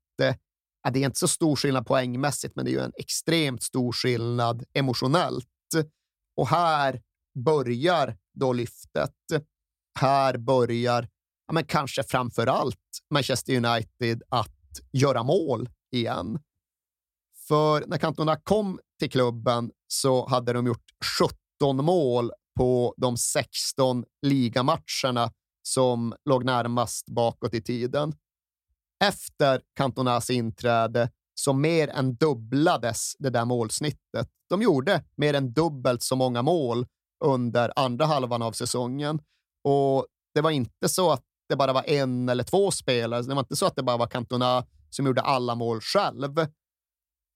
Ja, 0.84 0.92
det 0.92 1.00
är 1.00 1.06
inte 1.06 1.20
så 1.20 1.28
stor 1.28 1.56
skillnad 1.56 1.86
poängmässigt, 1.88 2.56
men 2.56 2.66
det 2.66 2.72
är 2.72 2.74
ju 2.74 2.80
en 2.80 2.92
extremt 2.98 3.64
stor 3.64 3.92
skillnad 3.92 4.64
emotionellt. 4.74 5.48
Och 6.38 6.48
här 6.48 7.02
börjar 7.46 8.18
då 8.34 8.54
lyftet. 8.54 9.14
Här 10.00 10.38
börjar, 10.38 11.08
ja, 11.48 11.54
men 11.54 11.66
kanske 11.66 12.04
framför 12.04 12.48
allt 12.48 12.80
Manchester 13.14 13.56
United 13.56 14.22
att 14.30 14.57
göra 14.92 15.24
mål 15.24 15.70
igen. 15.92 16.40
För 17.48 17.84
när 17.88 17.98
Cantona 17.98 18.36
kom 18.36 18.80
till 19.00 19.12
klubben 19.12 19.72
så 19.88 20.28
hade 20.28 20.54
de 20.54 20.68
gjort 20.68 20.86
17 21.60 21.86
mål 21.86 22.32
på 22.58 22.94
de 22.98 23.18
16 23.18 24.06
ligamatcherna 24.22 25.32
som 25.64 26.16
låg 26.26 26.46
närmast 26.46 27.06
bakåt 27.10 27.54
i 27.54 27.62
tiden. 27.62 28.14
Efter 29.04 29.62
Cantonas 29.76 30.30
inträde 30.30 31.10
så 31.36 31.54
mer 31.54 31.88
än 31.88 32.16
dubblades 32.16 33.16
det 33.20 33.30
där 33.30 33.46
målsnittet. 33.46 34.30
De 34.50 34.62
gjorde 34.62 35.04
mer 35.16 35.34
än 35.34 35.54
dubbelt 35.54 36.04
så 36.04 36.16
många 36.16 36.42
mål 36.42 36.86
under 37.26 37.74
andra 37.76 38.06
halvan 38.06 38.42
av 38.42 38.52
säsongen. 38.52 39.20
Och 39.64 40.06
det 40.34 40.42
var 40.42 40.52
inte 40.52 40.90
så 40.90 41.12
att 41.12 41.24
det 41.50 41.56
bara 41.56 41.74
var 41.74 41.90
en 41.90 42.30
eller 42.30 42.44
två 42.44 42.72
spelare. 42.72 43.22
Det 43.22 43.34
var 43.34 43.40
inte 43.40 43.56
så 43.56 43.66
att 43.66 43.76
det 43.76 43.84
bara 43.84 43.98
var 43.98 44.08
Cantona 44.08 44.66
som 44.90 45.06
gjorde 45.06 45.22
alla 45.22 45.56
mål 45.56 45.82
själv. 45.82 46.48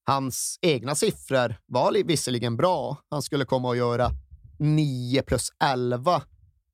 Hans 0.05 0.59
egna 0.61 0.95
siffror 0.95 1.55
var 1.65 2.03
visserligen 2.03 2.57
bra. 2.57 2.97
Han 3.09 3.21
skulle 3.21 3.45
komma 3.45 3.71
att 3.71 3.77
göra 3.77 4.09
9 4.59 5.21
plus 5.21 5.49
11 5.63 6.21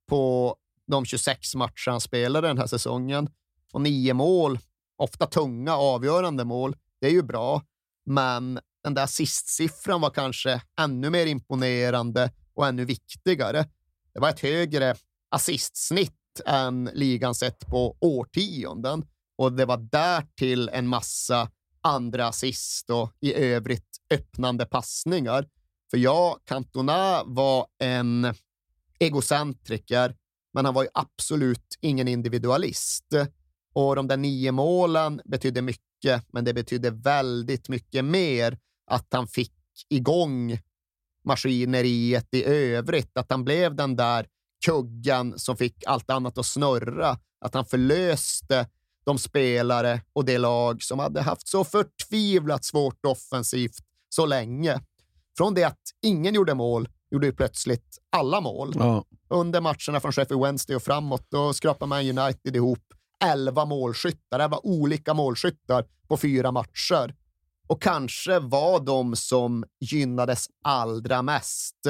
på 0.08 0.56
de 0.86 1.04
26 1.04 1.54
matcher 1.54 1.90
han 1.90 2.00
spelade 2.00 2.48
den 2.48 2.58
här 2.58 2.66
säsongen. 2.66 3.28
Och 3.72 3.80
nio 3.80 4.14
mål, 4.14 4.58
ofta 4.96 5.26
tunga, 5.26 5.76
avgörande 5.76 6.44
mål, 6.44 6.76
det 7.00 7.06
är 7.06 7.10
ju 7.10 7.22
bra. 7.22 7.62
Men 8.06 8.60
den 8.84 8.94
där 8.94 9.02
assistsiffran 9.02 10.00
var 10.00 10.10
kanske 10.10 10.62
ännu 10.80 11.10
mer 11.10 11.26
imponerande 11.26 12.32
och 12.54 12.66
ännu 12.66 12.84
viktigare. 12.84 13.66
Det 14.14 14.20
var 14.20 14.28
ett 14.28 14.40
högre 14.40 14.94
assistsnitt 15.30 16.14
än 16.46 16.90
ligan 16.94 17.34
sett 17.34 17.66
på 17.66 17.96
årtionden 18.00 19.04
och 19.38 19.52
det 19.52 19.64
var 19.64 19.76
därtill 19.76 20.70
en 20.72 20.86
massa 20.86 21.50
andra 21.80 22.26
assist 22.26 22.90
och 22.90 23.12
i 23.20 23.34
övrigt 23.34 23.88
öppnande 24.10 24.66
passningar. 24.66 25.46
För 25.90 25.98
ja, 25.98 26.38
Cantona 26.44 27.22
var 27.24 27.66
en 27.78 28.34
egocentriker, 28.98 30.16
men 30.54 30.64
han 30.64 30.74
var 30.74 30.82
ju 30.82 30.88
absolut 30.94 31.78
ingen 31.80 32.08
individualist. 32.08 33.14
Och 33.74 33.96
de 33.96 34.08
där 34.08 34.16
nio 34.16 34.52
målen 34.52 35.20
betydde 35.24 35.62
mycket, 35.62 36.24
men 36.32 36.44
det 36.44 36.54
betydde 36.54 36.90
väldigt 36.90 37.68
mycket 37.68 38.04
mer 38.04 38.58
att 38.86 39.06
han 39.10 39.26
fick 39.28 39.54
igång 39.88 40.58
maskineriet 41.24 42.28
i 42.34 42.44
övrigt, 42.44 43.18
att 43.18 43.30
han 43.30 43.44
blev 43.44 43.74
den 43.74 43.96
där 43.96 44.26
kuggen 44.64 45.38
som 45.38 45.56
fick 45.56 45.86
allt 45.86 46.10
annat 46.10 46.38
att 46.38 46.46
snurra, 46.46 47.18
att 47.40 47.54
han 47.54 47.64
förlöste 47.64 48.66
de 49.04 49.18
spelare 49.18 50.00
och 50.12 50.24
det 50.24 50.38
lag 50.38 50.82
som 50.82 50.98
hade 50.98 51.22
haft 51.22 51.48
så 51.48 51.64
förtvivlat 51.64 52.64
svårt 52.64 53.06
offensivt 53.06 53.78
så 54.08 54.26
länge. 54.26 54.80
Från 55.36 55.54
det 55.54 55.64
att 55.64 55.80
ingen 56.02 56.34
gjorde 56.34 56.54
mål 56.54 56.88
gjorde 57.10 57.26
ju 57.26 57.32
plötsligt 57.32 57.98
alla 58.10 58.40
mål. 58.40 58.72
Ja. 58.76 59.04
Under 59.28 59.60
matcherna 59.60 60.00
från 60.00 60.12
Sheffield 60.12 60.42
Wednesday 60.42 60.76
och 60.76 60.82
framåt, 60.82 61.26
då 61.28 61.52
skrapade 61.52 61.88
man 61.88 62.18
United 62.18 62.56
ihop 62.56 62.82
11 63.24 63.64
målskyttar. 63.64 64.38
Det 64.38 64.48
var 64.48 64.66
olika 64.66 65.14
målskyttar 65.14 65.84
på 66.08 66.16
fyra 66.16 66.52
matcher. 66.52 67.14
Och 67.66 67.82
kanske 67.82 68.38
var 68.38 68.80
de 68.80 69.16
som 69.16 69.64
gynnades 69.80 70.46
allra 70.64 71.22
mest 71.22 71.86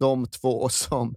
de 0.00 0.26
två 0.26 0.68
som 0.68 1.14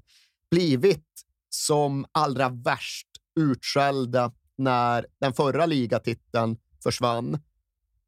blivit 0.51 1.05
som 1.49 2.05
allra 2.11 2.49
värst 2.49 3.07
utskällda 3.39 4.31
när 4.57 5.05
den 5.19 5.33
förra 5.33 5.65
ligatiteln 5.65 6.57
försvann. 6.83 7.39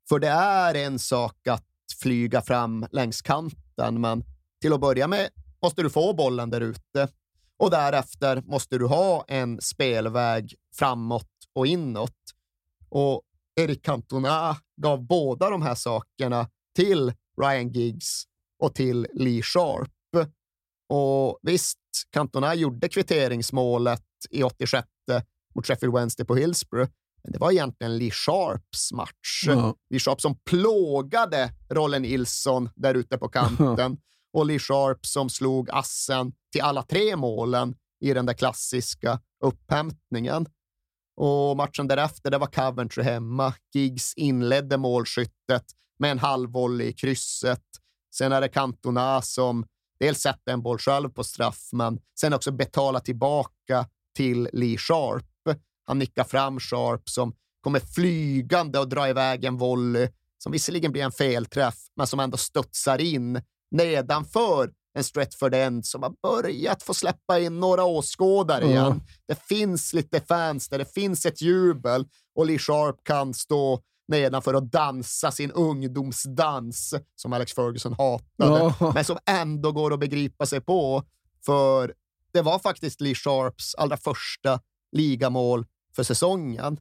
För 0.09 0.19
det 0.19 0.27
är 0.29 0.75
en 0.75 0.99
sak 0.99 1.47
att 1.47 1.65
flyga 2.01 2.41
fram 2.41 2.85
längs 2.91 3.21
kanten, 3.21 4.01
men 4.01 4.23
till 4.61 4.73
att 4.73 4.81
börja 4.81 5.07
med 5.07 5.29
måste 5.61 5.83
du 5.83 5.89
få 5.89 6.13
bollen 6.13 6.49
där 6.49 6.61
ute 6.61 7.07
och 7.57 7.71
därefter 7.71 8.41
måste 8.41 8.77
du 8.77 8.85
ha 8.85 9.25
en 9.27 9.61
spelväg 9.61 10.55
framåt 10.75 11.29
och 11.53 11.67
inåt. 11.67 12.17
Och 12.89 13.21
Eric 13.55 13.85
Cantona 13.85 14.57
gav 14.75 15.07
båda 15.07 15.49
de 15.49 15.61
här 15.61 15.75
sakerna 15.75 16.49
till 16.75 17.13
Ryan 17.41 17.69
Giggs 17.69 18.23
och 18.59 18.75
till 18.75 19.07
Lee 19.13 19.41
Sharp. 19.41 19.91
Och 20.95 21.39
visst, 21.41 21.79
Cantona 22.09 22.55
gjorde 22.55 22.89
kvitteringsmålet 22.89 24.03
i 24.29 24.43
86 24.43 24.87
mot 25.55 25.67
Sheffield 25.67 25.93
Wednesday 25.93 26.25
på 26.25 26.35
Hillsborough, 26.35 26.91
men 27.23 27.33
det 27.33 27.39
var 27.39 27.51
egentligen 27.51 27.97
Lee 27.97 28.11
Sharps 28.11 28.91
match. 28.91 29.43
Ja. 29.45 29.75
Lee 29.89 29.99
Sharp 29.99 30.21
som 30.21 30.35
plågade 30.49 31.51
Rolle 31.69 31.99
Nilsson 31.99 32.69
där 32.75 32.95
ute 32.95 33.17
på 33.17 33.29
kanten 33.29 33.97
och 34.33 34.45
Lee 34.45 34.59
Sharp 34.59 35.05
som 35.05 35.29
slog 35.29 35.69
assen 35.71 36.33
till 36.51 36.61
alla 36.61 36.83
tre 36.83 37.15
målen 37.15 37.75
i 37.99 38.13
den 38.13 38.25
där 38.25 38.33
klassiska 38.33 39.19
upphämtningen. 39.43 40.45
Och 41.15 41.57
matchen 41.57 41.87
därefter, 41.87 42.31
det 42.31 42.37
var 42.37 42.47
Coventry 42.47 43.03
hemma. 43.03 43.53
Giggs 43.73 44.13
inledde 44.13 44.77
målskyttet 44.77 45.65
med 45.99 46.11
en 46.11 46.19
halvvolley 46.19 46.87
i 46.87 46.93
krysset. 46.93 47.63
Sen 48.15 48.31
är 48.31 48.41
det 48.41 48.49
Cantona 48.49 49.21
som 49.21 49.65
dels 49.99 50.21
sätter 50.21 50.53
en 50.53 50.61
boll 50.61 50.77
själv 50.77 51.09
på 51.09 51.23
straff, 51.23 51.69
men 51.71 51.99
sen 52.19 52.33
också 52.33 52.51
betalar 52.51 52.99
tillbaka 52.99 53.87
till 54.15 54.49
Lee 54.53 54.77
Sharp. 54.77 55.25
Han 55.85 55.99
nickar 55.99 56.23
fram 56.23 56.59
Sharp 56.59 57.09
som 57.09 57.33
kommer 57.61 57.79
flygande 57.79 58.79
och 58.79 58.89
drar 58.89 59.07
iväg 59.07 59.45
en 59.45 59.57
volley 59.57 60.09
som 60.37 60.51
visserligen 60.51 60.91
blir 60.91 61.03
en 61.03 61.11
felträff, 61.11 61.75
men 61.95 62.07
som 62.07 62.19
ändå 62.19 62.37
studsar 62.37 63.01
in 63.01 63.41
nedanför 63.71 64.71
en 64.97 65.03
Stretford 65.03 65.53
End 65.53 65.85
som 65.85 66.03
har 66.03 66.13
börjat 66.23 66.83
få 66.83 66.93
släppa 66.93 67.39
in 67.39 67.59
några 67.59 67.83
åskådare 67.83 68.65
igen. 68.65 69.01
Det 69.27 69.39
finns 69.43 69.93
lite 69.93 70.21
fans 70.21 70.69
där, 70.69 70.77
det 70.77 70.93
finns 70.93 71.25
ett 71.25 71.41
jubel 71.41 72.05
och 72.35 72.45
Lee 72.45 72.59
Sharp 72.59 73.03
kan 73.03 73.33
stå 73.33 73.81
nedanför 74.07 74.53
och 74.53 74.63
dansa 74.63 75.31
sin 75.31 75.51
ungdomsdans 75.51 76.93
som 77.15 77.33
Alex 77.33 77.53
Ferguson 77.53 77.93
hatade, 77.93 78.73
Ja. 78.79 78.91
men 78.95 79.05
som 79.05 79.17
ändå 79.25 79.71
går 79.71 79.93
att 79.93 79.99
begripa 79.99 80.45
sig 80.45 80.61
på. 80.61 81.03
För 81.45 81.93
det 82.33 82.41
var 82.41 82.59
faktiskt 82.59 83.01
Lee 83.01 83.15
Sharps 83.15 83.75
allra 83.75 83.97
första 83.97 84.59
ligamål 84.91 85.65
för 85.95 86.03
säsongen. 86.03 86.79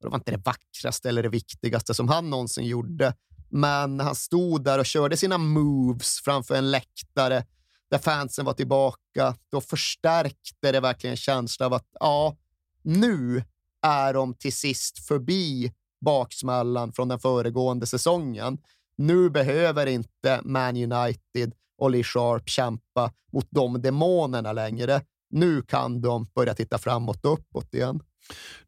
Det 0.00 0.08
var 0.08 0.14
inte 0.16 0.30
det 0.30 0.36
vackraste 0.44 1.08
eller 1.08 1.22
det 1.22 1.28
viktigaste 1.28 1.94
som 1.94 2.08
han 2.08 2.30
någonsin 2.30 2.66
gjorde, 2.66 3.14
men 3.48 4.00
han 4.00 4.14
stod 4.14 4.64
där 4.64 4.78
och 4.78 4.86
körde 4.86 5.16
sina 5.16 5.38
moves 5.38 6.20
framför 6.24 6.54
en 6.54 6.70
läktare 6.70 7.44
där 7.90 7.98
fansen 7.98 8.44
var 8.44 8.52
tillbaka. 8.52 9.36
Då 9.50 9.60
förstärkte 9.60 10.72
det 10.72 10.80
verkligen 10.80 11.16
känslan 11.16 11.66
av 11.66 11.74
att 11.74 11.86
ja, 12.00 12.36
nu 12.82 13.44
är 13.82 14.14
de 14.14 14.34
till 14.34 14.52
sist 14.52 15.06
förbi 15.06 15.72
baksmällan 16.00 16.92
från 16.92 17.08
den 17.08 17.18
föregående 17.18 17.86
säsongen. 17.86 18.58
Nu 18.96 19.30
behöver 19.30 19.86
inte 19.86 20.40
Man 20.44 20.76
United 20.76 21.52
och 21.78 21.90
Lee 21.90 22.04
Sharp 22.04 22.48
kämpa 22.48 23.12
mot 23.32 23.46
de 23.50 23.82
demonerna 23.82 24.52
längre. 24.52 25.02
Nu 25.30 25.62
kan 25.62 26.00
de 26.00 26.26
börja 26.34 26.54
titta 26.54 26.78
framåt 26.78 27.24
och 27.24 27.32
uppåt 27.32 27.74
igen. 27.74 28.00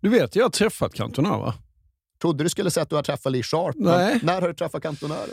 Du 0.00 0.08
vet, 0.08 0.36
jag 0.36 0.44
har 0.44 0.50
träffat 0.50 0.94
Cantona 0.94 1.38
va? 1.38 1.54
Trodde 2.22 2.44
du 2.44 2.48
skulle 2.48 2.70
säga 2.70 2.82
att 2.82 2.90
du 2.90 2.96
har 2.96 3.02
träffat 3.02 3.32
Lee 3.32 3.42
Sharp. 3.42 3.74
Nej. 3.78 4.20
När 4.22 4.40
har 4.40 4.48
du 4.48 4.54
träffat 4.54 4.82
Cantona? 4.82 5.14
då? 5.14 5.32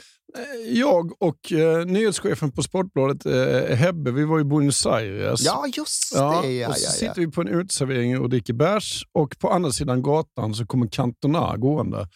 Jag 0.66 1.22
och 1.24 1.52
eh, 1.52 1.86
nyhetschefen 1.86 2.52
på 2.52 2.64
Sportbladet, 2.64 3.26
eh, 3.26 3.76
Hebbe, 3.78 4.12
vi 4.12 4.26
var 4.26 4.40
i 4.40 4.44
Buenos 4.44 4.86
Aires. 4.86 5.42
Ja, 5.46 5.66
just 5.78 6.12
Ja, 6.16 6.42
det. 6.44 6.54
Ja, 6.54 6.68
och 6.70 6.76
så 6.78 6.86
ja, 6.86 6.90
sitter 6.92 7.22
vi 7.22 7.28
på 7.32 7.42
en 7.42 7.48
uteservering 7.48 8.20
och 8.20 8.30
dricker 8.30 8.54
bärs 8.54 9.06
och 9.12 9.36
på 9.40 9.50
andra 9.50 9.72
sidan 9.72 10.02
gatan 10.02 10.54
så 10.54 10.66
kommer 10.66 10.88
Cantona 10.88 11.58
gående 11.58 12.08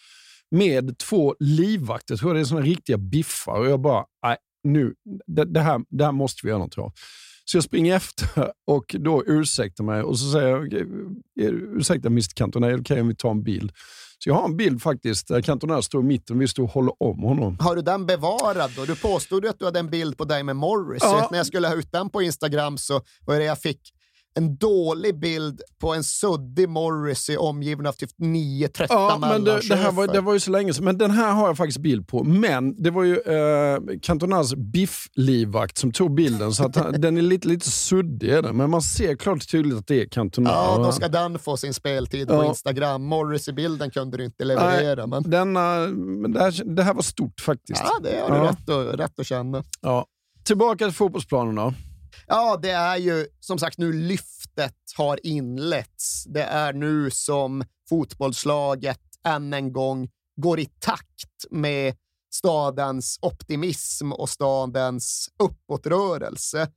med 0.50 0.98
två 0.98 1.34
livvakter. 1.40 2.12
Jag 2.14 2.20
tror 2.20 2.34
det 2.34 2.40
är 2.40 2.44
såna 2.44 2.60
riktiga 2.60 2.98
biffar 2.98 3.58
och 3.58 3.66
jag 3.70 3.80
bara, 3.80 4.04
nej, 4.22 4.36
nu, 4.64 4.94
det, 5.26 5.44
det, 5.44 5.60
här, 5.60 5.80
det 5.90 6.04
här 6.04 6.12
måste 6.12 6.40
vi 6.46 6.48
göra 6.48 6.58
något 6.58 6.78
av. 6.78 6.92
Så 7.44 7.56
jag 7.56 7.64
springer 7.64 7.96
efter 7.96 8.52
och 8.66 8.96
då 8.98 9.24
ursäktar 9.26 9.84
mig 9.84 10.02
och 10.02 10.18
så 10.18 10.32
säger 10.32 10.48
jag, 10.48 10.66
"Okej, 10.66 10.86
ursäkta 11.76 12.08
Mr 12.08 12.34
Cantona, 12.34 12.66
är 12.66 12.70
det 12.70 12.80
okej 12.80 13.00
om 13.00 13.08
vi 13.08 13.14
tar 13.16 13.30
en 13.30 13.42
bild? 13.42 13.72
Så 14.18 14.30
jag 14.30 14.34
har 14.34 14.44
en 14.44 14.56
bild 14.56 14.82
faktiskt 14.82 15.28
där 15.28 15.40
Cantona 15.40 15.82
står 15.82 16.00
i 16.00 16.04
mitten 16.04 16.36
och 16.36 16.42
vi 16.42 16.48
står 16.48 16.62
och 16.62 16.70
håller 16.70 17.02
om 17.02 17.22
honom. 17.22 17.56
Har 17.60 17.76
du 17.76 17.82
den 17.82 18.06
bevarad 18.06 18.70
då? 18.76 18.84
Du 18.84 18.96
påstod 18.96 19.44
ju 19.44 19.50
att 19.50 19.58
du 19.58 19.64
hade 19.64 19.78
en 19.78 19.90
bild 19.90 20.18
på 20.18 20.24
dig 20.24 20.42
med 20.42 20.56
Morris. 20.56 21.02
Ja. 21.02 21.28
När 21.30 21.38
jag 21.38 21.46
skulle 21.46 21.68
ha 21.68 21.74
ut 21.74 21.92
den 21.92 22.10
på 22.10 22.22
Instagram 22.22 22.78
så 22.78 23.00
var 23.26 23.38
det 23.38 23.44
jag 23.44 23.58
fick 23.58 23.93
en 24.36 24.56
dålig 24.56 25.20
bild 25.20 25.60
på 25.80 25.94
en 25.94 26.04
suddig 26.04 26.68
Morrissey 26.68 27.36
omgiven 27.36 27.86
av 27.86 27.92
typ 27.92 28.10
9-13 28.18 28.86
Ja, 28.88 29.18
men 29.20 29.44
det, 29.44 29.60
det, 29.68 29.76
här 29.76 29.92
var, 29.92 30.06
det 30.06 30.20
var 30.20 30.32
ju 30.32 30.40
så 30.40 30.50
länge 30.50 30.74
sedan. 30.74 30.84
Men 30.84 30.98
den 30.98 31.10
här 31.10 31.32
har 31.32 31.46
jag 31.46 31.56
faktiskt 31.56 31.78
bild 31.78 32.08
på. 32.08 32.24
Men 32.24 32.82
det 32.82 32.90
var 32.90 33.02
ju 33.02 33.16
eh, 33.18 33.98
Cantonas 34.02 34.54
bifflivvakt 34.54 35.78
som 35.78 35.92
tog 35.92 36.14
bilden, 36.14 36.52
så 36.52 36.70
han, 36.74 36.92
den 37.00 37.16
är 37.16 37.22
lite, 37.22 37.48
lite 37.48 37.70
suddig. 37.70 38.30
Är 38.30 38.42
den, 38.42 38.56
men 38.56 38.70
man 38.70 38.82
ser 38.82 39.16
klart 39.16 39.36
och 39.36 39.48
tydligt 39.48 39.78
att 39.78 39.86
det 39.86 40.02
är 40.02 40.06
Cantona. 40.06 40.50
Ja, 40.50 40.82
då 40.84 40.92
ska 40.92 41.08
den 41.08 41.38
få 41.38 41.56
sin 41.56 41.74
speltid 41.74 42.28
på 42.28 42.34
Ja. 42.34 42.48
Instagram. 42.48 43.02
Morrissey-bilden 43.02 43.90
kunde 43.90 44.16
du 44.16 44.24
inte 44.24 44.44
leverera. 44.44 45.06
men... 45.06 45.30
Denna, 45.30 45.86
men 45.88 46.32
det, 46.32 46.40
här, 46.40 46.74
det 46.76 46.82
här 46.82 46.94
var 46.94 47.02
stort 47.02 47.40
faktiskt. 47.40 47.82
Ja, 47.84 47.98
det 48.02 48.20
har 48.20 48.40
du 48.40 48.46
rätt, 48.46 48.90
att, 48.94 49.00
rätt 49.00 49.20
att 49.20 49.26
känna. 49.26 49.64
Ja. 49.80 50.06
Tillbaka 50.44 50.84
till 50.84 50.94
fotbollsplanen 50.94 51.54
då. 51.54 51.74
Ja, 52.26 52.58
det 52.62 52.70
är 52.70 52.96
ju 52.96 53.26
som 53.40 53.58
sagt 53.58 53.78
nu 53.78 53.92
lyftet 53.92 54.74
har 54.96 55.26
inletts. 55.26 56.24
Det 56.24 56.42
är 56.42 56.72
nu 56.72 57.10
som 57.10 57.64
fotbollslaget 57.88 59.00
än 59.24 59.52
en 59.52 59.72
gång 59.72 60.08
går 60.36 60.60
i 60.60 60.66
takt 60.66 61.44
med 61.50 61.96
stadens 62.34 63.18
optimism 63.22 64.12
och 64.12 64.28
stadens 64.28 65.28
uppåtrörelse. 65.38 66.68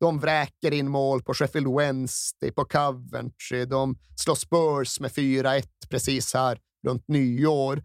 De 0.00 0.20
vräker 0.20 0.72
in 0.72 0.88
mål 0.88 1.22
på 1.22 1.34
Sheffield 1.34 1.76
Wednesday, 1.76 2.50
på 2.52 2.64
Coventry. 2.64 3.64
De 3.64 3.98
slår 4.16 4.34
Spurs 4.34 5.00
med 5.00 5.10
4-1 5.10 5.62
precis 5.90 6.34
här 6.34 6.58
runt 6.86 7.08
nyår. 7.08 7.82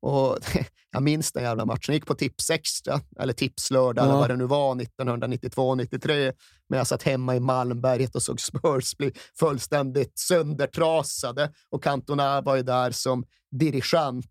Och 0.00 0.38
jag 0.92 1.02
minns 1.02 1.32
den 1.32 1.42
jävla 1.42 1.64
matchen. 1.66 1.82
Jag 1.86 1.94
gick 1.94 2.06
på 2.06 2.14
Tips 2.14 2.50
Extra, 2.50 3.00
eller 3.18 3.32
Tipslördag, 3.32 4.04
eller 4.04 4.14
Ja. 4.14 4.20
vad 4.20 4.30
det 4.30 4.36
nu 4.36 4.46
var, 4.46 4.74
1992-93. 4.74 6.32
Men 6.68 6.78
jag 6.78 6.86
satt 6.86 7.02
hemma 7.02 7.36
i 7.36 7.40
Malmberget 7.40 8.14
och 8.14 8.22
såg 8.22 8.40
Spurs 8.40 8.96
bli 8.96 9.12
fullständigt 9.38 10.18
söndertrasade. 10.18 11.52
Och 11.70 11.82
Cantona 11.82 12.40
var 12.40 12.56
ju 12.56 12.62
där 12.62 12.90
som 12.90 13.24
dirigent. 13.50 14.26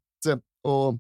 Och 0.64 0.94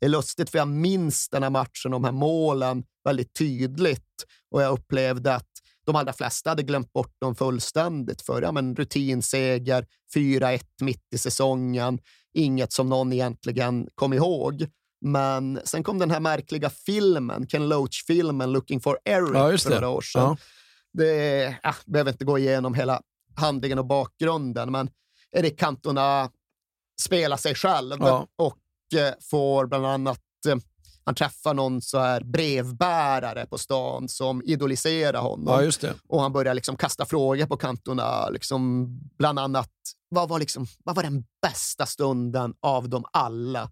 det 0.00 0.06
är 0.06 0.10
lustigt, 0.10 0.50
för 0.50 0.58
jag 0.58 0.68
minns 0.68 1.28
den 1.28 1.42
här 1.42 1.50
matchen, 1.50 1.90
de 1.90 2.04
här 2.04 2.12
målen, 2.12 2.84
väldigt 3.04 3.34
tydligt. 3.34 4.24
Och 4.50 4.62
jag 4.62 4.72
upplevde 4.72 5.34
att 5.34 5.48
de 5.86 5.96
allra 5.96 6.12
flesta 6.12 6.50
hade 6.50 6.62
glömt 6.62 6.92
bort 6.92 7.20
dem 7.20 7.34
fullständigt. 7.34 8.22
För 8.22 8.42
ja, 8.42 8.52
men 8.52 8.76
rutinseger, 8.76 9.86
4-1 10.14 10.60
mitt 10.80 11.14
i 11.14 11.18
säsongen, 11.18 11.98
inget 12.38 12.72
som 12.72 12.88
någon 12.88 13.12
egentligen 13.12 13.88
kom 13.94 14.12
ihåg. 14.12 14.66
Men 15.00 15.60
sen 15.64 15.82
kom 15.82 15.98
den 15.98 16.10
här 16.10 16.20
märkliga 16.20 16.70
filmen, 16.70 17.46
Ken 17.46 17.68
Loach-filmen 17.68 18.52
Looking 18.52 18.80
for 18.80 18.98
Eric 19.04 19.30
Ja, 19.34 19.58
för 19.58 19.70
några 19.70 19.88
år 19.88 20.00
sedan. 20.00 20.22
Ja. 20.22 20.36
Det 20.92 21.56
ja, 21.62 21.74
behöver 21.86 22.12
inte 22.12 22.24
gå 22.24 22.38
igenom 22.38 22.74
hela 22.74 23.02
handlingen 23.36 23.78
och 23.78 23.86
bakgrunden, 23.86 24.72
men 24.72 24.90
Eric 25.36 25.58
Cantona 25.58 26.30
spelar 27.00 27.36
sig 27.36 27.54
själv 27.54 27.96
Ja. 28.00 28.26
och 28.36 28.58
eh, 29.00 29.14
får 29.30 29.66
bland 29.66 29.86
annat 29.86 30.20
eh, 30.48 30.56
han 31.08 31.14
träffar 31.14 31.54
någon 31.54 31.82
så 31.82 31.98
här 31.98 32.24
brevbärare 32.24 33.46
på 33.46 33.58
stan 33.58 34.08
som 34.08 34.42
idoliserar 34.42 35.20
honom. 35.20 35.72
Ja. 35.80 35.90
Och 36.08 36.22
han 36.22 36.32
börjar 36.32 36.54
liksom 36.54 36.76
kasta 36.76 37.06
frågor 37.06 37.46
på 37.46 37.56
Cantona. 37.56 38.28
Liksom, 38.28 38.86
bland 39.18 39.38
annat, 39.38 39.70
vad 40.08 40.28
var, 40.28 40.38
liksom, 40.38 40.66
vad 40.84 40.96
var 40.96 41.02
den 41.02 41.24
bästa 41.42 41.86
stunden 41.86 42.54
av 42.60 42.88
dem 42.88 43.04
alla? 43.12 43.70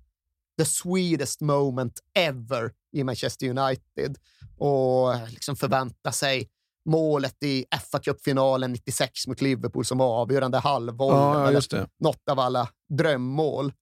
The 0.59 0.65
sweetest 0.65 1.41
moment 1.41 2.01
ever 2.15 2.73
i 2.93 3.05
Manchester 3.05 3.49
United. 3.49 4.19
Och 4.59 5.15
liksom 5.31 5.57
förvänta 5.57 6.13
sig 6.13 6.49
målet 6.85 7.43
i 7.43 7.65
fa 7.93 7.99
Cup-finalen 7.99 8.73
96 8.73 9.27
mot 9.27 9.41
Liverpool 9.41 9.85
som 9.85 9.99
var 9.99 10.21
avgörande 10.21 10.59
halvvolley. 10.59 11.55
Ja, 11.55 11.61
ja. 11.71 11.87
Något 12.01 12.29
av 12.31 12.41
alla 12.41 12.69
drömmål. 12.89 13.73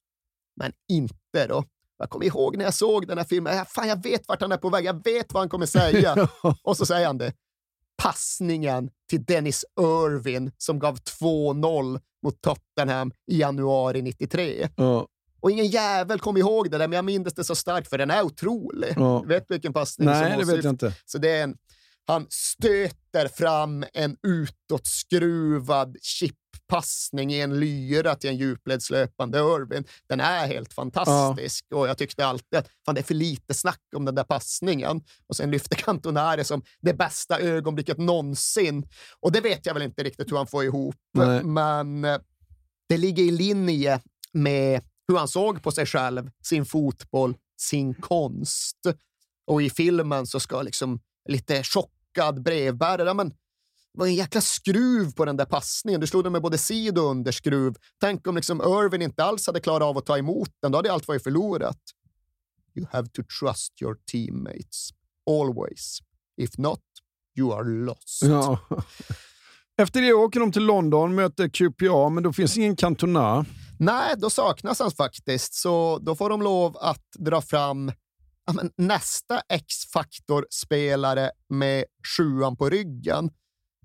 Men 0.57 0.73
inte 0.89 1.47
då. 1.49 1.65
Jag 1.99 2.11
kommer 2.11 2.27
ihåg 2.27 2.57
när 2.57 2.65
jag 2.65 2.75
såg 2.75 3.07
den 3.07 3.19
här 3.19 3.25
filmen. 3.25 3.57
Ja, 3.57 3.65
Fan, 3.65 3.89
jag 3.89 4.03
vet 4.03 4.29
vart 4.29 4.41
han 4.41 4.53
är 4.53 4.57
på 4.57 4.71
väg. 4.71 4.85
Jag 4.85 5.05
vet 5.05 5.33
vad 5.33 5.41
han 5.41 5.49
kommer 5.49 5.67
säga. 5.67 6.29
Och 6.63 6.77
så 6.77 6.87
säger 6.87 7.07
han 7.07 7.19
det. 7.19 7.33
Passningen 8.03 8.91
till 9.11 9.25
Dennis 9.25 9.65
Irvin 9.81 10.53
som 10.59 10.79
gav 10.79 10.97
2-0 10.97 12.01
mot 12.23 12.41
Tottenham 12.41 13.13
i 13.31 13.41
januari 13.41 14.03
93. 14.03 14.69
Ja. 14.77 15.07
Och 15.41 15.51
ingen 15.51 15.67
jävel 15.67 16.21
kom 16.21 16.37
ihåg 16.37 16.71
det 16.71 16.79
där, 16.79 16.89
men 16.89 16.97
jag 16.97 17.05
minns 17.05 17.35
det 17.35 17.45
så 17.45 17.55
starkt 17.55 17.89
för 17.89 17.99
den 17.99 18.11
är 18.11 18.23
otrolig. 18.23 18.95
Ja. 18.97 19.21
Vet 19.21 19.49
du 19.49 19.55
vilken 19.55 19.73
passning 19.73 20.09
Nej, 20.09 20.31
som 20.31 20.47
det 20.47 20.55
vet 20.55 20.65
jag 20.65 20.73
inte. 20.73 20.93
Så 21.05 21.19
det 21.19 21.31
är 21.31 21.45
en, 21.45 21.57
han 22.07 22.27
stöter 22.31 23.29
fram 23.29 23.85
en 23.93 24.17
utåtskruvad 24.23 25.97
chippassning 26.03 27.33
i 27.33 27.41
en 27.41 27.61
lyra 27.61 28.15
till 28.15 28.31
en 28.31 28.37
djupledslöpande 28.37 29.39
Irvin. 29.39 29.85
Den 30.09 30.21
är 30.21 30.47
helt 30.47 30.73
fantastisk 30.73 31.65
och 31.75 31.89
jag 31.89 31.99
tyckte 31.99 32.27
alltid 32.27 32.59
att 32.59 32.69
fan, 32.87 32.95
det 32.95 33.01
är 33.01 33.03
för 33.05 33.15
lite 33.15 33.55
snack 33.55 33.81
om 33.97 34.05
den 34.05 34.15
där 34.15 34.25
passningen. 34.25 35.03
Och 35.27 35.37
sen 35.37 35.51
lyfter 35.51 35.77
Cantona 35.85 36.37
det 36.37 36.45
som 36.45 36.63
det 36.81 36.95
bästa 36.95 37.41
ögonblicket 37.41 37.99
någonsin. 37.99 38.89
Och 39.21 39.33
det 39.33 39.41
vet 39.41 39.67
jag 39.67 39.75
väl 39.75 39.83
inte 39.83 40.03
riktigt 40.03 40.33
hur 40.33 40.37
han 40.37 40.47
får 40.47 40.65
ihop, 40.65 40.97
Nej. 41.15 41.45
men 41.45 42.05
eh, 42.05 42.19
det 42.89 42.97
ligger 42.97 43.23
i 43.23 43.31
linje 43.31 44.01
med 44.33 44.81
hur 45.09 45.17
han 45.17 45.29
såg 45.29 45.63
på 45.63 45.71
sig 45.73 45.87
själv, 45.87 46.31
sin 46.43 46.65
fotboll, 46.65 47.37
sin 47.61 47.95
konst. 47.95 48.79
Och 49.47 49.63
i 49.63 49.71
filmen 49.71 50.27
så 50.27 50.41
ska 50.41 50.63
liksom 50.63 51.01
lite 51.29 51.63
chockad 52.15 52.43
brevbärare, 52.43 53.15
men 53.15 53.29
det 53.29 53.99
var 53.99 54.07
en 54.07 54.15
jäkla 54.15 54.41
skruv 54.41 55.13
på 55.13 55.25
den 55.25 55.37
där 55.37 55.45
passningen. 55.45 56.01
Du 56.01 56.07
slog 56.07 56.25
den 56.25 56.33
med 56.33 56.43
både 56.43 56.59
sid 56.59 56.99
och 56.99 57.05
underskruv. 57.05 57.75
Tänk 58.01 58.27
om 58.27 58.37
liksom 58.37 58.61
Irvin 58.61 59.03
inte 59.03 59.25
alls 59.25 59.47
hade 59.47 59.61
klarat 59.61 59.87
av 59.87 59.99
att 59.99 60.07
ta 60.07 60.19
emot 60.19 60.49
den. 60.63 60.73
Då 60.73 60.79
hade 60.79 60.93
allt 60.93 61.09
varit 61.09 61.23
förlorat. 61.23 61.79
You 62.77 62.87
have 62.93 63.09
to 63.09 63.23
trust 63.41 63.83
your 63.83 63.97
teammates. 64.13 64.91
Always. 65.31 65.99
If 66.37 66.59
not, 66.59 66.81
you 67.39 67.53
are 67.55 67.65
lost. 67.65 68.23
Ja. 68.23 68.59
Efter 69.77 70.01
det 70.01 70.13
åker 70.13 70.41
de 70.41 70.53
till 70.53 70.65
London, 70.65 71.15
möter 71.15 71.49
QPA, 71.49 72.09
men 72.09 72.23
då 72.23 72.33
finns 72.33 72.57
ingen 72.57 72.77
Cantona. 72.77 73.45
Nej, 73.79 74.15
då 74.17 74.31
saknas 74.31 74.81
han 74.81 74.91
faktiskt, 74.91 75.55
så 75.55 75.99
då 75.99 76.17
får 76.17 76.31
de 76.31 76.43
lov 76.43 76.77
att 76.77 77.07
dra 77.19 77.41
fram 77.41 77.93
men, 78.53 78.71
nästa 78.77 79.41
X-faktor-spelare 79.49 81.31
med 81.49 81.85
sjuan 82.17 82.57
på 82.57 82.71
ryggen. 82.71 83.31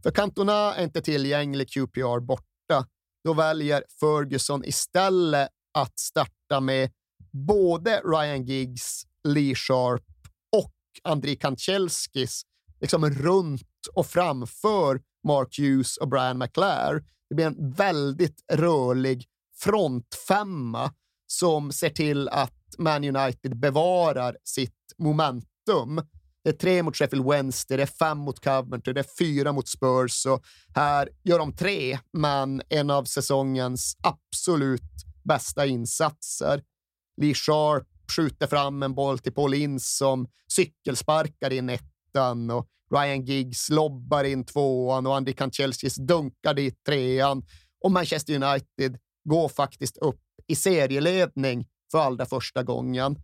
För 0.04 0.12
Cantona 0.12 0.76
är 0.76 0.84
inte 0.84 1.02
tillgänglig, 1.02 1.70
QPR 1.70 2.20
borta. 2.20 2.88
Då 3.24 3.34
väljer 3.34 3.84
Ferguson 4.00 4.66
istället 4.66 5.50
att 5.74 6.00
starta 6.00 6.60
med 6.60 6.92
både 7.32 8.02
Ryan 8.06 8.46
Giggs, 8.46 9.04
Lee 9.24 9.56
Sharp 9.56 10.04
och 10.52 10.74
Andrei 11.04 11.36
Kanchelskis 11.36 12.44
liksom 12.82 13.10
runt 13.10 13.88
och 13.94 14.06
framför 14.06 15.02
Mark 15.28 15.60
Hughes 15.60 15.98
och 15.98 16.10
Brian 16.10 16.38
McClare. 16.38 17.04
Det 17.30 17.36
blir 17.36 17.46
en 17.46 17.72
väldigt 17.72 18.44
rörlig 18.52 19.26
frontfemma 19.56 20.94
som 21.28 21.72
ser 21.72 21.90
till 21.90 22.30
att 22.30 22.54
man 22.78 23.04
United 23.04 23.60
bevarar 23.60 24.38
sitt 24.44 24.94
momentum. 24.98 26.02
Det 26.44 26.50
är 26.50 26.54
tre 26.54 26.84
mot 26.84 26.96
Sheffield 26.96 27.26
Wednesday, 27.26 27.78
det 27.78 27.84
är 27.84 27.88
fem 27.88 28.18
mot 28.18 28.40
Coventry, 28.40 28.94
det 28.94 29.00
är 29.00 29.06
fyra 29.20 29.52
mot 29.52 29.68
Spurs 29.68 30.26
och 30.26 30.44
här 30.76 31.10
gör 31.24 31.40
de 31.40 31.56
tre, 31.56 32.00
men 32.14 32.62
en 32.70 32.90
av 32.90 33.04
säsongens 33.04 33.98
absolut 34.04 34.82
bästa 35.24 35.66
insatser. 35.66 36.64
Lee 37.22 37.34
Sharp 37.34 37.88
skjuter 38.16 38.48
fram 38.48 38.84
en 38.84 38.96
boll 38.96 39.20
till 39.20 39.34
Paul 39.34 39.54
Ince 39.54 39.98
som 39.98 40.28
cykelsparkar 40.48 41.54
in 41.54 41.70
ettan 41.70 42.52
och 42.52 42.68
Ryan 42.96 43.26
Giggs 43.26 43.70
lobbar 43.70 44.24
in 44.24 44.46
tvåan 44.46 45.08
och 45.08 45.16
Andy 45.16 45.34
Kanchelskis 45.34 45.96
dunkar 45.96 46.54
dit 46.54 46.84
trean 46.86 47.44
och 47.84 47.92
Manchester 47.92 48.34
United 48.34 48.98
går 49.30 49.50
faktiskt 49.50 49.98
upp 49.98 50.22
i 50.48 50.56
serieledning 50.56 51.68
för 51.92 52.00
allra 52.00 52.26
första 52.26 52.64
gången. 52.64 53.16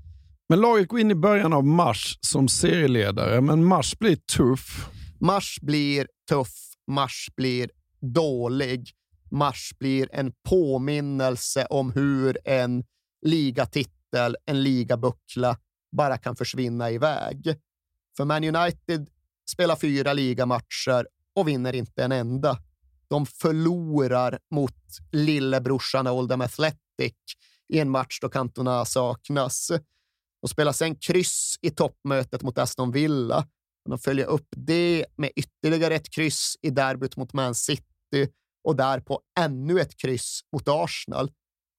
Men 0.49 0.61
laget 0.61 0.87
går 0.87 0.99
in 0.99 1.11
i 1.11 1.15
början 1.15 1.53
av 1.53 1.65
mars 1.65 2.17
som 2.21 2.47
serieledare, 2.47 3.41
men 3.41 3.65
mars 3.65 3.99
blir 3.99 4.15
tuff. 4.15 4.89
Mars 5.19 5.57
blir 5.61 6.07
tuff, 6.29 6.73
mars 6.87 7.29
blir 7.35 7.69
dålig. 8.01 8.91
Mars 9.31 9.73
blir 9.79 10.09
en 10.13 10.33
påminnelse 10.49 11.65
om 11.69 11.91
hur 11.91 12.37
en 12.45 12.83
ligatitel, 13.25 14.37
en 14.45 14.63
ligabuckla, 14.63 15.57
bara 15.91 16.17
kan 16.17 16.35
försvinna 16.35 16.91
iväg. 16.91 17.55
För 18.17 18.25
Man 18.25 18.43
United 18.55 19.09
spelar 19.49 19.75
fyra 19.75 20.13
ligamatcher 20.13 21.07
och 21.35 21.47
vinner 21.47 21.75
inte 21.75 22.03
en 22.03 22.11
enda. 22.11 22.57
De 23.07 23.25
förlorar 23.25 24.39
mot 24.51 24.83
lillebrorsan 25.11 26.07
Oldham 26.07 26.41
Athletic 26.41 27.15
i 27.73 27.79
en 27.79 27.89
match 27.89 28.19
då 28.21 28.29
Cantona 28.29 28.85
saknas. 28.85 29.71
De 30.41 30.47
spelar 30.47 30.71
sen 30.71 30.95
kryss 30.95 31.55
i 31.61 31.69
toppmötet 31.69 32.41
mot 32.41 32.57
Aston 32.57 32.91
Villa. 32.91 33.47
De 33.89 33.99
följer 33.99 34.25
upp 34.25 34.47
det 34.55 35.05
med 35.15 35.31
ytterligare 35.35 35.95
ett 35.95 36.09
kryss 36.09 36.55
i 36.61 36.69
derbyt 36.69 37.17
mot 37.17 37.33
Man 37.33 37.55
City 37.55 38.29
och 38.63 38.75
därpå 38.75 39.21
ännu 39.39 39.79
ett 39.79 39.97
kryss 39.97 40.41
mot 40.53 40.67
Arsenal. 40.67 41.31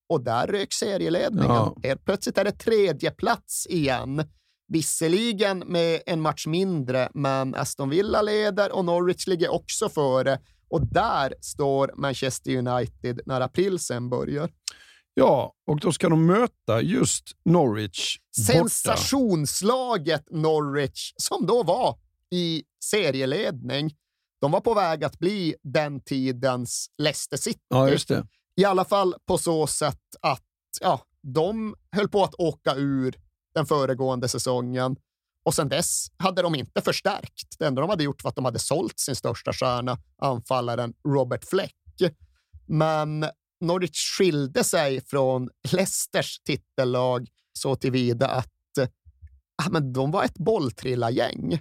Och 0.08 0.24
där 0.24 0.46
rök 0.46 0.72
serieledningen. 0.72 1.50
Ja. 1.50 1.76
Helt 1.82 2.04
plötsligt 2.04 2.38
är 2.38 2.44
det 2.44 2.52
tredje 2.52 3.10
plats 3.10 3.66
igen. 3.66 4.24
Visserligen 4.68 5.58
med 5.58 6.02
en 6.06 6.20
match 6.20 6.46
mindre, 6.46 7.08
men 7.14 7.54
Aston 7.54 7.88
Villa 7.88 8.22
leder 8.22 8.72
och 8.72 8.84
Norwich 8.84 9.26
ligger 9.26 9.52
också 9.52 9.88
före. 9.88 10.40
Och 10.68 10.86
där 10.86 11.34
står 11.40 11.92
Manchester 11.96 12.56
United 12.56 13.20
när 13.26 13.40
april 13.40 13.78
sen 13.78 14.08
börjar. 14.08 14.50
Ja, 15.18 15.52
och 15.66 15.80
då 15.80 15.92
ska 15.92 16.08
de 16.08 16.26
möta 16.26 16.80
just 16.82 17.24
Norwich 17.44 18.18
borta. 18.18 18.52
Sensationslaget 18.52 20.24
Norwich, 20.30 21.12
som 21.16 21.46
då 21.46 21.62
var 21.62 21.98
i 22.30 22.62
serieledning. 22.84 23.94
De 24.40 24.50
var 24.50 24.60
på 24.60 24.74
väg 24.74 25.04
att 25.04 25.18
bli 25.18 25.54
den 25.62 26.00
tidens 26.00 26.90
Leicester 26.98 27.36
City. 27.36 27.60
Ja, 27.68 27.90
just 27.90 28.08
det. 28.08 28.26
I 28.56 28.64
alla 28.64 28.84
fall 28.84 29.14
på 29.26 29.38
så 29.38 29.66
sätt 29.66 30.00
att 30.20 30.42
ja, 30.80 31.00
de 31.22 31.74
höll 31.92 32.08
på 32.08 32.24
att 32.24 32.34
åka 32.34 32.74
ur 32.74 33.16
den 33.54 33.66
föregående 33.66 34.28
säsongen 34.28 34.96
och 35.44 35.54
sen 35.54 35.68
dess 35.68 36.06
hade 36.16 36.42
de 36.42 36.54
inte 36.54 36.82
förstärkt. 36.82 37.58
Det 37.58 37.66
enda 37.66 37.80
de 37.80 37.90
hade 37.90 38.04
gjort 38.04 38.24
var 38.24 38.28
att 38.28 38.36
de 38.36 38.44
hade 38.44 38.58
sålt 38.58 38.98
sin 38.98 39.16
största 39.16 39.52
stjärna, 39.52 39.98
anfallaren 40.22 40.94
Robert 41.08 41.44
Fleck. 41.44 41.74
Men 42.66 43.26
Norwich 43.60 44.16
skilde 44.18 44.64
sig 44.64 45.00
från 45.00 45.50
Leicesters 45.72 46.38
titellag 46.38 47.28
så 47.52 47.76
tillvida 47.76 48.28
att 48.28 48.52
ja, 49.56 49.70
men 49.70 49.92
de 49.92 50.10
var 50.10 50.24
ett 50.24 50.38
bolltrillargäng. 50.38 51.60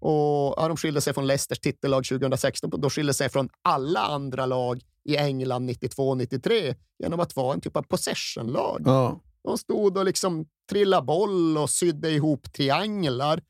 Och 0.00 0.54
ja, 0.56 0.68
de 0.68 0.76
skilde 0.76 1.00
sig 1.00 1.14
från 1.14 1.26
Leicesters 1.26 1.60
titellag 1.60 2.04
2016, 2.04 2.70
då 2.70 2.90
skilde 2.90 3.14
sig 3.14 3.28
från 3.28 3.48
alla 3.62 4.00
andra 4.00 4.46
lag 4.46 4.82
i 5.04 5.16
England 5.16 5.70
92-93 5.70 6.76
genom 6.98 7.20
att 7.20 7.36
vara 7.36 7.54
en 7.54 7.60
typ 7.60 7.76
av 7.76 7.82
possessionlag. 7.82 8.82
Ja. 8.84 9.20
De 9.44 9.58
stod 9.58 9.98
och 9.98 10.04
liksom 10.04 10.46
trillade 10.70 11.06
boll 11.06 11.58
och 11.58 11.70
sydde 11.70 12.10
ihop 12.10 12.52
trianglar. 12.52 13.42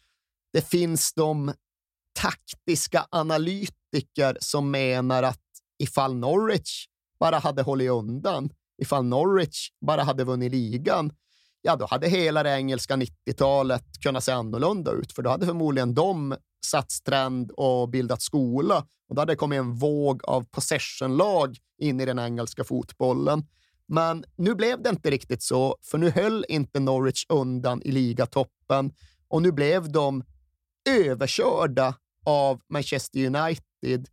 Det 0.52 0.68
finns 0.68 1.12
de 1.14 1.52
taktiska 2.20 3.06
analytiker 3.10 4.36
som 4.40 4.70
menar 4.70 5.22
att 5.22 5.40
ifall 5.78 6.14
Norwich 6.14 6.86
bara 7.22 7.38
hade 7.38 7.62
hållit 7.62 7.90
undan, 7.90 8.50
ifall 8.82 9.04
Norwich 9.04 9.68
bara 9.86 10.02
hade 10.02 10.24
vunnit 10.24 10.52
ligan, 10.52 11.12
ja, 11.60 11.76
då 11.76 11.86
hade 11.86 12.08
hela 12.08 12.42
det 12.42 12.50
engelska 12.50 12.96
90-talet 12.96 13.84
kunnat 14.02 14.24
se 14.24 14.32
annorlunda 14.32 14.90
ut, 14.92 15.12
för 15.12 15.22
då 15.22 15.30
hade 15.30 15.46
förmodligen 15.46 15.94
de 15.94 16.36
satt 16.66 16.90
strand 16.90 17.50
och 17.50 17.88
bildat 17.88 18.22
skola 18.22 18.86
och 19.08 19.14
då 19.14 19.20
hade 19.20 19.32
det 19.32 19.36
kommit 19.36 19.58
en 19.58 19.74
våg 19.74 20.24
av 20.24 20.44
possessionlag 20.44 21.58
in 21.78 22.00
i 22.00 22.04
den 22.04 22.18
engelska 22.18 22.64
fotbollen. 22.64 23.46
Men 23.86 24.24
nu 24.36 24.54
blev 24.54 24.82
det 24.82 24.90
inte 24.90 25.10
riktigt 25.10 25.42
så, 25.42 25.76
för 25.82 25.98
nu 25.98 26.10
höll 26.10 26.44
inte 26.48 26.80
Norwich 26.80 27.26
undan 27.28 27.82
i 27.82 27.92
ligatoppen 27.92 28.92
och 29.28 29.42
nu 29.42 29.52
blev 29.52 29.92
de 29.92 30.24
överkörda 30.88 31.94
av 32.26 32.60
Manchester 32.68 33.26
United 33.26 34.08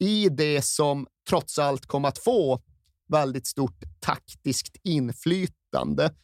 i 0.00 0.28
det 0.28 0.62
som 0.62 1.06
trots 1.30 1.58
allt 1.58 1.86
kom 1.86 2.04
att 2.04 2.18
få 2.18 2.60
väldigt 3.08 3.46
stort 3.46 3.82
taktiskt 4.00 4.76
inflytande. 4.82 6.14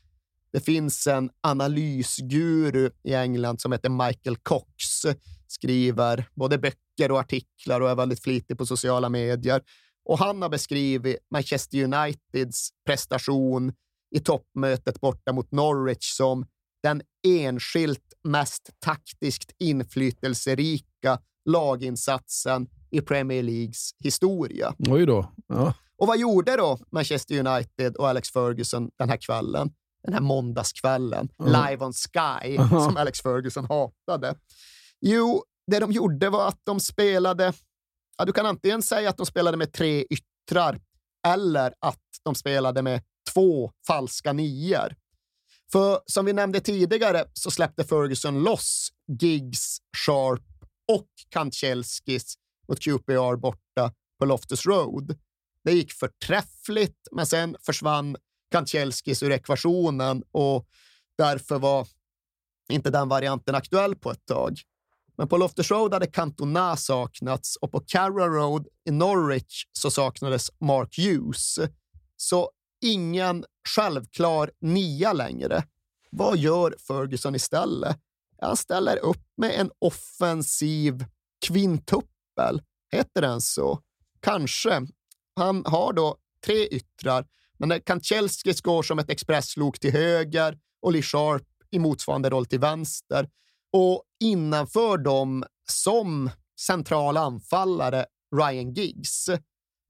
Det 0.52 0.60
finns 0.60 1.06
en 1.06 1.30
analysguru 1.40 2.90
i 3.02 3.14
England 3.14 3.60
som 3.60 3.72
heter 3.72 3.88
Michael 3.88 4.36
Cox, 4.36 4.84
skriver 5.46 6.28
både 6.34 6.58
böcker 6.58 7.10
och 7.10 7.18
artiklar 7.18 7.80
och 7.80 7.90
är 7.90 7.94
väldigt 7.94 8.22
flitig 8.22 8.58
på 8.58 8.66
sociala 8.66 9.08
medier. 9.08 9.62
Och 10.04 10.18
han 10.18 10.42
har 10.42 10.48
beskrivit 10.48 11.16
Manchester 11.30 11.84
Uniteds 11.84 12.68
prestation 12.86 13.72
i 14.16 14.20
toppmötet 14.20 15.00
borta 15.00 15.32
mot 15.32 15.52
Norwich 15.52 16.16
som 16.16 16.46
den 16.82 17.02
enskilt 17.26 18.14
mest 18.24 18.70
taktiskt 18.78 19.52
inflytelserika 19.58 21.18
laginsatsen 21.46 22.66
i 22.90 23.00
Premier 23.00 23.42
Leagues 23.42 23.90
historia. 24.04 24.74
Oj 24.78 25.06
då. 25.06 25.32
Ja. 25.48 25.74
Och 25.98 26.06
vad 26.06 26.18
gjorde 26.18 26.56
då 26.56 26.78
Manchester 26.92 27.46
United 27.46 27.96
och 27.96 28.08
Alex 28.08 28.30
Ferguson 28.30 28.90
den 28.98 29.08
här 29.08 29.16
kvällen? 29.16 29.70
Den 30.02 30.12
här 30.14 30.20
måndagskvällen, 30.20 31.28
Mm. 31.38 31.52
live 31.52 31.84
on 31.84 31.92
Sky, 31.92 32.56
Aha. 32.58 32.84
som 32.84 32.96
Alex 32.96 33.20
Ferguson 33.20 33.64
hatade. 33.64 34.34
Jo, 35.00 35.42
det 35.66 35.78
de 35.78 35.92
gjorde 35.92 36.30
var 36.30 36.48
att 36.48 36.60
de 36.64 36.80
spelade, 36.80 37.52
ja, 38.18 38.24
du 38.24 38.32
kan 38.32 38.46
antingen 38.46 38.82
säga 38.82 39.08
att 39.10 39.16
de 39.16 39.26
spelade 39.26 39.56
med 39.56 39.72
tre 39.72 40.04
yttrar 40.10 40.80
eller 41.26 41.74
att 41.80 42.00
de 42.22 42.34
spelade 42.34 42.82
med 42.82 43.02
två 43.34 43.72
falska 43.86 44.32
nior. 44.32 44.94
För 45.72 46.00
som 46.06 46.24
vi 46.24 46.32
nämnde 46.32 46.60
tidigare 46.60 47.24
så 47.32 47.50
släppte 47.50 47.84
Ferguson 47.84 48.42
loss 48.42 48.88
Giggs, 49.20 49.78
Sharp 50.06 50.42
och 50.88 51.08
Kantjelskis 51.28 52.34
mot 52.68 52.80
QPR 52.80 53.36
borta 53.36 53.92
på 54.18 54.24
Loftus 54.24 54.66
Road. 54.66 55.18
Det 55.64 55.72
gick 55.72 55.92
förträffligt, 55.92 57.08
men 57.12 57.26
sen 57.26 57.56
försvann 57.62 58.16
Kantjelskis 58.50 59.22
ur 59.22 59.32
ekvationen 59.32 60.22
och 60.30 60.68
därför 61.18 61.58
var 61.58 61.88
inte 62.68 62.90
den 62.90 63.08
varianten 63.08 63.54
aktuell 63.54 63.96
på 63.96 64.10
ett 64.10 64.26
tag. 64.26 64.60
Men 65.16 65.28
på 65.28 65.36
Loftus 65.36 65.70
Road 65.70 65.92
hade 65.92 66.06
Cantona 66.06 66.76
saknats 66.76 67.56
och 67.56 67.72
på 67.72 67.80
Carrow 67.80 68.28
Road 68.28 68.68
i 68.88 68.90
Norwich 68.90 69.64
så 69.72 69.90
saknades 69.90 70.50
Mark 70.60 70.98
Hughes. 70.98 71.58
Så 72.16 72.50
ingen 72.80 73.44
självklar 73.68 74.50
nia 74.60 75.12
längre. 75.12 75.64
Vad 76.10 76.38
gör 76.38 76.74
Ferguson 76.86 77.34
istället? 77.34 77.96
Han 78.46 78.56
ställer 78.56 78.96
upp 78.96 79.22
med 79.36 79.60
en 79.60 79.70
offensiv 79.78 81.04
kvintuppel. 81.46 82.62
Heter 82.92 83.20
den 83.20 83.40
så? 83.40 83.80
Kanske. 84.20 84.86
Han 85.36 85.64
har 85.66 85.92
då 85.92 86.16
tre 86.44 86.66
yttrar, 86.66 87.26
men 87.58 87.68
när 87.68 87.78
Kanchelskis 87.78 88.60
går 88.60 88.82
som 88.82 88.98
ett 88.98 89.10
expresslok 89.10 89.78
till 89.78 89.92
höger 89.92 90.58
och 90.82 90.92
Lee 90.92 91.02
Sharp 91.02 91.42
i 91.70 91.78
motsvarande 91.78 92.30
roll 92.30 92.46
till 92.46 92.58
vänster. 92.58 93.28
Och 93.72 94.02
innanför 94.20 94.98
dem 94.98 95.44
som 95.68 96.30
central 96.60 97.16
anfallare 97.16 98.06
Ryan 98.36 98.72
Giggs. 98.72 99.30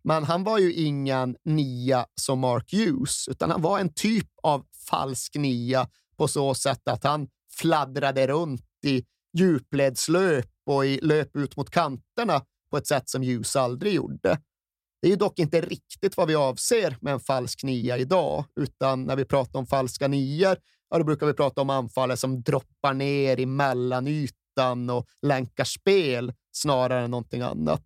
Men 0.04 0.24
han 0.24 0.44
var 0.44 0.58
ju 0.58 0.72
ingen 0.72 1.36
nia 1.44 2.06
som 2.14 2.38
Mark 2.38 2.72
Hughes, 2.72 3.28
utan 3.28 3.50
han 3.50 3.62
var 3.62 3.78
en 3.78 3.94
typ 3.94 4.28
av 4.42 4.66
falsk 4.90 5.34
nia 5.34 5.88
på 6.16 6.28
så 6.28 6.54
sätt 6.54 6.88
att 6.88 7.04
han 7.04 7.28
fladdrade 7.58 8.26
runt 8.26 8.84
i 8.84 9.04
djupledslöp 9.38 10.46
och 10.66 10.86
i 10.86 11.00
löp 11.02 11.36
ut 11.36 11.56
mot 11.56 11.70
kanterna 11.70 12.42
på 12.70 12.76
ett 12.76 12.86
sätt 12.86 13.08
som 13.08 13.22
Hughes 13.22 13.56
aldrig 13.56 13.94
gjorde. 13.94 14.40
Det 15.02 15.08
är 15.08 15.10
ju 15.10 15.16
dock 15.16 15.38
inte 15.38 15.60
riktigt 15.60 16.16
vad 16.16 16.28
vi 16.28 16.34
avser 16.34 16.96
med 17.00 17.12
en 17.12 17.20
falsk 17.20 17.62
nia 17.62 17.98
idag, 17.98 18.44
utan 18.60 19.04
när 19.04 19.16
vi 19.16 19.24
pratar 19.24 19.58
om 19.58 19.66
falska 19.66 20.08
nior, 20.08 20.56
ja, 20.90 20.98
då 20.98 21.04
brukar 21.04 21.26
vi 21.26 21.32
prata 21.32 21.60
om 21.60 21.70
anfallare 21.70 22.16
som 22.16 22.42
droppar 22.42 22.94
ner 22.94 23.40
i 23.40 23.46
mellanytan 23.46 24.36
ytan 24.56 24.90
och 24.90 25.06
länkar 25.22 25.64
spel 25.64 26.32
snarare 26.52 27.04
än 27.04 27.10
någonting 27.10 27.42
annat. 27.42 27.82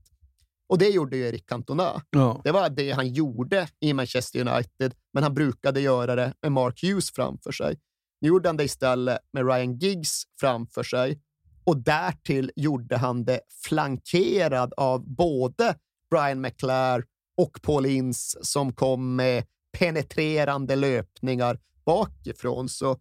Och 0.68 0.78
det 0.78 0.88
gjorde 0.88 1.16
ju 1.16 1.28
Erik 1.28 1.46
Cantona. 1.46 2.02
Ja. 2.10 2.40
Det 2.44 2.52
var 2.52 2.70
det 2.70 2.90
han 2.90 3.08
gjorde 3.08 3.68
i 3.80 3.92
Manchester 3.92 4.40
United, 4.40 4.94
men 5.12 5.22
han 5.22 5.34
brukade 5.34 5.80
göra 5.80 6.14
det 6.14 6.34
med 6.42 6.52
Mark 6.52 6.82
Hughes 6.82 7.10
framför 7.10 7.52
sig. 7.52 7.76
Nu 8.20 8.28
gjorde 8.28 8.48
han 8.48 8.56
det 8.56 8.64
istället 8.64 9.18
med 9.32 9.46
Ryan 9.46 9.78
Giggs 9.78 10.22
framför 10.40 10.82
sig 10.82 11.20
och 11.64 11.76
därtill 11.76 12.52
gjorde 12.56 12.96
han 12.96 13.24
det 13.24 13.40
flankerad 13.64 14.72
av 14.76 15.08
både 15.08 15.74
Brian 16.10 16.40
McClare 16.40 17.02
och 17.36 17.62
Paul 17.62 17.86
Ince 17.86 18.38
som 18.42 18.72
kom 18.72 19.16
med 19.16 19.44
penetrerande 19.78 20.76
löpningar 20.76 21.58
bakifrån. 21.84 22.68
Så 22.68 23.00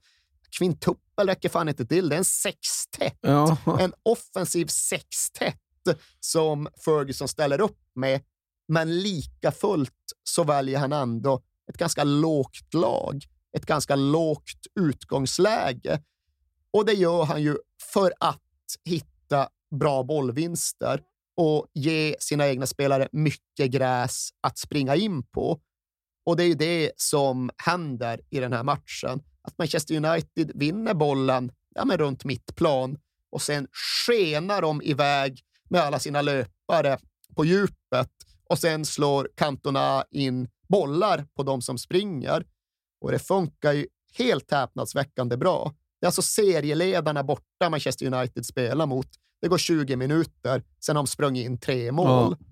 kvintupel 0.57 1.28
räcker 1.28 1.49
fan 1.49 1.70
inte 1.70 1.86
till. 1.86 2.09
Det 2.09 2.15
är 2.15 2.17
en 2.17 2.26
sextett. 2.26 3.17
Ja. 3.22 3.57
En 3.80 3.93
offensiv 4.03 4.65
sextett 4.65 5.57
som 6.20 6.67
Ferguson 6.86 7.28
ställer 7.28 7.61
upp 7.61 7.80
med. 7.95 8.22
Men 8.67 8.99
lika 8.99 9.51
fullt 9.51 10.13
så 10.24 10.43
väljer 10.43 10.80
han 10.80 10.93
ändå 10.93 11.41
ett 11.70 11.78
ganska 11.78 12.03
lågt 12.03 12.74
lag, 12.74 13.26
ett 13.58 13.66
ganska 13.66 13.95
lågt 13.95 14.68
utgångsläge. 14.80 16.02
Och 16.74 16.86
det 16.86 16.93
gör 16.93 17.24
han 17.24 17.41
ju 17.41 17.58
för 17.93 18.14
att 18.20 18.41
hitta 18.86 19.50
bra 19.72 20.04
bollvinster 20.04 21.02
och 21.38 21.68
ge 21.74 22.16
sina 22.20 22.47
egna 22.47 22.66
spelare 22.66 23.08
mycket 23.12 23.72
gräs 23.72 24.30
att 24.41 24.58
springa 24.58 24.95
in 24.95 25.24
på. 25.24 25.60
Och 26.26 26.36
det 26.36 26.43
är 26.43 26.47
ju 26.47 26.54
det 26.54 26.91
som 26.95 27.52
händer 27.58 28.22
i 28.30 28.39
den 28.39 28.54
här 28.54 28.64
matchen. 28.64 29.22
Att 29.41 29.58
Manchester 29.58 29.95
United 29.95 30.52
vinner 30.56 30.93
bollen 30.93 31.52
ja, 31.76 31.86
men 31.86 31.97
runt 31.97 32.26
mittplan 32.26 32.97
och 33.32 33.41
sen 33.41 33.68
skenar 33.72 34.62
de 34.62 34.82
iväg 34.82 35.41
med 35.70 35.82
alla 35.82 36.00
sina 36.00 36.22
löpare 36.22 36.97
på 37.36 37.45
djupet 37.45 38.12
och 38.50 38.60
sen 38.60 38.86
slår 38.86 39.30
Cantona 39.36 40.04
in 40.12 40.50
bollar 40.68 41.26
på 41.36 41.43
de 41.43 41.62
som 41.62 41.78
springer. 41.78 42.45
Och 43.02 43.12
det 43.12 43.20
funkar 43.20 43.74
ju 43.74 43.88
helt 44.18 44.52
häpnadsväckande 44.52 45.38
bra. 45.38 45.74
Det 46.00 46.06
är 46.06 46.08
alltså 46.08 46.22
serieledarna 46.22 47.24
borta 47.24 47.70
Manchester 47.70 48.14
United 48.14 48.45
spelar 48.45 48.86
mot. 48.86 49.08
Det 49.41 49.47
går 49.47 49.58
20 49.58 49.95
minuter, 49.95 50.64
sen 50.86 50.95
har 50.95 51.04
de 51.04 51.08
sprungit 51.08 51.45
in 51.45 51.60
tre 51.60 51.91
mål. 51.91 52.36
Ja. 52.39 52.45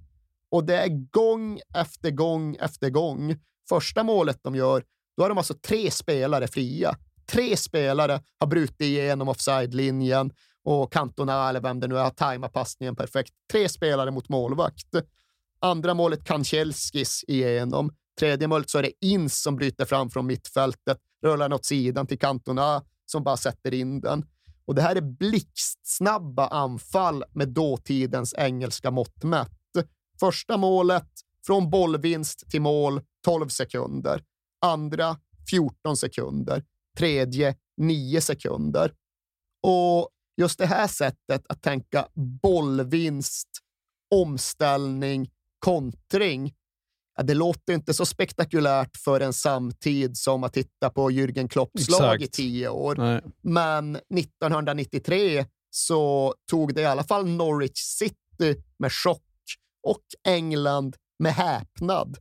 Och 0.51 0.63
det 0.63 0.77
är 0.77 1.09
gång 1.11 1.59
efter 1.75 2.11
gång 2.11 2.55
efter 2.55 2.89
gång. 2.89 3.35
Första 3.69 4.03
målet 4.03 4.39
de 4.43 4.55
gör, 4.55 4.83
då 5.17 5.23
har 5.23 5.29
de 5.29 5.37
alltså 5.37 5.53
tre 5.53 5.91
spelare 5.91 6.47
fria. 6.47 6.95
Tre 7.25 7.57
spelare 7.57 8.21
har 8.39 8.47
brutit 8.47 8.81
igenom 8.81 9.29
offside-linjen 9.29 10.31
och 10.63 10.93
Cantona, 10.93 11.49
eller 11.49 11.61
vem 11.61 11.79
det 11.79 11.87
nu 11.87 11.97
är, 11.97 12.03
har 12.03 12.09
tajmat 12.09 12.53
passningen 12.53 12.95
perfekt. 12.95 13.33
Tre 13.51 13.69
spelare 13.69 14.11
mot 14.11 14.29
målvakt. 14.29 14.95
Andra 15.59 15.93
målet 15.93 16.23
kan 16.25 16.43
Chelskis 16.43 17.23
igenom. 17.27 17.91
Tredje 18.19 18.47
målet 18.47 18.69
så 18.69 18.77
är 18.77 18.83
det 18.83 19.05
Ins 19.05 19.41
som 19.41 19.55
bryter 19.55 19.85
fram 19.85 20.09
från 20.09 20.27
mittfältet, 20.27 20.97
rullar 21.23 21.49
den 21.49 21.53
åt 21.53 21.65
sidan 21.65 22.07
till 22.07 22.19
Cantona 22.19 22.83
som 23.05 23.23
bara 23.23 23.37
sätter 23.37 23.73
in 23.73 24.01
den. 24.01 24.25
Och 24.65 24.75
det 24.75 24.81
här 24.81 24.95
är 24.95 25.01
blixtsnabba 25.01 26.47
anfall 26.47 27.23
med 27.33 27.49
dåtidens 27.49 28.33
engelska 28.37 28.91
mått 28.91 29.23
mätt. 29.23 29.51
Första 30.19 30.57
målet, 30.57 31.07
från 31.45 31.69
bollvinst 31.69 32.49
till 32.49 32.61
mål, 32.61 33.01
12 33.25 33.47
sekunder. 33.47 34.23
Andra, 34.61 35.17
14 35.49 35.97
sekunder. 35.97 36.63
Tredje, 36.97 37.55
9 37.77 38.21
sekunder. 38.21 38.93
Och 39.63 40.09
just 40.37 40.59
det 40.59 40.65
här 40.65 40.87
sättet 40.87 41.45
att 41.49 41.61
tänka 41.61 42.07
bollvinst, 42.41 43.49
omställning, 44.15 45.29
kontring, 45.59 46.53
ja, 47.17 47.23
det 47.23 47.33
låter 47.33 47.73
inte 47.73 47.93
så 47.93 48.05
spektakulärt 48.05 48.97
för 48.97 49.19
en 49.19 49.33
samtid 49.33 50.17
som 50.17 50.43
att 50.43 50.53
titta 50.53 50.89
på 50.89 51.11
Jürgen 51.11 51.47
Klopps 51.47 51.89
lag 51.89 52.21
i 52.21 52.27
tio 52.27 52.69
år. 52.69 52.95
Nej. 52.95 53.21
Men 53.41 53.95
1993 53.95 55.45
så 55.69 56.33
tog 56.49 56.73
det 56.73 56.81
i 56.81 56.85
alla 56.85 57.03
fall 57.03 57.27
Norwich 57.27 57.79
City 57.79 58.63
med 58.79 58.93
chock 58.93 59.23
och 59.83 60.03
England 60.27 60.95
med 61.19 61.33
häpnad. 61.33 62.17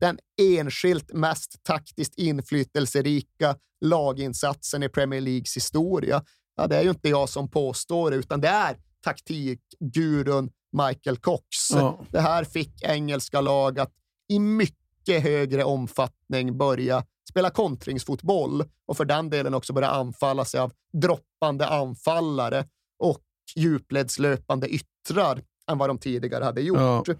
Den 0.00 0.18
enskilt 0.42 1.12
mest 1.12 1.60
taktiskt 1.62 2.14
inflytelserika 2.18 3.56
laginsatsen 3.84 4.82
i 4.82 4.88
Premier 4.88 5.20
Leagues 5.20 5.56
historia. 5.56 6.22
Ja, 6.56 6.66
det 6.66 6.76
är 6.76 6.82
ju 6.82 6.90
inte 6.90 7.08
jag 7.08 7.28
som 7.28 7.50
påstår 7.50 8.10
det, 8.10 8.16
utan 8.16 8.40
det 8.40 8.48
är 8.48 8.76
taktikgurun 9.04 10.50
Michael 10.72 11.16
Cox. 11.16 11.70
Ja. 11.70 12.04
Det 12.10 12.20
här 12.20 12.44
fick 12.44 12.82
engelska 12.82 13.40
lag 13.40 13.78
att 13.78 13.92
i 14.28 14.38
mycket 14.38 15.22
högre 15.22 15.64
omfattning 15.64 16.58
börja 16.58 17.04
spela 17.30 17.50
kontringsfotboll 17.50 18.64
och 18.86 18.96
för 18.96 19.04
den 19.04 19.30
delen 19.30 19.54
också 19.54 19.72
börja 19.72 19.90
anfalla 19.90 20.44
sig 20.44 20.60
av 20.60 20.72
droppande 20.92 21.66
anfallare 21.66 22.66
och 22.98 23.20
djupledslöpande 23.56 24.68
yttrar 24.68 25.42
än 25.70 25.78
vad 25.78 25.90
de 25.90 25.98
tidigare 25.98 26.44
hade 26.44 26.60
gjort. 26.60 27.08
Ja. 27.08 27.14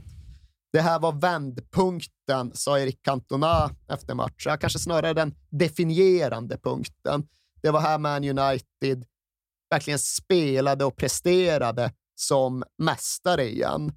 Det 0.72 0.80
här 0.80 0.98
var 0.98 1.12
vändpunkten, 1.12 2.50
sa 2.54 2.78
Erik 2.78 3.02
Cantona 3.02 3.70
efter 3.88 4.14
matchen. 4.14 4.58
Kanske 4.60 4.78
snarare 4.78 5.12
den 5.12 5.34
definierande 5.50 6.58
punkten. 6.58 7.26
Det 7.62 7.70
var 7.70 7.80
här 7.80 7.98
Man 7.98 8.24
United 8.24 9.04
verkligen 9.70 9.98
spelade 9.98 10.84
och 10.84 10.96
presterade 10.96 11.92
som 12.14 12.64
mästare 12.78 13.50
igen. 13.50 13.92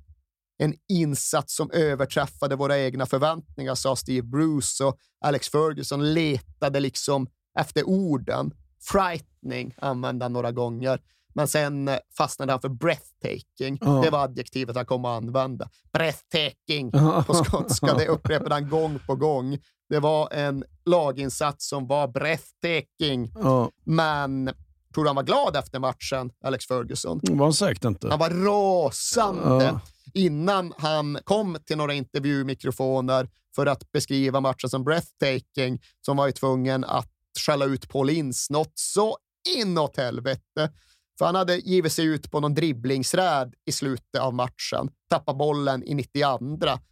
En 0.58 0.74
insats 0.90 1.56
som 1.56 1.72
överträffade 1.72 2.56
våra 2.56 2.78
egna 2.80 3.06
förväntningar, 3.06 3.76
sa 3.76 3.96
Steve 3.96 4.28
Bruce 4.28 4.84
och 4.84 4.98
Alex 5.26 5.50
Ferguson 5.50 6.14
letade 6.14 6.80
liksom 6.80 7.28
efter 7.60 7.84
orden. 7.88 8.54
Frightening 8.82 9.74
använde 9.78 10.26
han 10.26 10.34
några 10.34 10.52
gånger, 10.52 11.02
men 11.34 11.48
sen 11.48 11.88
eh, 11.88 11.98
fastnade 12.18 12.52
han 12.54 12.62
för 12.62 12.70
breathtaking. 12.70 13.78
Ja. 13.82 14.02
Det 14.04 14.10
var 14.10 14.24
adjektivet 14.24 14.76
han 14.76 14.86
kom 14.86 15.06
att 15.06 15.18
använda. 15.24 15.70
Breathtaking 15.94 16.92
på 17.28 17.34
skotska. 17.34 17.94
Det 17.94 18.08
upprepade 18.08 18.56
han 18.56 18.70
gång 18.70 19.00
på 19.08 19.16
gång. 19.16 19.58
Det 19.90 20.00
var 20.00 20.34
en 20.34 20.64
laginsats 20.86 21.70
som 21.70 21.88
var 21.88 22.08
breathtaking, 22.08 23.32
Ja. 23.36 23.72
men 23.86 24.46
tror 24.94 25.04
du 25.04 25.10
han 25.10 25.16
var 25.16 25.24
glad 25.24 25.56
efter 25.56 25.80
matchen, 25.80 26.32
Alex 26.44 26.66
Ferguson? 26.68 27.20
Det 27.24 27.34
var 27.34 27.46
han 27.46 27.54
säkert 27.54 27.86
inte. 27.86 28.10
Han 28.10 28.20
var 28.20 28.30
rasande 28.30 29.66
Ja. 29.66 29.80
Innan 30.18 30.74
han 30.78 31.20
kom 31.24 31.58
till 31.66 31.78
några 31.78 31.94
intervjumikrofoner 31.94 33.30
för 33.56 33.66
att 33.66 33.92
beskriva 33.92 34.42
matchen 34.42 34.70
som 34.70 34.84
breathtaking, 34.84 35.82
som 36.06 36.18
var 36.18 36.28
ju 36.28 36.32
tvungen 36.32 36.84
att 36.84 37.10
skälla 37.46 37.66
ut 37.66 37.90
Paul 37.90 38.10
Ince 38.10 38.54
något 38.54 38.72
så 38.76 39.18
inåt 39.58 39.98
helvete. 39.98 40.72
För 41.18 41.26
han 41.26 41.36
hade 41.36 41.56
givit 41.56 41.94
sig 41.94 42.06
ut 42.06 42.32
på 42.32 42.40
någon 42.40 42.54
dribblingsräd 42.54 43.54
i 43.66 43.72
slutet 43.72 44.22
av 44.22 44.34
matchen, 44.34 44.90
tappade 45.10 45.38
bollen 45.38 45.84
i 45.84 45.94
92. 45.94 46.40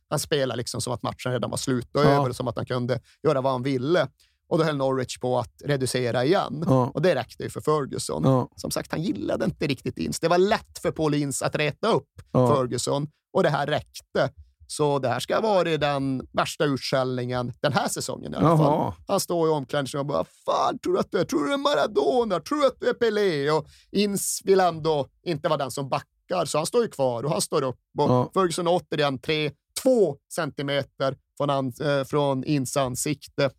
Han 0.10 0.20
spelade 0.20 0.58
liksom 0.58 0.82
som 0.82 0.94
att 0.94 1.04
matchen 1.04 1.32
redan 1.32 1.50
var 1.50 1.58
slut 1.58 1.96
och 1.96 2.02
Ja. 2.04 2.10
över, 2.10 2.32
som 2.32 2.48
att 2.48 2.56
han 2.56 2.66
kunde 2.66 3.00
göra 3.24 3.42
vad 3.42 3.52
han 3.52 3.64
ville. 3.64 4.08
Och 4.48 4.58
då 4.58 4.64
höll 4.64 4.76
Norwich 4.78 5.18
på 5.18 5.40
att 5.40 5.62
reducera 5.66 6.26
igen. 6.26 6.64
Ja. 6.68 6.92
Och 6.94 7.02
det 7.02 7.16
räckte 7.16 7.44
ju 7.44 7.50
för 7.50 7.62
Ferguson. 7.62 8.24
Ja. 8.26 8.50
Som 8.56 8.72
sagt, 8.72 8.92
han 8.92 9.02
gillade 9.04 9.46
inte 9.46 9.68
riktigt 9.68 9.98
Ince. 9.98 10.20
Det 10.22 10.28
var 10.28 10.38
lätt 10.38 10.80
för 10.82 10.92
Paul 10.92 11.14
Ince 11.14 11.46
att 11.46 11.56
reta 11.56 11.88
upp 11.88 12.08
Ja. 12.32 12.56
Ferguson 12.56 13.08
och 13.34 13.44
det 13.44 13.50
här 13.50 13.68
räckte. 13.68 14.30
Så 14.68 15.00
det 15.00 15.08
här 15.10 15.20
ska 15.20 15.36
ha 15.36 15.42
varit 15.42 15.82
den 15.82 16.28
värsta 16.32 16.66
utskällningen 16.66 17.54
den 17.62 17.74
här 17.74 17.88
säsongen 17.88 18.34
i 18.34 18.38
alla 18.38 18.48
Jaha. 18.48 18.58
fall. 18.58 18.94
Han 19.08 19.20
står 19.20 19.48
i 19.48 19.52
omklädningsrummet 19.52 20.04
och 20.04 20.14
bara 20.14 20.26
“Fan, 20.46 20.80
tror 20.80 20.94
du 20.94 21.00
att 21.00 21.12
du 21.12 21.20
är? 21.20 21.26
Tror 21.26 21.46
du 21.46 21.54
är 21.54 21.58
Maradona? 21.58 22.40
Tror 22.40 22.60
du 22.60 22.68
att 22.68 22.80
du 22.80 22.90
är 22.90 22.94
Pelé?” 22.94 23.52
och 23.52 23.66
Ince 23.92 24.42
vill 24.46 24.60
ändå 24.60 25.08
inte 25.26 25.48
vara 25.50 25.58
den 25.58 25.72
som 25.72 25.90
backar, 25.90 26.46
så 26.46 26.58
han 26.58 26.66
står 26.66 26.82
ju 26.84 26.88
kvar 26.90 27.24
och 27.24 27.32
han 27.32 27.42
står 27.42 27.62
upp. 27.62 27.80
Och 27.98 28.10
Ja. 28.10 28.30
Ferguson 28.34 28.68
återigen 28.68 29.18
tre, 29.20 29.52
två 29.84 30.16
centimeter 30.34 31.18
från, 31.38 31.50
an, 31.50 31.74
eh, 31.82 32.04
från 32.04 32.44
Ince 32.44 32.82
ansikte. 32.82 33.50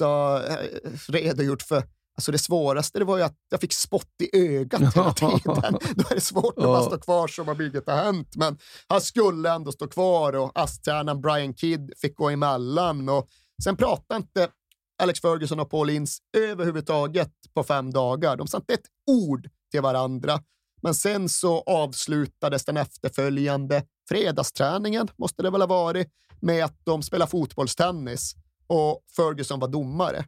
Har 0.00 0.36
eh, 0.50 0.90
redogjort 1.08 1.62
för 1.62 1.82
Alltså 2.16 2.32
det 2.32 2.38
svåraste 2.38 2.98
det 2.98 3.04
var 3.04 3.16
ju 3.16 3.22
att 3.22 3.36
jag 3.50 3.60
fick 3.60 3.72
spott 3.72 4.10
i 4.22 4.38
ögat 4.38 4.96
hela 4.96 5.12
tiden. 5.12 5.78
Då 5.94 6.04
är 6.10 6.14
det 6.14 6.20
svårt 6.20 6.58
att 6.58 6.64
bara 6.64 6.82
stå 6.82 6.98
kvar 6.98 7.28
som 7.28 7.48
om 7.48 7.60
inget 7.60 7.86
har 7.86 7.96
hänt. 7.96 8.36
Men 8.36 8.58
han 8.86 9.00
skulle 9.00 9.52
ändå 9.52 9.72
stå 9.72 9.88
kvar 9.88 10.32
och 10.32 10.52
ASS-tränaren 10.54 11.20
Brian 11.20 11.54
Kidd 11.54 11.92
fick 11.96 12.16
gå 12.16 12.30
emellan. 12.30 13.08
Och 13.08 13.28
sen 13.64 13.76
pratade 13.76 14.16
inte 14.16 14.48
Alex 15.02 15.20
Ferguson 15.20 15.60
och 15.60 15.70
Paul 15.70 15.90
Ince 15.90 16.22
överhuvudtaget 16.36 17.32
på 17.54 17.64
fem 17.64 17.90
dagar. 17.90 18.36
De 18.36 18.46
sa 18.46 18.58
inte 18.58 18.74
ett 18.74 18.86
ord 19.10 19.48
till 19.70 19.80
varandra. 19.80 20.40
Men 20.82 20.94
sen 20.94 21.28
så 21.28 21.60
avslutades 21.60 22.64
den 22.64 22.76
efterföljande 22.76 23.82
fredagsträningen, 24.08 25.08
måste 25.18 25.42
det 25.42 25.50
väl 25.50 25.60
ha 25.60 25.66
varit, 25.66 26.08
med 26.40 26.64
att 26.64 26.76
de 26.84 27.02
spelar 27.02 27.26
fotbollstennis 27.26 28.34
och 28.66 29.00
Ferguson 29.16 29.60
var 29.60 29.68
domare. 29.68 30.24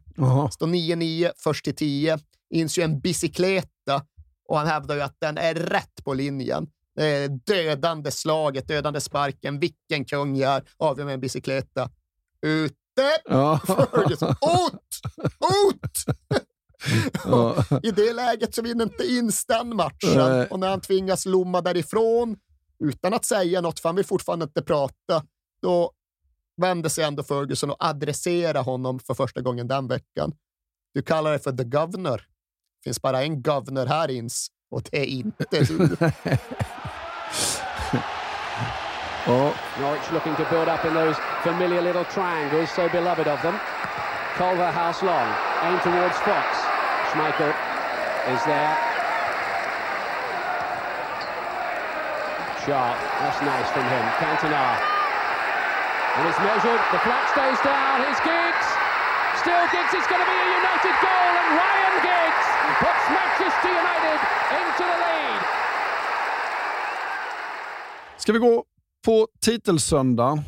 Står 0.51 0.67
9-9, 0.67 1.31
först 1.37 1.65
till 1.65 1.75
10. 1.75 2.19
Inns 2.49 2.77
ju 2.77 2.83
en 2.83 2.99
bicykleta 2.99 4.01
Och 4.47 4.57
han 4.57 4.67
hävdar 4.67 4.95
ju 4.95 5.01
att 5.01 5.15
den 5.19 5.37
är 5.37 5.53
rätt 5.53 6.03
på 6.03 6.13
linjen. 6.13 6.67
Är 6.99 7.27
dödande 7.27 8.11
slaget, 8.11 8.67
dödande 8.67 9.01
sparken. 9.01 9.59
Vilken 9.59 10.05
kung 10.05 10.35
jag 10.35 10.55
är. 10.55 10.63
Avgör 10.77 11.05
med 11.05 11.13
en 11.13 11.19
bicykleta. 11.19 11.89
Ute! 12.41 12.75
Ja. 13.25 13.59
Ferguson. 13.65 14.29
Ut! 14.29 15.01
Ut! 15.73 16.05
I 17.83 17.91
det 17.91 18.13
läget 18.13 18.55
så 18.55 18.61
vinner 18.61 18.83
inte 18.83 19.03
Instan 19.03 19.75
matchen 19.75 20.17
Nej. 20.17 20.47
och 20.49 20.59
när 20.59 20.69
han 20.69 20.81
tvingas 20.81 21.25
lomma 21.25 21.61
därifrån 21.61 22.37
utan 22.79 23.13
att 23.13 23.25
säga 23.25 23.61
något, 23.61 23.79
för 23.79 23.89
han 23.89 23.95
vill 23.95 24.05
fortfarande 24.05 24.43
inte 24.43 24.61
prata, 24.61 25.23
då 25.61 25.91
vänder 26.61 26.89
sig 26.89 27.03
ändå 27.03 27.23
Ferguson 27.23 27.69
och 27.69 27.77
adresserar 27.79 28.63
honom 28.63 28.99
för 28.99 29.13
första 29.13 29.41
gången 29.41 29.67
den 29.67 29.87
veckan. 29.87 30.33
Du 30.93 31.01
kallar 31.01 31.31
det 31.31 31.39
för 31.39 31.51
the 31.51 31.63
governor. 31.63 32.17
Det 32.17 32.83
finns 32.83 33.01
bara 33.01 33.23
en 33.23 33.41
governor 33.41 33.85
här 33.85 34.11
ins 34.11 34.47
och 34.71 34.81
det 34.91 34.97
är 34.97 35.05
inte 35.05 35.45
du. 35.49 35.97
Ja. 39.27 39.53
Norwich 39.79 40.11
looking 40.11 40.35
to 40.35 40.45
build 40.51 40.67
up 40.67 40.85
in 40.85 40.93
those 40.93 41.17
familiar 41.41 41.81
little 41.81 42.05
triangles, 42.05 42.69
so 42.75 42.87
beloved 42.89 43.27
of 43.27 43.41
them. 43.41 43.57
Culverhouse 44.37 45.01
long, 45.01 45.27
aim 45.63 45.79
towards 45.79 46.17
Fox. 46.19 46.45
Schmeichel 47.09 47.49
is 48.33 48.43
there. 48.45 48.77
Sharp, 52.65 52.97
that's 53.19 53.41
nice 53.41 53.69
from 53.71 53.85
him. 53.89 54.05
Cantona. 54.19 54.94
And 56.17 56.29
it's 56.29 56.39
measured, 56.39 56.81
the 56.93 56.99
flat 57.05 57.25
stays 57.33 57.59
down, 57.71 57.93
here's 58.03 58.21
Giggs. 58.29 58.67
Still 59.43 59.65
Giggs, 59.73 59.91
it's 59.97 60.09
going 60.11 60.23
to 60.25 60.29
be 60.33 60.39
a 60.45 60.49
United 60.61 60.95
goal, 61.05 61.31
and 61.41 61.49
Ryan 61.61 61.95
Giggs 62.07 62.47
puts 62.83 63.05
Manchester 63.19 63.71
United 63.83 64.19
into 64.59 64.83
the 64.91 64.97
lead. 65.05 65.41
Ska 68.17 68.33
vi 68.33 68.39
gå 68.39 68.63
på 69.05 69.27
titelsöndag? 69.41 70.43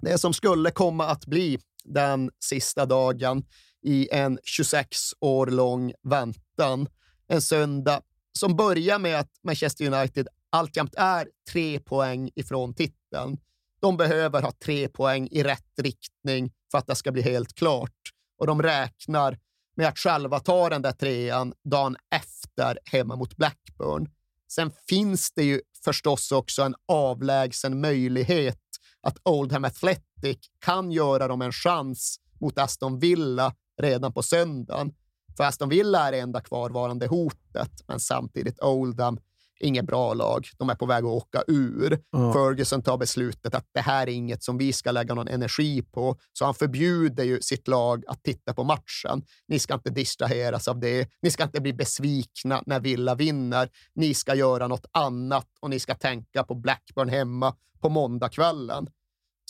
Det 0.00 0.18
som 0.18 0.32
skulle 0.34 0.70
komma 0.70 1.06
att 1.06 1.26
bli 1.26 1.58
den 1.84 2.30
sista 2.40 2.86
dagen 2.86 3.44
i 3.82 4.08
en 4.12 4.38
26 4.44 4.96
år 5.20 5.46
lång 5.46 5.92
väntan. 6.02 6.88
En 7.28 7.42
söndag 7.42 8.02
som 8.32 8.56
börjar 8.56 8.98
med 8.98 9.20
att 9.20 9.30
Manchester 9.42 9.92
United 9.94 10.28
alltjämt 10.50 10.94
är 10.96 11.28
tre 11.50 11.80
poäng 11.80 12.30
ifrån 12.34 12.74
titeln. 12.74 13.38
De 13.80 13.96
behöver 13.96 14.42
ha 14.42 14.52
tre 14.64 14.88
poäng 14.88 15.28
i 15.30 15.42
rätt 15.42 15.78
riktning 15.78 16.52
för 16.70 16.78
att 16.78 16.86
det 16.86 16.94
ska 16.94 17.12
bli 17.12 17.22
helt 17.22 17.54
klart. 17.54 18.12
Och 18.38 18.46
de 18.46 18.62
räknar 18.62 19.38
med 19.76 19.88
att 19.88 19.98
själva 19.98 20.40
ta 20.40 20.68
den 20.68 20.82
där 20.82 20.92
trean 20.92 21.52
dagen 21.64 21.96
efter 22.10 22.78
hemma 22.84 23.16
mot 23.16 23.36
Blackburn. 23.36 24.10
Sen 24.50 24.70
finns 24.88 25.32
det 25.32 25.42
ju 25.42 25.60
förstås 25.84 26.32
också 26.32 26.62
en 26.62 26.74
avlägsen 26.88 27.80
möjlighet 27.80 28.60
att 29.00 29.18
Oldham 29.22 29.64
Athletic 29.64 30.38
kan 30.58 30.92
göra 30.92 31.28
dem 31.28 31.42
en 31.42 31.52
chans 31.52 32.20
mot 32.40 32.58
Aston 32.58 32.98
Villa 32.98 33.54
redan 33.80 34.12
på 34.12 34.22
söndagen. 34.22 34.94
För 35.36 35.44
Aston 35.44 35.68
Villa 35.68 36.08
är 36.08 36.12
det 36.12 36.18
enda 36.18 36.40
kvarvarande 36.40 37.06
hotet, 37.06 37.82
men 37.86 38.00
samtidigt 38.00 38.62
Oldham, 38.62 39.18
inget 39.60 39.84
bra 39.84 40.14
lag. 40.14 40.48
De 40.58 40.70
är 40.70 40.74
på 40.74 40.86
väg 40.86 41.04
att 41.04 41.10
åka 41.10 41.42
ur. 41.46 41.98
Ja. 42.10 42.32
Ferguson 42.32 42.82
tar 42.82 42.98
beslutet 42.98 43.54
att 43.54 43.66
det 43.74 43.80
här 43.80 44.06
är 44.06 44.12
inget 44.12 44.42
som 44.42 44.58
vi 44.58 44.72
ska 44.72 44.90
lägga 44.92 45.14
någon 45.14 45.28
energi 45.28 45.82
på, 45.82 46.16
så 46.32 46.44
han 46.44 46.54
förbjuder 46.54 47.24
ju 47.24 47.40
sitt 47.40 47.68
lag 47.68 48.04
att 48.06 48.22
titta 48.22 48.54
på 48.54 48.64
matchen. 48.64 49.22
Ni 49.48 49.58
ska 49.58 49.74
inte 49.74 49.90
distraheras 49.90 50.68
av 50.68 50.80
det. 50.80 51.08
Ni 51.22 51.30
ska 51.30 51.42
inte 51.42 51.60
bli 51.60 51.72
besvikna 51.72 52.62
när 52.66 52.80
Villa 52.80 53.14
vinner. 53.14 53.68
Ni 53.94 54.14
ska 54.14 54.34
göra 54.34 54.68
något 54.68 54.86
annat 54.92 55.46
och 55.60 55.70
ni 55.70 55.80
ska 55.80 55.94
tänka 55.94 56.44
på 56.44 56.54
Blackburn 56.54 57.08
hemma 57.08 57.54
på 57.80 57.88
måndagskvällen. 57.88 58.88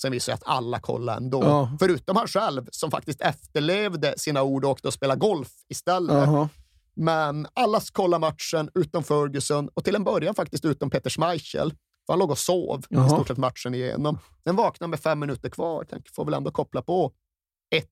Sen 0.01 0.13
visar 0.13 0.33
jag 0.33 0.37
att 0.37 0.57
alla 0.57 0.81
kollar 0.81 1.17
ändå. 1.17 1.43
Ja. 1.43 1.77
Förutom 1.79 2.17
han 2.17 2.27
själv 2.29 2.69
som 2.71 2.91
faktiskt 2.91 3.21
efterlevde 3.21 4.15
sina 4.17 4.43
ord 4.43 4.65
och 4.65 4.71
åkte 4.71 4.89
och 4.89 4.95
spelade 4.95 5.21
golf 5.21 5.49
istället. 5.69 6.17
Jaha. 6.17 6.49
Men 6.99 7.47
alla 7.55 7.81
kollar 7.93 8.19
matchen 8.19 8.71
utom 8.75 9.05
Ferguson 9.05 9.69
och 9.75 9.85
till 9.85 9.95
en 9.95 10.05
början 10.05 10.35
faktiskt 10.35 10.65
utom 10.65 10.91
Peter 10.91 11.11
Schmeichel. 11.11 11.71
För 12.07 12.13
han 12.13 12.19
låg 12.19 12.31
och 12.31 12.39
sov 12.39 12.81
i 12.81 12.95
Jaha. 12.95 13.09
stort 13.09 13.29
sett 13.29 13.39
matchen 13.39 13.75
igenom. 13.75 14.19
Sen 14.45 14.57
vaknade 14.57 14.91
med 14.91 15.01
fem 15.01 15.19
minuter 15.19 15.49
kvar. 15.49 15.85
Tänkte, 15.85 16.13
får 16.15 16.25
väl 16.25 16.35
ändå 16.35 16.51
koppla 16.51 16.83
på 16.83 17.13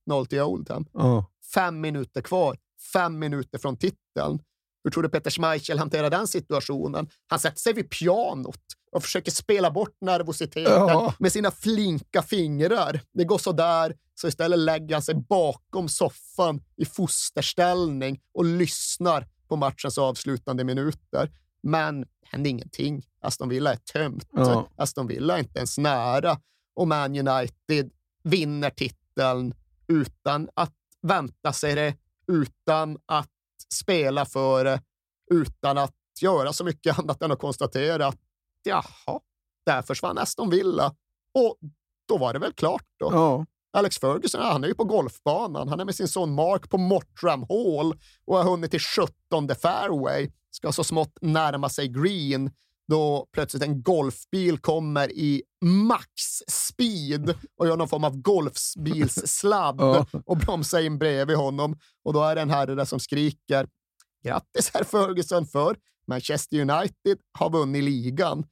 1-0 0.08 0.26
till 0.26 0.40
Oldham. 0.40 0.86
Ja. 0.92 1.26
Fem 1.54 1.80
minuter 1.80 2.20
kvar. 2.20 2.56
Fem 2.92 3.18
minuter 3.18 3.58
från 3.58 3.76
titeln. 3.76 4.38
Hur 4.86 4.90
tror 4.90 5.02
du 5.02 5.08
Peter 5.08 5.30
Schmeichel 5.30 5.78
hanterar 5.78 6.10
den 6.10 6.26
situationen? 6.26 7.08
Han 7.26 7.38
sätter 7.38 7.58
sig 7.58 7.72
vid 7.72 7.90
pianot 7.90 8.60
och 8.92 9.02
försöker 9.02 9.30
spela 9.30 9.70
bort 9.70 9.96
nervositeten 10.00 10.72
Ja. 10.72 11.14
med 11.18 11.32
sina 11.32 11.50
flinka 11.50 12.22
fingrar. 12.22 13.00
Det 13.12 13.24
går 13.24 13.38
så 13.38 13.52
där, 13.52 13.94
så 14.14 14.28
istället 14.28 14.58
lägger 14.58 14.94
han 14.94 15.02
sig 15.02 15.14
bakom 15.14 15.88
soffan 15.88 16.60
i 16.76 16.84
fosterställning 16.84 18.20
och 18.34 18.44
lyssnar 18.44 19.26
på 19.48 19.56
matchens 19.56 19.98
avslutande 19.98 20.64
minuter. 20.64 21.30
Men 21.62 22.00
det 22.00 22.06
händer 22.22 22.50
ingenting. 22.50 23.02
Aston 23.20 23.48
Villa 23.48 23.72
är 23.72 23.76
tömt. 23.76 24.28
Ja. 24.32 24.68
Aston 24.76 25.06
Villa 25.06 25.34
är 25.34 25.38
inte 25.38 25.58
ens 25.58 25.78
nära. 25.78 26.40
Och 26.76 26.88
Man 26.88 27.28
United 27.28 27.90
vinner 28.22 28.70
titeln 28.70 29.54
utan 29.88 30.48
att 30.54 30.72
vänta 31.02 31.52
sig 31.52 31.74
det, 31.74 31.94
utan 32.32 32.98
att 33.06 33.30
spela 33.74 34.24
för 34.24 34.64
det, 34.64 34.80
utan 35.30 35.78
att 35.78 35.94
göra 36.20 36.52
så 36.52 36.64
mycket 36.64 36.98
annat 36.98 37.22
än 37.22 37.32
att 37.32 37.38
konstatera 37.38 38.06
att 38.06 38.18
jaha, 38.62 39.20
där 39.66 39.82
försvann 39.82 40.18
Aston 40.18 40.50
Villa. 40.50 40.94
Och 41.34 41.56
då 42.08 42.18
var 42.18 42.32
det 42.32 42.38
väl 42.38 42.52
klart 42.52 42.86
då. 42.98 43.08
Ja. 43.12 43.46
Alex 43.72 43.98
Ferguson, 43.98 44.40
han 44.42 44.64
är 44.64 44.68
ju 44.68 44.74
på 44.74 44.84
golfbanan. 44.84 45.68
Han 45.68 45.80
är 45.80 45.84
med 45.84 45.94
sin 45.94 46.08
son 46.08 46.34
Mark 46.34 46.70
på 46.70 46.78
Mottram 46.78 47.40
Hall 47.48 47.94
och 48.26 48.36
har 48.36 48.44
hunnit 48.44 48.70
till 48.70 48.80
17 48.80 49.48
fairway. 49.62 50.30
Ska 50.50 50.72
så 50.72 50.84
smått 50.84 51.18
närma 51.20 51.68
sig 51.68 51.88
green 51.88 52.50
då 52.88 53.26
plötsligt 53.32 53.62
en 53.62 53.82
golfbil 53.82 54.58
kommer 54.58 55.12
i 55.12 55.42
max 55.64 56.08
speed 56.48 57.34
och 57.58 57.66
gör 57.66 57.76
någon 57.76 57.88
form 57.88 58.04
av 58.04 58.16
golfbilssladd 58.16 59.76
Ja. 59.80 60.06
och 60.26 60.36
bromsar 60.36 60.80
in 60.80 60.98
bredvid 60.98 61.36
honom. 61.36 61.78
Och 62.04 62.12
då 62.12 62.22
är 62.22 62.34
det 62.34 62.40
en 62.40 62.50
herre 62.50 62.74
där 62.74 62.84
som 62.84 63.00
skriker 63.00 63.68
grattis 64.24 64.70
herr 64.74 64.84
Ferguson 64.84 65.46
för 65.46 65.76
Manchester 66.08 66.60
United 66.60 67.18
har 67.38 67.50
vunnit 67.50 67.84
ligan. 67.84 68.44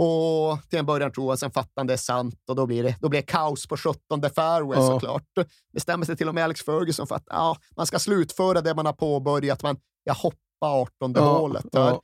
Och 0.00 0.58
till 0.70 0.78
en 0.78 0.86
början 0.86 1.12
tror 1.12 1.30
jag, 1.32 1.38
sen 1.38 1.50
fattar 1.50 1.72
han 1.76 1.86
det 1.86 1.92
är 1.92 1.96
sant 1.96 2.34
och 2.48 2.56
då 2.56 2.66
blir 2.66 2.82
det, 2.82 2.96
då 3.00 3.08
blir 3.08 3.20
det 3.20 3.26
kaos 3.26 3.66
på 3.66 3.76
17 3.76 3.98
fairway 4.34 4.78
Ja. 4.78 4.86
såklart. 4.86 5.24
Bestämmer 5.72 6.06
sig 6.06 6.16
till 6.16 6.28
och 6.28 6.34
med 6.34 6.44
Alex 6.44 6.62
Ferguson 6.62 7.06
för 7.06 7.14
att 7.14 7.24
ja, 7.26 7.56
man 7.76 7.86
ska 7.86 7.98
slutföra 7.98 8.60
det 8.60 8.74
man 8.74 8.86
har 8.86 8.92
påbörjat, 8.92 9.62
men 9.62 9.76
jag 10.04 10.14
hoppar 10.14 10.36
18 10.80 11.12
Ja, 11.16 11.38
hålet 11.38 11.66
där. 11.72 11.80
ja. 11.80 12.02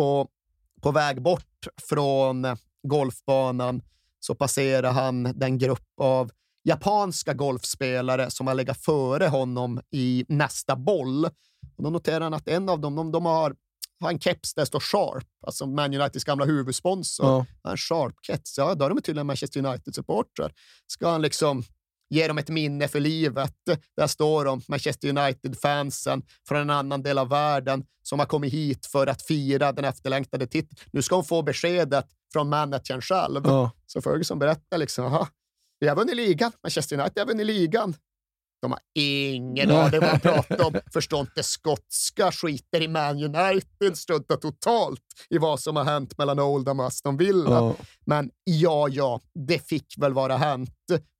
Och 0.00 0.28
på 0.82 0.90
väg 0.90 1.22
bort 1.22 1.66
från 1.88 2.46
golfbanan 2.88 3.82
så 4.20 4.34
passerar 4.34 4.92
han 4.92 5.22
den 5.22 5.58
grupp 5.58 5.88
av 6.00 6.30
japanska 6.64 7.34
golfspelare 7.34 8.30
som 8.30 8.46
har 8.46 8.54
legat 8.54 8.78
före 8.78 9.26
honom 9.26 9.80
i 9.90 10.24
nästa 10.28 10.76
boll. 10.76 11.24
Och 11.76 11.84
då 11.84 11.90
noterar 11.90 12.20
han 12.20 12.34
att 12.34 12.48
en 12.48 12.68
av 12.68 12.80
dem, 12.80 12.94
de, 12.94 13.12
de 13.12 13.26
har, 13.26 13.54
har 14.00 14.10
en 14.10 14.20
keps 14.20 14.54
där 14.54 14.62
det 14.62 14.66
står 14.66 14.80
Sharp, 14.80 15.26
alltså 15.46 15.66
Man 15.66 15.94
Uniteds 15.94 16.24
gamla 16.24 16.44
huvudsponsor. 16.44 17.26
Ja. 17.26 17.46
En 17.70 17.76
Sharp-keps, 17.76 18.54
ja, 18.56 18.74
då 18.74 18.84
är 18.84 18.88
de 18.88 19.02
tydligen 19.02 19.26
Manchester 19.26 19.60
United-supportrar. 19.66 20.52
Ska 20.86 21.10
han 21.10 21.22
liksom 21.22 21.64
ge 22.12 22.28
dem 22.28 22.38
ett 22.38 22.48
minne 22.48 22.88
för 22.88 23.00
livet. 23.00 23.54
Där 23.96 24.06
står 24.06 24.44
de, 24.44 24.62
Manchester 24.68 25.08
United-fansen 25.08 26.22
från 26.48 26.60
en 26.60 26.70
annan 26.70 27.02
del 27.02 27.18
av 27.18 27.28
världen 27.28 27.84
som 28.02 28.18
har 28.18 28.26
kommit 28.26 28.52
hit 28.52 28.86
för 28.86 29.06
att 29.06 29.22
fira 29.22 29.72
den 29.72 29.84
efterlängtade 29.84 30.46
titeln. 30.46 30.76
Nu 30.90 31.02
ska 31.02 31.14
hon 31.14 31.24
få 31.24 31.42
beskedet 31.42 32.06
från 32.32 32.48
managern 32.48 33.00
själv. 33.00 33.40
Ja. 33.44 33.70
Så 33.86 34.02
Ferguson 34.02 34.38
berättar 34.38 34.78
liksom, 34.78 35.04
aha, 35.04 35.28
vi 35.80 35.88
har 35.88 35.96
vunnit 35.96 36.16
ligan, 36.16 36.52
Manchester 36.62 37.00
United 37.00 37.18
har 37.18 37.26
vunnit 37.26 37.46
ligan. 37.46 37.94
De 38.62 38.70
har 38.70 38.80
ingen 38.94 39.70
aning 39.70 40.00
vad 40.00 40.08
han 40.08 40.20
pratar 40.20 40.66
om, 40.66 40.74
förstår 40.92 41.20
inte 41.20 41.42
skotska, 41.42 42.32
skiter 42.32 42.82
i 42.82 42.88
Man 42.88 43.22
United, 43.22 43.98
struntar 43.98 44.36
totalt 44.36 45.00
i 45.30 45.38
vad 45.38 45.60
som 45.60 45.76
har 45.76 45.84
hänt 45.84 46.18
mellan 46.18 46.38
Oldham 46.38 46.80
och 46.80 46.86
Aston 46.86 47.16
Villa. 47.16 47.50
Ja. 47.50 47.74
Men 48.04 48.30
ja, 48.44 48.88
ja, 48.88 49.20
det 49.34 49.58
fick 49.68 49.94
väl 49.98 50.12
vara 50.12 50.36
hänt. 50.36 50.70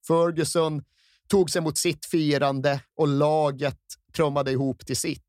Ferguson 0.07 0.83
tog 1.29 1.51
sig 1.51 1.63
mot 1.63 1.79
sitt 1.79 2.07
firande 2.07 2.81
och 2.97 3.09
laget 3.09 3.81
trummade 4.17 4.51
ihop 4.51 4.87
till 4.87 4.97
sitt. 4.97 5.23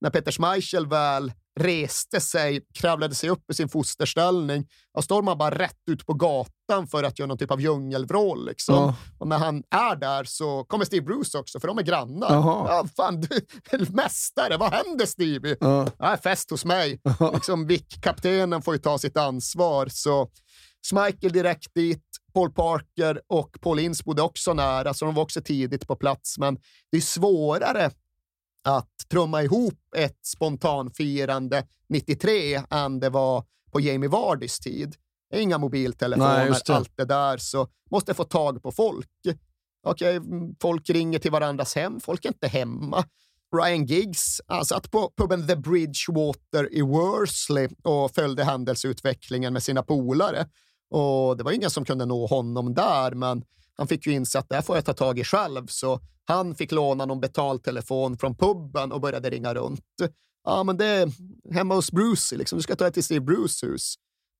När 0.00 0.10
Peter 0.10 0.32
Schmeichel 0.32 0.86
väl 0.86 1.32
reste 1.60 2.20
sig, 2.20 2.60
kravlade 2.74 3.14
sig 3.14 3.30
upp 3.30 3.50
i 3.50 3.54
sin 3.54 3.68
fosterställning 3.68 4.66
och 4.92 5.04
stormade 5.04 5.30
han 5.30 5.38
bara 5.38 5.58
rätt 5.58 5.80
ut 5.90 6.06
på 6.06 6.14
gatan 6.14 6.86
för 6.90 7.02
att 7.04 7.18
göra 7.18 7.26
någon 7.26 7.38
typ 7.38 7.50
av 7.50 7.60
djungelvrål. 7.60 8.46
Liksom. 8.46 8.74
Ja. 8.74 8.94
Och 9.18 9.28
när 9.28 9.38
han 9.38 9.62
är 9.70 9.96
där 9.96 10.24
så 10.24 10.64
kommer 10.64 10.84
Steve 10.84 11.04
Bruce 11.04 11.38
också, 11.38 11.60
för 11.60 11.68
de 11.68 11.78
är 11.78 11.82
grannar. 11.82 12.32
Ja, 12.32 12.86
fan, 12.96 13.20
du 13.20 13.36
är 13.70 13.92
mästare, 13.92 14.56
vad 14.56 14.72
händer 14.72 15.06
Stevie? 15.06 15.56
Ja. 15.60 15.86
Ja, 15.98 16.16
fest 16.16 16.50
hos 16.50 16.64
mig. 16.64 17.00
liksom, 17.34 17.66
Vic-kaptenen 17.66 18.62
får 18.62 18.74
ju 18.74 18.80
ta 18.80 18.98
sitt 18.98 19.16
ansvar. 19.16 19.88
Så 19.90 20.28
Schmeichel 20.90 21.32
direkt 21.32 21.74
dit, 21.74 22.02
Paul 22.34 22.52
Parker 22.52 23.20
och 23.28 23.56
Paul 23.60 23.78
Ince 23.78 24.02
bodde 24.04 24.22
också 24.22 24.54
nära, 24.54 24.94
så 24.94 25.04
de 25.04 25.14
var 25.14 25.22
också 25.22 25.40
tidigt 25.42 25.86
på 25.86 25.96
plats. 25.96 26.38
Men 26.38 26.58
det 26.90 26.96
är 26.96 27.00
svårare 27.00 27.90
att 28.66 29.08
trumma 29.10 29.42
ihop 29.42 29.94
ett 29.96 30.26
spontanfirande 30.26 31.66
93 31.88 32.62
än 32.70 33.00
det 33.00 33.10
var 33.10 33.44
på 33.72 33.80
Jamie 33.80 34.08
Vardys 34.08 34.58
tid. 34.58 34.96
Inga 35.34 35.56
Nej, 35.56 35.60
mobiltelefoner, 35.60 36.46
just 36.46 36.66
det. 36.66 36.76
allt 36.76 36.96
det 36.96 37.04
där, 37.04 37.38
så 37.38 37.68
måste 37.90 38.14
få 38.14 38.24
tag 38.24 38.62
på 38.62 38.72
folk. 38.72 39.08
Okej, 39.82 40.16
mm, 40.16 40.54
folk 40.60 40.90
ringer 40.90 41.18
till 41.18 41.30
varandras 41.30 41.74
hem, 41.74 42.00
folk 42.00 42.24
är 42.24 42.28
inte 42.28 42.48
hemma. 42.48 43.04
Ryan 43.56 43.84
Giggs 43.84 44.40
han 44.46 44.64
satt 44.64 44.90
på 44.90 45.12
puben 45.16 45.46
The 45.46 45.56
Bridgewater 45.56 46.74
i 46.74 46.82
Worsley 46.82 47.68
och 47.82 48.14
följde 48.14 48.44
händelseutvecklingen 48.44 49.52
med 49.52 49.62
sina 49.62 49.82
polare. 49.82 50.46
Och 50.90 51.36
det 51.36 51.44
var 51.44 51.52
ingen 51.52 51.70
som 51.70 51.84
kunde 51.84 52.06
nå 52.06 52.26
honom 52.26 52.74
där, 52.74 53.14
men 53.14 53.44
han 53.76 53.88
fick 53.88 54.06
ju 54.06 54.12
inse 54.12 54.38
att 54.38 54.48
det 54.48 54.54
här 54.54 54.62
får 54.62 54.76
jag 54.76 54.84
ta 54.84 54.92
tag 54.92 55.18
i 55.18 55.24
själv, 55.24 55.66
så 55.66 56.00
han 56.24 56.54
fick 56.54 56.72
låna 56.72 57.06
någon 57.06 57.20
betaltelefon 57.20 58.18
från 58.18 58.36
puben 58.36 58.92
och 58.92 59.00
började 59.00 59.30
ringa 59.30 59.54
runt. 59.54 59.84
Ja, 60.44 60.62
men 60.62 60.76
det 60.76 60.86
är 60.86 61.12
hemma 61.54 61.74
hos 61.74 61.92
Bruce, 61.92 62.36
liksom. 62.36 62.58
du 62.58 62.62
ska 62.62 62.76
ta 62.76 62.84
dig 62.84 62.92
till 62.92 63.04
Steve 63.04 63.20
Bruce 63.20 63.66
hus. 63.66 63.94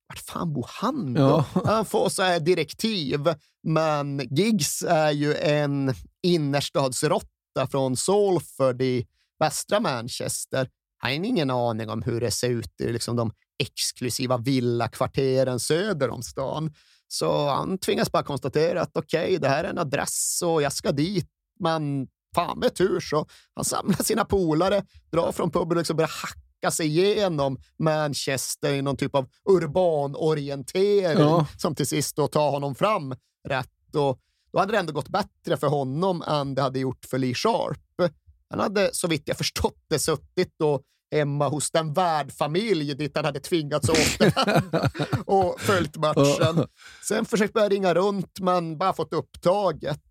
Vart 0.07 0.19
fan 0.19 0.53
bor 0.53 0.69
han 0.69 1.13
då? 1.13 1.21
Ja. 1.21 1.45
Han 1.65 1.85
får 1.85 2.09
så 2.09 2.23
här 2.23 2.39
direktiv, 2.39 3.19
men 3.63 4.21
Giggs 4.31 4.83
är 4.87 5.11
ju 5.11 5.35
en 5.35 5.93
innerstadsrotta 6.23 7.67
från 7.71 7.97
Salford 7.97 8.81
i 8.81 9.07
västra 9.39 9.79
Manchester. 9.79 10.69
Han 10.97 11.11
har 11.11 11.25
ingen 11.25 11.49
aning 11.49 11.89
om 11.89 12.01
hur 12.01 12.21
det 12.21 12.31
ser 12.31 12.49
ut 12.49 12.81
i 12.81 12.91
liksom 12.91 13.15
de 13.15 13.31
exklusiva 13.63 14.37
villakvarteren 14.37 15.59
söder 15.59 16.09
om 16.09 16.23
stan. 16.23 16.73
Så 17.07 17.49
han 17.49 17.77
tvingas 17.77 18.11
bara 18.11 18.23
konstatera 18.23 18.81
att 18.81 18.97
okej, 18.97 19.37
det 19.37 19.47
här 19.47 19.63
är 19.63 19.69
en 19.69 19.77
adress 19.77 20.41
och 20.45 20.61
jag 20.61 20.73
ska 20.73 20.91
dit, 20.91 21.29
men 21.59 22.07
fan 22.35 22.59
med 22.59 22.75
tur 22.75 22.99
så 22.99 23.27
han 23.55 23.65
samlar 23.65 24.03
sina 24.03 24.25
polare, 24.25 24.83
drar 25.11 25.31
från 25.31 25.51
puben 25.51 25.77
och 25.89 25.95
börjar 25.95 26.11
hacka 26.23 26.71
sig 26.71 26.87
igenom 26.87 27.57
Manchester 27.79 28.73
i 28.73 28.81
någon 28.81 28.97
typ 28.97 29.15
av 29.15 29.27
urban 29.49 30.15
orientering 30.15 31.19
Ja. 31.19 31.47
som 31.57 31.75
till 31.75 31.87
sist 31.87 32.15
då 32.15 32.27
tar 32.27 32.51
honom 32.51 32.75
fram 32.75 33.15
rätt. 33.47 33.95
Och 33.95 34.19
då 34.51 34.59
hade 34.59 34.71
det 34.71 34.77
ändå 34.79 34.93
gått 34.93 35.09
bättre 35.09 35.57
för 35.57 35.67
honom 35.67 36.21
än 36.27 36.55
det 36.55 36.61
hade 36.61 36.79
gjort 36.79 37.05
för 37.05 37.17
Lee 37.17 37.33
Sharp. 37.33 38.11
Han 38.49 38.59
hade 38.59 38.89
så 38.93 39.07
vitt 39.07 39.23
jag 39.27 39.37
förstått 39.37 39.77
det 39.89 39.99
suttit 39.99 40.53
då 40.59 40.81
hemma 41.11 41.47
hos 41.47 41.71
den 41.71 41.93
värdfamilj 41.93 42.95
dit 42.95 43.11
han 43.15 43.25
hade 43.25 43.39
tvingats 43.39 43.89
återvända 43.89 44.89
och 45.25 45.61
följt 45.61 45.97
matchen. 45.97 46.67
Sen 47.07 47.25
försökt 47.25 47.53
börja 47.53 47.69
ringa 47.69 47.93
runt, 47.93 48.39
men 48.39 48.77
bara 48.77 48.93
fått 48.93 49.13
upptaget. 49.13 50.01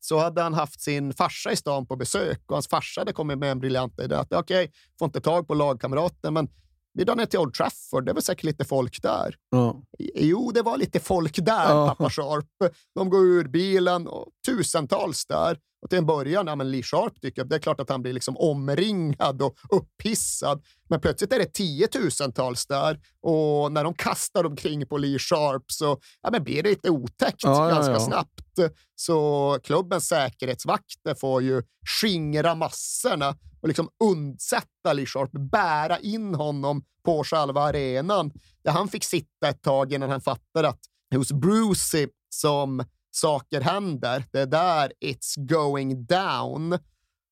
Så 0.00 0.18
hade 0.18 0.42
han 0.42 0.54
haft 0.54 0.80
sin 0.80 1.12
farsa 1.12 1.52
i 1.52 1.56
stan 1.56 1.86
på 1.86 1.96
besök 1.96 2.40
och 2.46 2.56
hans 2.56 2.68
farsa 2.68 3.00
hade 3.00 3.12
kommit 3.12 3.38
med 3.38 3.50
en 3.50 3.58
briljant 3.58 4.00
idé 4.00 4.14
att 4.14 4.32
okej, 4.32 4.70
får 4.98 5.06
inte 5.06 5.20
tag 5.20 5.48
på 5.48 5.54
lagkamraten, 5.54 6.34
men 6.34 6.48
vi 6.94 7.04
drar 7.04 7.16
ner 7.16 7.26
till 7.26 7.38
Old 7.38 7.54
Trafford, 7.54 8.06
det 8.06 8.12
väl 8.12 8.22
säkert 8.22 8.44
lite 8.44 8.64
folk 8.64 9.02
där. 9.02 9.34
Ja. 9.50 9.82
Jo, 10.14 10.50
det 10.54 10.62
var 10.62 10.76
lite 10.76 11.00
folk 11.00 11.36
där, 11.44 11.70
Ja. 11.70 11.86
pappa 11.88 12.10
Sharp. 12.10 12.46
De 12.94 13.10
går 13.10 13.20
ur 13.24 13.48
bilen 13.48 14.06
och 14.06 14.26
tusentals 14.46 15.26
där. 15.26 15.58
Och 15.82 15.88
till 15.90 15.98
en 15.98 16.06
början, 16.06 16.46
ja, 16.46 16.56
men 16.56 16.70
Lee 16.70 16.82
Sharp 16.82 17.20
tycker 17.20 17.40
jag, 17.40 17.48
det 17.48 17.56
är 17.56 17.60
klart 17.60 17.80
att 17.80 17.88
han 17.88 18.02
blir 18.02 18.12
liksom 18.12 18.36
omringad 18.36 19.42
och 19.42 19.56
upphissad. 19.70 20.62
Men 20.88 21.00
plötsligt 21.00 21.32
är 21.32 21.38
det 21.38 21.52
tiotusentals 21.52 22.66
där 22.66 23.00
och 23.22 23.72
när 23.72 23.84
de 23.84 23.94
kastar 23.94 24.46
omkring 24.46 24.86
på 24.86 24.98
Lee 24.98 25.18
Sharp 25.18 25.64
så 25.66 25.98
ja, 26.22 26.30
men 26.30 26.44
blir 26.44 26.62
det 26.62 26.68
lite 26.70 26.90
otäckt 26.90 27.42
ja, 27.42 27.68
ganska 27.68 27.92
ja. 27.92 28.00
snabbt. 28.00 28.74
Så 28.94 29.58
klubbens 29.64 30.08
säkerhetsvakter 30.08 31.14
får 31.14 31.42
ju 31.42 31.62
skingra 32.00 32.54
massorna 32.54 33.36
och 33.62 33.68
liksom 33.68 33.88
undsätta 34.04 34.92
Lee 34.92 35.06
Sharp, 35.06 35.30
bära 35.32 35.98
in 35.98 36.34
honom 36.34 36.84
på 37.04 37.24
själva 37.24 37.60
arenan. 37.60 38.32
Där 38.64 38.72
han 38.72 38.88
fick 38.88 39.04
sitta 39.04 39.48
ett 39.48 39.62
tag 39.62 39.92
innan 39.92 40.10
han 40.10 40.20
fattade 40.20 40.68
att 40.68 40.80
det 41.10 41.16
är 41.16 41.18
hos 41.18 41.32
Brucey 41.32 42.08
som 42.28 42.84
saker 43.10 43.60
händer. 43.60 44.24
Det 44.32 44.40
är 44.40 44.46
där 44.46 44.92
it's 45.04 45.46
going 45.48 46.04
down. 46.04 46.78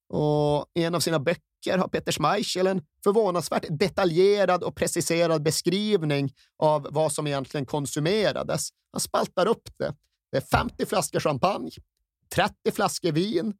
Och 0.08 0.66
i 0.74 0.84
en 0.84 0.94
av 0.94 1.00
sina 1.00 1.18
böcker 1.18 1.78
har 1.78 1.88
Peter 1.88 2.12
Schmeichel 2.12 2.66
en 2.66 2.82
förvånansvärt 3.04 3.64
detaljerad 3.70 4.62
och 4.62 4.76
preciserad 4.76 5.42
beskrivning 5.42 6.32
av 6.58 6.88
vad 6.90 7.12
som 7.12 7.26
egentligen 7.26 7.66
konsumerades. 7.66 8.68
Han 8.92 9.00
spaltar 9.00 9.46
upp 9.46 9.68
det. 9.78 9.94
Det 10.32 10.36
är 10.36 10.40
50 10.40 10.86
flaskor 10.86 11.20
champagne, 11.20 11.70
30 12.34 12.54
flaskor 12.72 13.12
vin, 13.12 13.54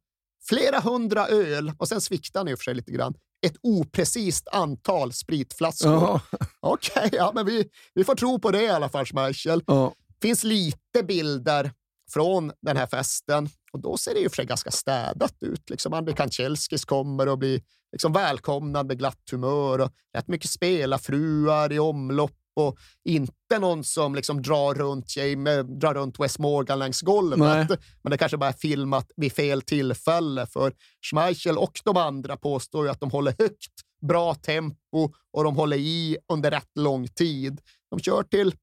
flera 0.49 0.79
hundra 0.79 1.27
öl 1.27 1.71
och 1.77 1.87
sen 1.87 2.01
sviktar 2.01 2.39
han 2.39 2.47
i 2.47 2.53
och 2.53 2.59
för 2.59 2.63
sig 2.63 2.73
lite 2.73 2.91
grann. 2.91 3.13
Ett 3.45 3.55
oprecist 3.61 4.47
antal 4.47 5.13
spritflaskor. 5.13 5.91
Jaha. 5.91 6.21
Okej, 6.59 7.09
ja, 7.13 7.31
men 7.35 7.45
vi, 7.45 7.69
vi 7.93 8.03
får 8.03 8.15
tro 8.15 8.39
på 8.39 8.51
det 8.51 8.63
i 8.63 8.69
alla 8.69 8.89
fall, 8.89 9.05
Schmeichel. 9.05 9.63
Ja. 9.67 9.93
finns 10.21 10.43
lite 10.43 11.03
bilder 11.03 11.71
från 12.11 12.51
den 12.61 12.77
här 12.77 12.87
festen 12.87 13.49
och 13.71 13.79
då 13.79 13.97
ser 13.97 14.13
det 14.13 14.19
ju 14.19 14.29
för 14.29 14.35
sig 14.35 14.45
ganska 14.45 14.71
städat 14.71 15.35
ut. 15.39 15.69
Liksom 15.69 15.93
Andrei 15.93 16.15
Kanchelskis 16.15 16.85
kommer 16.85 17.27
och 17.27 17.37
blir 17.37 17.61
liksom 17.91 18.13
välkomnad 18.13 18.87
med 18.87 18.99
glatt 18.99 19.29
humör 19.31 19.79
och 19.79 19.91
rätt 20.15 20.27
mycket 20.27 20.49
spelarfruar 20.49 21.71
i 21.71 21.79
omlopp 21.79 22.40
och 22.67 22.77
inte 23.03 23.59
någon 23.59 23.83
som 23.83 24.15
liksom 24.15 24.41
drar 24.41 24.73
runt, 24.73 25.15
Jamie, 25.15 25.63
drar 25.63 25.93
runt 25.93 26.19
West 26.19 26.39
Morgan 26.39 26.79
längs 26.79 27.01
golvet. 27.01 27.39
Nej. 27.39 27.67
Men 28.01 28.11
det 28.11 28.17
kanske 28.17 28.37
bara 28.37 28.49
är 28.49 28.53
filmat 28.53 29.11
vid 29.15 29.33
fel 29.33 29.61
tillfälle 29.61 30.45
för 30.45 30.73
Schmeichel 31.11 31.57
och 31.57 31.81
de 31.83 31.97
andra 31.97 32.37
påstår 32.37 32.85
ju 32.85 32.91
att 32.91 32.99
de 32.99 33.11
håller 33.11 33.35
högt, 33.39 33.73
bra 34.01 34.35
tempo 34.35 35.13
och 35.33 35.43
de 35.43 35.55
håller 35.55 35.77
i 35.77 36.17
under 36.33 36.51
rätt 36.51 36.77
lång 36.79 37.07
tid. 37.07 37.61
De 37.89 37.99
kör 37.99 38.23
till 38.23 38.55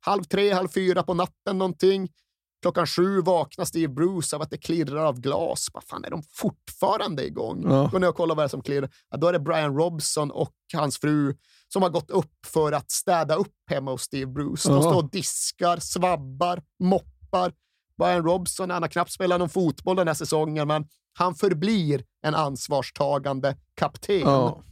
halv 0.00 0.24
tre, 0.24 0.52
halv 0.52 0.68
fyra 0.68 1.02
på 1.02 1.14
natten 1.14 1.58
någonting. 1.58 2.08
Klockan 2.62 2.86
sju 2.86 3.20
vaknar 3.20 3.64
Steve 3.64 3.92
Bruce 3.92 4.36
av 4.36 4.42
att 4.42 4.50
det 4.50 4.58
klirrar 4.58 5.04
av 5.04 5.20
glas. 5.20 5.68
Vad 5.72 5.84
fan, 5.84 6.04
är 6.04 6.10
de 6.10 6.22
fortfarande 6.22 7.26
igång? 7.26 7.62
Ja. 7.64 7.88
Går 7.92 7.98
ner 7.98 8.08
och 8.08 8.14
kollar 8.14 8.34
vad 8.34 8.42
det 8.42 8.46
är 8.46 8.48
som 8.48 8.62
klirrar. 8.62 8.90
Ja, 9.10 9.16
då 9.16 9.28
är 9.28 9.32
det 9.32 9.40
Brian 9.40 9.76
Robson 9.76 10.30
och 10.30 10.52
hans 10.74 10.98
fru 10.98 11.34
som 11.72 11.82
har 11.82 11.90
gått 11.90 12.10
upp 12.10 12.46
för 12.46 12.72
att 12.72 12.90
städa 12.90 13.34
upp 13.34 13.54
hemma 13.70 13.90
hos 13.90 14.02
Steve 14.02 14.26
Bruce. 14.32 14.68
De 14.68 14.82
står 14.82 14.96
och 14.96 15.10
diskar, 15.10 15.76
svabbar, 15.76 16.62
moppar. 16.78 17.52
Brian 17.98 18.24
Robson, 18.24 18.70
han 18.70 18.82
har 18.82 18.88
knappt 18.88 19.12
spelat 19.12 19.38
någon 19.38 19.48
fotboll 19.48 19.96
den 19.96 20.06
här 20.06 20.14
säsongen, 20.14 20.68
men 20.68 20.88
han 21.18 21.34
förblir 21.34 22.04
en 22.22 22.34
ansvarstagande 22.34 23.56
kapten. 23.74 24.20
Ja. 24.20 24.62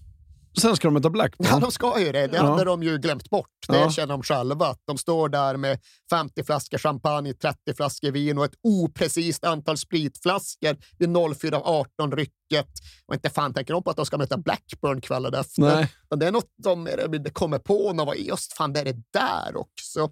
Sen 0.61 0.77
ska 0.77 0.89
de 0.89 0.95
möta 0.95 1.11
Blackburn. 1.11 1.49
Ja, 1.51 1.59
de 1.59 1.73
ska 1.73 2.01
ju 2.01 2.13
det. 2.13 2.27
Det 2.27 2.37
Ja. 2.37 2.43
hade 2.43 2.65
de 2.65 2.83
ju 2.83 2.99
glömt 2.99 3.31
bort. 3.31 3.49
Det 3.69 3.77
Ja. 3.77 3.91
känner 3.91 4.15
de 4.15 4.23
själva. 4.23 4.67
Att 4.67 4.81
de 4.87 4.99
står 4.99 5.29
där 5.29 5.57
med 5.57 5.81
50 6.11 6.45
flaskor 6.45 6.79
champagne, 6.79 7.35
30 7.35 7.75
flaskor 7.75 8.11
vin 8.11 8.39
och 8.39 8.45
ett 8.45 8.55
oprecist 8.63 9.45
antal 9.45 9.77
spritflaskor 9.79 10.77
vid 10.99 11.09
04.18-rycket. 11.09 12.69
Och 13.07 13.15
inte 13.15 13.31
fan 13.31 13.55
tänker 13.55 13.75
de 13.75 13.83
på 13.83 13.91
att 13.91 13.97
de 13.97 14.07
ska 14.07 14.19
möta 14.19 14.37
Blackburn 14.37 15.01
kvällen 15.01 15.35
efter. 15.35 15.63
Nej. 15.63 15.93
Men 16.11 16.19
det 16.19 16.27
är 16.27 16.33
något 16.33 16.51
de 16.63 16.89
kommer 17.33 17.59
på 17.59 17.93
när 17.93 18.05
var 18.05 18.15
just 18.15 18.53
fan 18.53 18.73
det 18.73 18.81
är 18.81 18.85
det 18.85 18.97
där 19.13 19.57
också. 19.57 20.11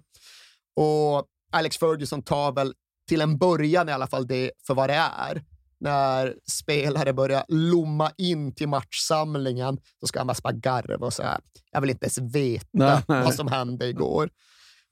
Och 0.75 1.25
Alex 1.51 1.77
Ferguson 1.77 2.21
tar 2.21 2.51
väl 2.51 2.73
till 3.09 3.21
en 3.21 3.37
början 3.37 3.89
i 3.89 3.91
alla 3.91 4.07
fall 4.07 4.27
det 4.27 4.51
för 4.67 4.73
vad 4.73 4.89
det 4.89 4.93
är. 4.93 5.43
När 5.83 6.35
spelare 6.49 7.13
börjar 7.13 7.45
lomma 7.47 8.11
in 8.17 8.55
till 8.55 8.67
matchsamlingen 8.67 9.77
så 9.99 10.07
ska 10.07 10.19
han 10.19 10.27
bara 10.27 10.35
bara 10.43 10.53
garva 10.53 11.05
och 11.05 11.13
säga 11.13 11.39
jag 11.71 11.81
vill 11.81 11.89
inte 11.89 12.05
ens 12.05 12.17
veta 12.17 12.67
Nej, 12.71 13.03
nej. 13.07 13.23
vad 13.23 13.35
som 13.35 13.47
hände 13.47 13.87
igår. 13.87 14.29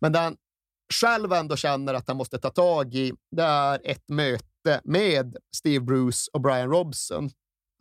Men 0.02 0.12
den 0.12 0.36
själv 0.94 1.34
ändå 1.34 1.56
känner 1.56 1.94
att 1.94 2.08
han 2.08 2.18
måste 2.18 2.38
ta 2.38 2.50
tag 2.50 2.96
i, 2.96 3.14
det 3.36 3.44
är 3.44 3.82
ett 3.84 4.10
möte 4.10 4.82
med 4.84 5.36
Steve 5.56 5.86
Bruce 5.86 6.30
och 6.34 6.42
Brian 6.42 6.70
Robson. 6.70 7.30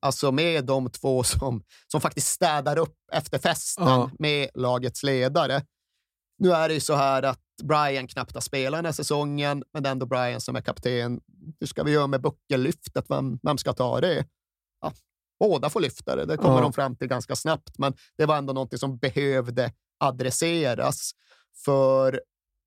Alltså 0.03 0.32
med 0.32 0.65
de 0.65 0.91
två 0.91 1.23
som, 1.23 1.62
som 1.87 2.01
faktiskt 2.01 2.27
städar 2.27 2.78
upp 2.78 2.97
efter 3.12 3.39
festen 3.39 3.87
Ja. 3.87 4.11
med 4.19 4.49
lagets 4.55 5.03
ledare. 5.03 5.62
Nu 6.39 6.53
är 6.53 6.69
det 6.69 6.74
ju 6.74 6.81
så 6.81 6.95
här 6.95 7.23
att 7.23 7.41
Brian 7.62 8.07
knappt 8.09 8.35
har 8.35 8.41
spelat 8.41 8.78
den 8.78 8.85
här 8.85 8.93
säsongen, 8.93 9.65
men 9.73 9.82
det 9.82 9.89
är 9.89 9.93
ändå 9.93 10.07
Brian 10.07 10.41
som 10.41 10.57
är 10.57 10.61
kapten. 10.61 11.20
Hur 11.61 11.66
ska 11.66 11.82
vi 11.82 11.91
göra 11.93 12.07
med 12.07 12.20
buckellyftet? 12.23 13.05
Vem, 13.09 13.39
vem 13.43 13.59
ska 13.59 13.73
ta 13.73 14.01
det? 14.01 14.24
Ja, 14.81 14.93
Båda 15.41 15.70
får 15.70 15.81
lyfta 15.81 16.16
det. 16.16 16.24
Det 16.24 16.37
kommer 16.37 16.57
Ja. 16.57 16.61
de 16.62 16.73
fram 16.73 16.97
till 16.97 17.09
ganska 17.09 17.37
snabbt, 17.37 17.78
men 17.78 17.95
det 18.19 18.27
var 18.27 18.37
ändå 18.37 18.53
någonting 18.53 18.78
som 18.78 18.99
behövde 18.99 19.73
adresseras. 19.99 21.11
För 21.65 22.20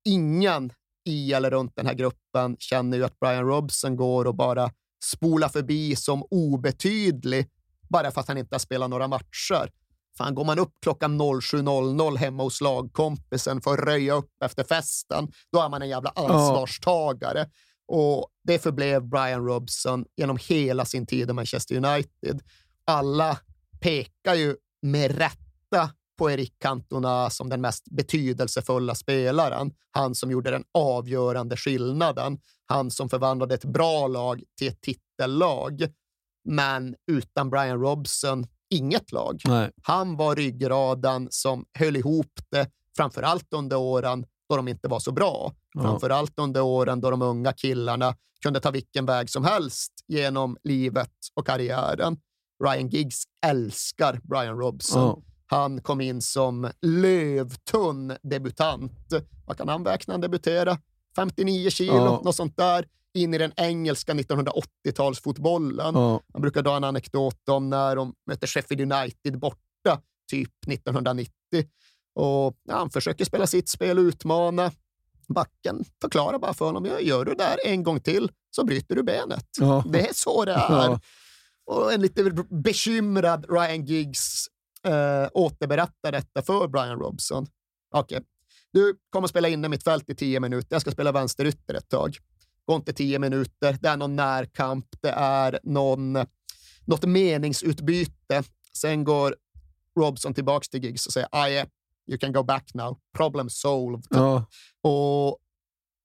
ingen 0.04 0.72
i 1.06 1.32
eller 1.32 1.50
runt 1.50 1.76
den 1.76 1.86
här 1.86 1.94
gruppen 1.94 2.56
känner 2.58 2.96
ju 2.96 3.04
att 3.04 3.20
Brian 3.20 3.44
Robson 3.46 3.96
går 3.96 4.24
och 4.24 4.34
bara 4.34 4.70
spolar 5.04 5.48
förbi 5.48 5.96
som 5.96 6.22
obetydlig 6.30 7.50
bara 7.88 8.10
för 8.10 8.20
att 8.20 8.28
han 8.28 8.38
inte 8.38 8.54
har 8.54 8.58
spelat 8.60 8.90
några 8.90 9.08
matcher. 9.08 9.70
Fan, 10.18 10.34
går 10.34 10.44
man 10.44 10.58
upp 10.58 10.72
klockan 10.82 11.20
07.00 11.20 12.16
hemma 12.16 12.42
hos 12.42 12.60
lagkompisen 12.60 13.60
för 13.60 13.74
att 13.74 13.84
röja 13.84 14.14
upp 14.14 14.30
efter 14.44 14.64
festen, 14.64 15.28
då 15.52 15.60
är 15.60 15.68
man 15.68 15.82
en 15.82 15.88
jävla 15.88 16.10
ansvarstagare. 16.10 17.48
Och 17.88 18.28
det 18.44 18.58
förblev 18.58 19.02
Brian 19.02 19.46
Robson 19.46 20.04
genom 20.16 20.38
hela 20.48 20.84
sin 20.84 21.06
tid 21.06 21.30
i 21.30 21.32
Manchester 21.32 21.76
United. 21.76 22.42
Alla 22.84 23.38
pekar 23.80 24.34
ju 24.34 24.56
med 24.82 25.10
rätta 25.10 25.90
på 26.18 26.30
Eric 26.30 26.52
Cantona 26.58 27.30
som 27.30 27.48
den 27.48 27.60
mest 27.60 27.84
betydelsefulla 27.90 28.94
spelaren. 28.94 29.72
Han 29.90 30.14
som 30.14 30.30
gjorde 30.30 30.50
den 30.50 30.64
avgörande 30.74 31.56
skillnaden. 31.56 32.38
Han 32.66 32.90
som 32.90 33.08
förvandlade 33.08 33.54
ett 33.54 33.64
bra 33.64 34.06
lag 34.06 34.42
till 34.58 34.68
ett 34.68 34.80
titellag. 34.80 35.86
Men 36.44 36.94
utan 37.06 37.50
Brian 37.50 37.80
Robson, 37.80 38.46
inget 38.74 39.12
lag. 39.12 39.40
Nej. 39.44 39.70
Han 39.82 40.16
var 40.16 40.36
ryggraden 40.36 41.28
som 41.30 41.64
höll 41.78 41.96
ihop 41.96 42.32
det, 42.50 42.70
framför 42.96 43.22
allt 43.22 43.52
under 43.52 43.76
åren 43.76 44.26
då 44.48 44.56
de 44.56 44.68
inte 44.68 44.88
var 44.88 44.98
så 45.00 45.12
bra. 45.12 45.52
Framför 45.82 46.10
allt 46.10 46.32
under 46.38 46.60
åren 46.62 47.00
då 47.00 47.10
de 47.10 47.22
unga 47.22 47.52
killarna 47.52 48.16
kunde 48.42 48.60
ta 48.60 48.70
vilken 48.70 49.06
väg 49.06 49.30
som 49.30 49.44
helst 49.44 49.92
genom 50.06 50.56
livet 50.64 51.10
och 51.34 51.46
karriären. 51.46 52.16
Ryan 52.64 52.88
Giggs 52.88 53.22
älskar 53.46 54.20
Brian 54.22 54.58
Robson. 54.58 55.02
Ja. 55.02 55.18
Han 55.46 55.80
kom 55.80 56.00
in 56.00 56.20
som 56.20 56.70
lövtunn 56.82 58.16
debutant. 58.22 59.12
Vad 59.46 59.56
kan 59.56 59.68
han 59.68 59.82
när 59.82 60.10
han 60.10 60.20
debuterade? 60.20 60.78
59 61.16 61.70
kilo, 61.70 61.94
Ja. 61.94 62.20
något 62.24 62.36
sånt 62.36 62.56
där. 62.56 62.86
In 63.14 63.34
i 63.34 63.38
den 63.38 63.52
engelska 63.56 64.14
1980-talsfotbollen. 64.14 65.94
Ja. 65.94 66.20
Man 66.32 66.42
brukar 66.42 66.62
dra 66.62 66.76
en 66.76 66.84
anekdot 66.84 67.48
om 67.48 67.70
när 67.70 67.96
de 67.96 68.14
mötte 68.26 68.46
Sheffield 68.46 68.92
United 68.92 69.38
borta, 69.38 70.00
typ 70.30 70.68
1990. 70.68 71.32
Och 72.14 72.56
ja, 72.68 72.74
Han 72.74 72.90
försöker 72.90 73.24
spela 73.24 73.46
sitt 73.46 73.68
spel 73.68 73.98
och 73.98 74.02
utmana. 74.02 74.72
Backen 75.28 75.84
förklarar 76.00 76.38
bara 76.38 76.54
för 76.54 76.64
honom, 76.64 76.86
gör 77.00 77.24
du 77.24 77.34
det 77.34 77.44
där 77.44 77.56
en 77.64 77.82
gång 77.82 78.00
till 78.00 78.30
så 78.50 78.64
bryter 78.64 78.94
du 78.94 79.02
benet. 79.02 79.46
Ja. 79.60 79.84
Det 79.88 80.08
är 80.08 80.12
så 80.14 80.44
det 80.44 80.52
är. 80.52 80.98
Och 81.66 81.92
en 81.92 82.00
lite 82.00 82.24
bekymrad 82.64 83.46
Ryan 83.50 83.84
Giggs 83.84 84.46
eh, 84.86 85.28
återberättar 85.32 86.12
detta 86.12 86.42
för 86.42 86.68
Brian 86.68 86.98
Robson. 86.98 87.46
Okej, 87.94 88.20
du 88.72 88.96
kommer 89.10 89.28
spela 89.28 89.48
inne 89.48 89.68
mitt 89.68 89.84
fält 89.84 90.10
i 90.10 90.14
tio 90.14 90.40
minuter. 90.40 90.68
Jag 90.70 90.80
ska 90.80 90.90
spela 90.90 91.12
vänsterytter 91.12 91.74
ett 91.74 91.88
tag. 91.88 92.18
Går 92.66 92.76
inte 92.76 92.92
tio 92.92 93.18
minuter. 93.18 93.78
Det 93.80 93.88
är 93.88 93.96
någon 93.96 94.16
närkamp. 94.16 94.86
Det 95.00 95.10
är 95.16 95.60
någon, 95.62 96.12
något 96.84 97.04
meningsutbyte. 97.04 98.42
Sen 98.72 99.04
går 99.04 99.36
Robson 99.98 100.34
tillbaks 100.34 100.68
till 100.68 100.84
Giggs 100.84 101.06
och 101.06 101.12
säger 101.12 101.28
ah, 101.32 101.48
yeah, 101.48 101.68
you 102.06 102.18
can 102.18 102.32
go 102.32 102.42
back 102.42 102.74
now. 102.74 102.98
Problem 103.16 103.50
solved. 103.50 104.06
Ja. 104.10 104.46
Och 104.82 105.38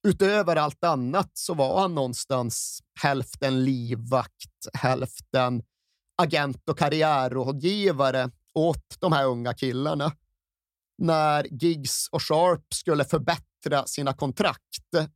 utöver 0.07 0.55
allt 0.55 0.83
annat 0.83 1.31
så 1.33 1.53
var 1.53 1.81
han 1.81 1.95
någonstans 1.95 2.83
hälften 3.01 3.65
livvakt, 3.65 4.67
hälften 4.73 5.63
agent 6.21 6.69
och 6.69 6.77
karriärrådgivare 6.77 8.31
åt 8.53 8.95
de 8.99 9.11
här 9.11 9.25
unga 9.25 9.53
killarna. 9.53 10.11
När 10.97 11.47
Giggs 11.63 12.07
och 12.11 12.23
Sharp 12.23 12.73
skulle 12.73 13.05
förbättra 13.05 13.48
sina 13.85 14.13
kontrakt, 14.13 14.61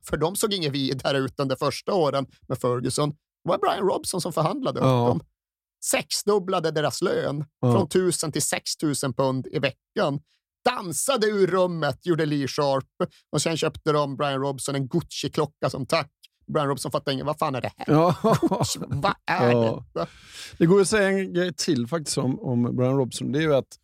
för 0.08 0.16
de 0.16 0.36
såg 0.36 0.52
inget 0.54 0.72
vidare 0.72 1.18
ut 1.18 1.40
under 1.40 1.56
första 1.56 1.92
åren 1.94 2.26
med 2.48 2.58
Ferguson, 2.58 3.10
det 3.10 3.48
var 3.48 3.58
Brian 3.58 3.88
Robson 3.88 4.20
som 4.20 4.32
förhandlade 4.32 4.80
upp 4.80 4.84
Ja. 4.86 5.06
dem. 5.08 5.20
Sexdubblade 5.84 6.70
deras 6.70 7.02
lön 7.02 7.44
Ja. 7.60 7.72
från 7.72 7.88
1000 7.88 8.32
till 8.32 8.42
6000 8.42 9.12
pund 9.14 9.46
i 9.46 9.58
veckan. 9.58 10.20
Dansade 10.64 11.26
ur 11.26 11.46
rummet, 11.46 12.06
gjorde 12.06 12.26
Lee 12.26 12.48
Sharp. 12.48 12.84
Och 13.32 13.42
sen 13.42 13.56
köpte 13.56 13.92
de 13.92 14.16
Brian 14.16 14.40
Robson 14.40 14.74
en 14.74 14.88
Gucci-klocka 14.88 15.70
som 15.70 15.86
tack. 15.86 16.10
Brian 16.46 16.68
Robson 16.68 16.90
fattade 16.92 17.12
inget. 17.14 17.26
Vad 17.26 17.38
fan 17.38 17.54
är 17.54 17.60
det 17.60 17.72
här? 17.76 17.94
Ja. 17.94 18.14
Vad 18.88 19.14
är 19.26 19.50
Ja. 19.52 19.84
detta? 19.94 20.06
Det 20.58 20.66
går 20.66 20.80
att 20.80 20.88
säga 20.88 21.08
en 21.08 21.32
grej 21.34 21.54
till 21.54 21.86
faktiskt 21.86 22.18
om, 22.18 22.40
om 22.40 22.76
Brian 22.76 22.96
Robson. 22.96 23.32
Det 23.32 23.38
är 23.38 23.42
ju 23.42 23.54
att 23.54 23.78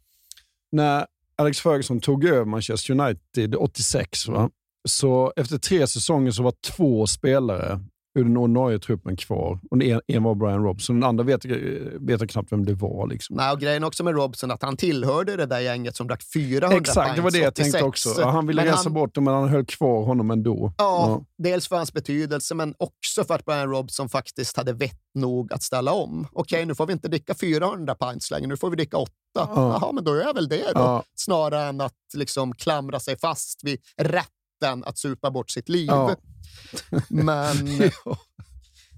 när 0.72 1.06
Alex 1.40 1.60
Ferguson 1.60 2.00
tog 2.00 2.24
över 2.24 2.44
Manchester 2.44 3.00
United 3.00 3.54
86, 3.54 4.28
va? 4.28 4.50
så 4.88 5.32
efter 5.36 5.58
tre 5.58 5.86
säsonger 5.86 6.30
så 6.30 6.42
var 6.42 6.54
två 6.76 7.06
spelare 7.06 7.80
ur 8.18 8.24
den 8.24 8.36
ordinarie 8.36 8.78
truppen 8.78 9.16
kvar. 9.16 9.58
Och 9.70 9.82
en, 9.82 10.00
en 10.06 10.22
var 10.22 10.34
Brian 10.34 10.62
Robson. 10.64 11.00
Den 11.00 11.08
andra 11.08 11.24
vet, 11.24 11.44
vet 11.44 12.20
jag 12.20 12.30
knappt 12.30 12.52
vem 12.52 12.64
det 12.66 12.74
var. 12.74 13.06
Liksom. 13.06 13.36
Nej, 13.36 13.52
och 13.52 13.60
grejen 13.60 13.84
också 13.84 14.04
med 14.04 14.14
Robson 14.14 14.50
att 14.50 14.62
han 14.62 14.76
tillhörde 14.76 15.36
det 15.36 15.46
där 15.46 15.60
gänget 15.60 15.96
som 15.96 16.06
drack 16.06 16.22
400 16.34 16.76
Exakt, 16.78 17.16
det 17.16 17.22
var 17.22 17.30
det 17.30 17.38
jag 17.38 17.54
pints 17.54 17.72
tänkte 17.72 17.88
86. 17.88 18.06
också. 18.06 18.20
Ja, 18.20 18.30
han 18.30 18.46
ville 18.46 18.62
Men 18.62 18.68
rensa 18.68 18.82
han- 18.82 18.92
bort 18.92 19.14
det, 19.14 19.20
men 19.20 19.34
han 19.34 19.48
höll 19.48 19.64
kvar 19.66 20.04
honom 20.04 20.30
ändå. 20.30 20.72
Ja, 20.78 21.24
dels 21.38 21.68
för 21.68 21.76
hans 21.76 21.92
betydelse, 21.92 22.54
men 22.54 22.74
också 22.78 23.24
för 23.24 23.34
att 23.34 23.44
Brian 23.44 23.70
Robson 23.70 24.08
faktiskt 24.08 24.56
hade 24.56 24.72
vett 24.72 25.00
nog 25.14 25.52
att 25.52 25.62
ställa 25.62 25.92
om. 25.92 26.26
Okej, 26.32 26.66
nu 26.66 26.74
får 26.74 26.86
vi 26.86 26.92
inte 26.92 27.08
dricka 27.08 27.34
400 27.34 27.94
pints 27.94 28.30
längre, 28.30 28.46
nu 28.46 28.56
får 28.56 28.70
vi 28.70 28.76
dricka 28.76 28.96
8. 28.96 29.12
Jaha, 29.34 29.92
men 29.92 30.04
då 30.04 30.12
är 30.14 30.34
väl 30.34 30.48
det 30.48 30.56
då. 30.74 30.80
Ja. 30.80 31.02
Snarare 31.14 31.68
än 31.68 31.80
att 31.80 31.94
liksom 32.14 32.54
klamra 32.54 33.00
sig 33.00 33.18
fast 33.18 33.64
vid 33.64 33.78
rätten 34.60 34.84
att 34.84 34.98
supa 34.98 35.30
bort 35.30 35.50
sitt 35.50 35.68
liv. 35.68 35.86
Ja. 35.86 36.16
Men 37.08 37.56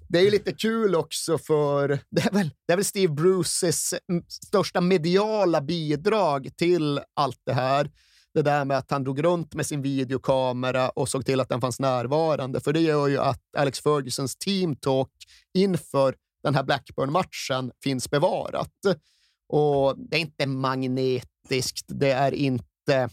det 0.09 0.19
är 0.19 0.23
ju 0.23 0.31
lite 0.31 0.53
kul 0.53 0.95
också 0.95 1.39
för 1.39 1.89
det 2.11 2.27
är 2.27 2.31
väl, 2.31 2.51
det 2.67 2.73
är 2.73 2.77
väl 2.77 2.85
Steve 2.85 3.13
Bruces 3.13 3.95
mm, 4.09 4.25
största 4.29 4.81
mediala 4.81 5.61
bidrag 5.61 6.49
till 6.57 7.01
allt 7.15 7.41
det 7.47 7.53
här. 7.53 7.91
Det 8.35 8.43
där 8.43 8.65
med 8.65 8.79
att 8.79 8.91
han 8.91 9.05
drog 9.05 9.25
runt 9.25 9.55
med 9.55 9.67
sin 9.67 9.83
videokamera 9.83 10.89
och 10.89 11.09
såg 11.09 11.27
till 11.27 11.41
att 11.41 11.49
den 11.49 11.61
fanns 11.61 11.81
närvarande. 11.81 12.61
För 12.61 12.73
det 12.73 12.81
gör 12.81 13.09
ju 13.09 13.19
att 13.19 13.41
Alex 13.57 13.81
Fergusons 13.81 14.37
team 14.37 14.77
talk 14.77 15.11
inför 15.55 16.15
den 16.43 16.55
här 16.55 16.63
Blackburn-matchen 16.63 17.73
finns 17.83 18.11
bevarat. 18.11 18.73
Och 19.49 19.95
det 19.99 20.17
är 20.17 20.21
inte 20.21 20.47
magnetiskt, 20.47 21.87
det 21.89 22.11
är 22.11 22.33
inte 22.33 23.09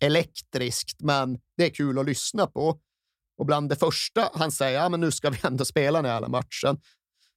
elektriskt, 0.00 1.00
men 1.02 1.38
det 1.56 1.64
är 1.64 1.70
kul 1.70 1.98
att 1.98 2.06
lyssna 2.06 2.46
på. 2.46 2.80
Och 3.38 3.46
bland 3.46 3.68
det 3.68 3.76
första 3.76 4.30
han 4.34 4.52
säger, 4.52 4.80
ja, 4.80 4.88
men 4.88 5.00
nu 5.00 5.10
ska 5.10 5.30
vi 5.30 5.38
ändå 5.42 5.64
spela 5.64 6.02
den 6.02 6.10
här 6.10 6.28
matchen. 6.28 6.80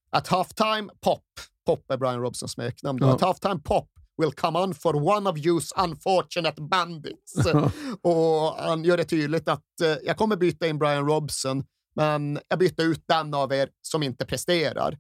At 0.10 0.28
halftime, 0.28 0.90
pop. 1.02 1.24
Pop 1.66 1.92
är 1.92 1.98
Brian 1.98 2.22
Robsons 2.22 2.52
smeknamn. 2.52 3.00
Ja. 3.02 3.16
At 3.16 3.22
halftime, 3.22 3.60
pop 3.60 3.90
will 4.18 4.32
come 4.32 4.60
on 4.60 4.74
for 4.74 4.96
one 4.96 5.30
of 5.30 5.38
you's 5.38 5.72
unfortunate 5.76 6.62
bandits. 6.62 7.36
och 8.02 8.56
han 8.58 8.84
gör 8.84 8.98
det 8.98 9.06
tydligt 9.06 9.48
att 9.48 9.82
eh, 9.82 9.96
jag 10.04 10.18
kommer 10.18 10.36
byta 10.36 10.68
in 10.68 10.80
Brian 10.80 11.06
Robson, 11.06 11.64
men 11.96 12.40
jag 12.48 12.60
byter 12.60 12.82
ut 12.82 13.04
den 13.08 13.34
av 13.34 13.54
er 13.54 13.70
som 13.82 14.04
inte 14.04 14.26
presterar. 14.26 14.98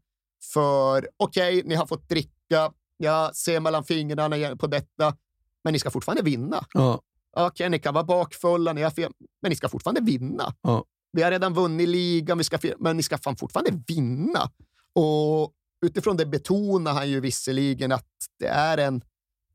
För 0.53 1.09
okej, 1.17 1.63
ni 1.65 1.75
har 1.75 1.85
fått 1.85 2.09
dricka, 2.09 2.71
jag 2.97 3.35
ser 3.35 3.59
mellan 3.59 3.83
fingrarna 3.83 4.55
på 4.55 4.67
detta, 4.67 5.15
men 5.63 5.73
ni 5.73 5.79
ska 5.79 5.91
fortfarande 5.91 6.23
vinna. 6.23 6.65
Ja. 6.73 7.01
Okej, 7.37 7.69
ni 7.69 7.79
kan 7.79 7.93
vara 7.93 8.03
bakfulla, 8.03 8.73
ni 8.73 8.81
har 8.81 8.91
fel, 8.91 9.11
men 9.41 9.49
ni 9.49 9.55
ska 9.55 9.69
fortfarande 9.69 10.01
vinna. 10.01 10.53
Ja. 10.61 10.83
Vi 11.11 11.23
har 11.23 11.31
redan 11.31 11.53
vunnit 11.53 11.89
ligan, 11.89 12.37
vi 12.37 12.43
ska, 12.43 12.59
men 12.79 12.97
ni 12.97 13.03
ska 13.03 13.17
fan 13.17 13.35
fortfarande 13.35 13.83
vinna. 13.87 14.51
Och 14.95 15.53
utifrån 15.85 16.17
det 16.17 16.25
betonar 16.25 16.93
han 16.93 17.09
ju 17.09 17.19
visserligen 17.19 17.91
att 17.91 18.07
det 18.39 18.47
är 18.47 18.77
en... 18.77 19.01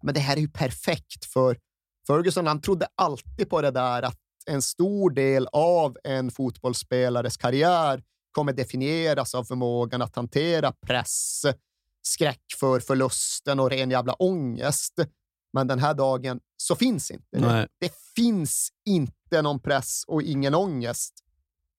Men 0.02 0.14
det 0.14 0.20
här 0.20 0.36
är 0.36 0.40
ju 0.40 0.48
perfekt 0.48 1.24
för 1.24 1.58
Ferguson. 2.06 2.46
Han 2.46 2.60
trodde 2.60 2.86
alltid 2.94 3.50
på 3.50 3.60
det 3.60 3.70
där 3.70 4.02
att 4.02 4.18
en 4.46 4.62
stor 4.62 5.10
del 5.10 5.48
av 5.52 5.96
en 6.04 6.30
fotbollsspelares 6.30 7.36
karriär 7.36 8.02
kommer 8.32 8.52
definieras 8.52 9.34
av 9.34 9.44
förmågan 9.44 10.02
att 10.02 10.16
hantera 10.16 10.72
press, 10.86 11.42
skräck 12.02 12.42
för 12.60 12.80
förlusten 12.80 13.60
och 13.60 13.70
ren 13.70 13.90
jävla 13.90 14.12
ångest. 14.12 14.94
Men 15.52 15.66
den 15.66 15.78
här 15.78 15.94
dagen 15.94 16.40
så 16.56 16.76
finns 16.76 17.10
inte 17.10 17.26
det. 17.30 17.40
Nej. 17.40 17.66
Det 17.80 17.92
finns 18.16 18.68
inte 18.86 19.42
någon 19.42 19.60
press 19.60 20.04
och 20.06 20.22
ingen 20.22 20.54
ångest. 20.54 21.14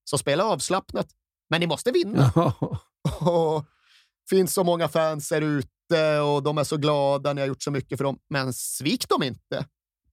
Så 0.10 0.18
spela 0.18 0.46
avslappnat, 0.46 1.08
men 1.50 1.60
ni 1.60 1.68
måste 1.68 1.92
vinna. 1.92 2.32
Och 3.22 3.66
finns 4.30 4.54
så 4.54 4.64
många 4.64 4.88
fans 4.88 5.32
här 5.32 5.42
ute 5.42 6.20
och 6.20 6.44
de 6.44 6.58
är 6.58 6.64
så 6.64 6.78
glada, 6.78 7.34
ni 7.34 7.42
har 7.42 7.48
gjort 7.48 7.64
så 7.64 7.72
mycket 7.72 7.98
för 7.98 8.04
dem, 8.04 8.20
men 8.30 8.54
svik 8.54 9.10
dem 9.10 9.24
inte. 9.24 9.66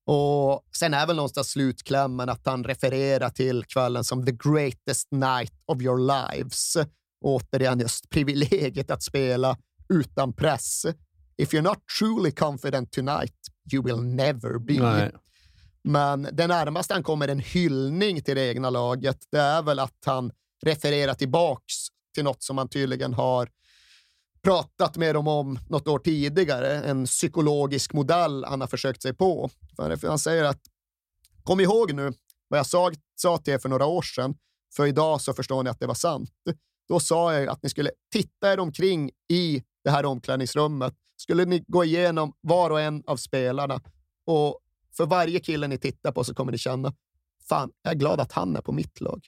Och 0.05 0.65
sen 0.77 0.95
är 0.95 1.07
väl 1.07 1.17
någonstans 1.17 1.49
slutklämmen 1.51 2.29
att 2.29 2.47
han 2.47 2.65
refererar 2.65 3.31
till 3.31 3.65
kvällen 3.65 4.05
som 4.05 4.27
the 4.27 4.33
greatest 4.33 5.09
night 5.11 5.53
of 5.67 5.83
your 5.83 5.99
lives. 5.99 6.77
Återigen 7.25 7.81
just 7.81 8.11
privilegiet 8.11 8.91
att 8.91 9.03
spela 9.03 9.57
utan 9.89 10.33
press. 10.33 10.87
If 11.41 11.55
you're 11.55 11.63
not 11.63 11.79
truly 11.99 12.33
confident 12.33 12.93
tonight, 12.93 13.35
you 13.73 13.83
will 13.83 14.03
never 14.03 14.59
be. 14.59 14.79
Nej. 14.79 15.13
Men 15.85 16.29
det 16.33 16.47
närmaste 16.47 16.95
han 16.95 17.03
kommer 17.03 17.29
en 17.29 17.39
hyllning 17.39 18.23
till 18.23 18.37
det 18.37 18.49
egna 18.49 18.71
laget, 18.71 19.17
det 19.33 19.39
är 19.39 19.63
väl 19.63 19.79
att 19.79 19.99
han 20.07 20.33
refererar 20.63 21.15
tillbaks 21.15 21.75
till 22.15 22.25
något 22.25 22.43
som 22.43 22.59
han 22.59 22.69
tydligen 22.69 23.15
har 23.15 23.49
pratat 24.43 24.97
med 24.97 25.15
dem 25.15 25.29
om 25.29 25.59
något 25.69 25.89
år 25.89 25.99
tidigare, 25.99 26.83
en 26.83 27.07
psykologisk 27.07 27.93
modell 27.93 28.45
han 28.45 28.61
har 28.61 28.69
försökt 28.69 29.03
sig 29.03 29.15
på. 29.15 29.51
För 29.77 30.09
han 30.09 30.19
säger 30.19 30.45
att 30.45 30.61
kom 31.45 31.61
ihåg 31.61 31.93
nu 31.93 32.13
vad 32.49 32.59
jag 32.59 32.67
sa, 32.67 32.91
sa 33.17 33.39
till 33.39 33.55
er 33.55 33.59
för 33.59 33.69
några 33.69 33.87
år 33.87 34.03
sedan, 34.03 34.35
för 34.77 34.87
idag 34.87 35.21
så 35.21 35.35
förstår 35.35 35.63
ni 35.63 35.71
att 35.71 35.81
det 35.81 35.87
var 35.87 35.95
sant. 35.95 36.31
Då 36.89 37.01
sa 37.01 37.35
jag 37.35 37.49
att 37.49 37.63
ni 37.63 37.71
skulle 37.71 37.91
titta 38.13 38.53
er 38.53 38.61
omkring 38.61 39.11
i 39.33 39.63
det 39.85 39.91
här 39.91 40.05
omklädningsrummet. 40.05 40.95
Skulle 41.17 41.45
ni 41.45 41.65
gå 41.67 41.85
igenom 41.85 42.33
var 42.41 42.71
och 42.71 42.81
en 42.81 43.03
av 43.07 43.17
spelarna 43.17 43.81
och 44.27 44.59
för 44.97 45.07
varje 45.07 45.41
kille 45.41 45.69
ni 45.69 45.79
tittar 45.79 46.13
på 46.13 46.25
så 46.25 46.35
kommer 46.35 46.53
ni 46.53 46.59
känna, 46.59 46.93
fan, 47.49 47.71
jag 47.83 47.91
är 47.93 47.97
glad 47.99 48.21
att 48.21 48.33
han 48.33 48.57
är 48.57 48.61
på 48.61 48.73
mitt 48.73 49.01
lag. 49.01 49.27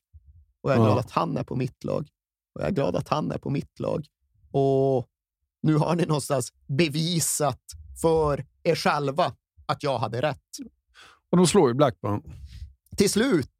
Och 0.60 0.70
jag 0.70 0.76
är 0.76 0.80
Ja. 0.80 0.86
glad 0.86 0.98
att 0.98 1.10
han 1.10 1.36
är 1.36 1.44
på 1.44 1.56
mitt 1.56 1.84
lag. 1.84 2.08
Och 2.54 2.60
jag 2.60 2.68
är 2.68 2.72
glad 2.72 2.96
att 2.96 3.08
han 3.08 3.32
är 3.32 3.38
på 3.38 3.50
mitt 3.50 3.80
lag. 3.80 4.06
Och 4.50 5.06
nu 5.62 5.74
har 5.76 5.96
ni 5.96 6.06
någonstans 6.06 6.52
bevisat 6.66 7.60
för 8.02 8.46
er 8.62 8.74
själva 8.74 9.34
att 9.66 9.82
jag 9.82 9.98
hade 9.98 10.22
rätt. 10.22 10.38
Och 11.30 11.36
de 11.36 11.46
slår 11.46 11.68
ju 11.68 11.74
Blackburn. 11.74 12.22
Till 12.96 13.10
slut, 13.10 13.50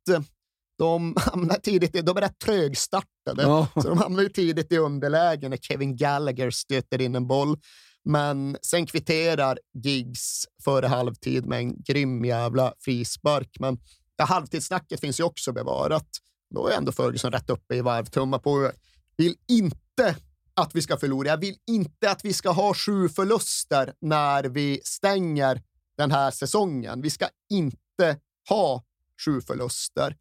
de 0.83 1.15
hamnar 1.21 1.55
tidigt, 1.57 1.95
i- 1.97 2.03
de 2.03 2.17
är 2.17 2.21
rätt 2.21 2.39
trögstartade, 2.39 3.43
Ja. 3.43 3.69
så 3.75 3.89
de 3.89 3.99
hamnar 3.99 4.23
ju 4.23 4.29
tidigt 4.29 4.73
i 4.73 4.77
underläge 4.79 5.49
när 5.49 5.57
Kevin 5.57 5.97
Gallagher 5.97 6.51
stöter 6.51 7.01
in 7.01 7.15
en 7.15 7.27
boll. 7.27 7.59
Men 8.05 8.57
sen 8.63 8.87
kvitterar 8.87 9.59
Giggs 9.85 10.45
före 10.65 10.87
halvtid 10.87 11.47
med 11.47 11.59
en 11.59 11.83
grym 11.83 12.25
jävla 12.25 12.75
frispark. 12.81 13.57
Men 13.61 13.79
ja, 14.17 14.25
halvtidssnacket 14.25 15.01
finns 15.01 15.21
ju 15.21 15.25
också 15.25 15.53
bevarat. 15.53 16.09
Då 16.55 16.69
är 16.69 16.77
ändå 16.77 16.93
Ferguson 16.93 17.33
rätt 17.33 17.51
uppe 17.51 17.75
i 17.75 17.81
varv, 17.81 18.05
tummar 18.05 18.39
på. 18.39 18.71
Vill 19.17 19.35
inte 19.49 20.17
att 20.55 20.75
vi 20.75 20.83
ska 20.83 20.97
förlora. 20.97 21.29
Jag 21.29 21.37
vill 21.41 21.57
inte 21.71 22.11
att 22.11 22.25
vi 22.25 22.33
ska 22.33 22.51
ha 22.51 22.75
sju 22.75 23.09
förluster 23.09 23.93
när 24.01 24.45
vi 24.45 24.81
stänger 24.85 25.63
den 25.97 26.11
här 26.11 26.31
säsongen. 26.31 27.03
Vi 27.03 27.11
ska 27.11 27.27
inte 27.51 28.17
ha 28.49 28.83
sju 29.25 29.41
förluster. 29.41 30.17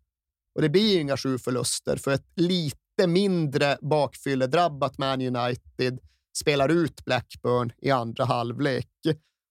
Och 0.55 0.61
det 0.61 0.69
blir 0.69 0.99
inga 0.99 1.17
sju 1.17 1.37
förluster 1.37 1.97
för 1.97 2.11
ett 2.11 2.25
lite 2.35 3.07
mindre 3.07 3.77
bakfylledrabbat 3.81 4.97
Man 4.97 5.21
United 5.21 5.99
spelar 6.37 6.69
ut 6.69 7.05
Blackburn 7.05 7.71
i 7.77 7.91
andra 7.91 8.25
halvlek. 8.25 8.87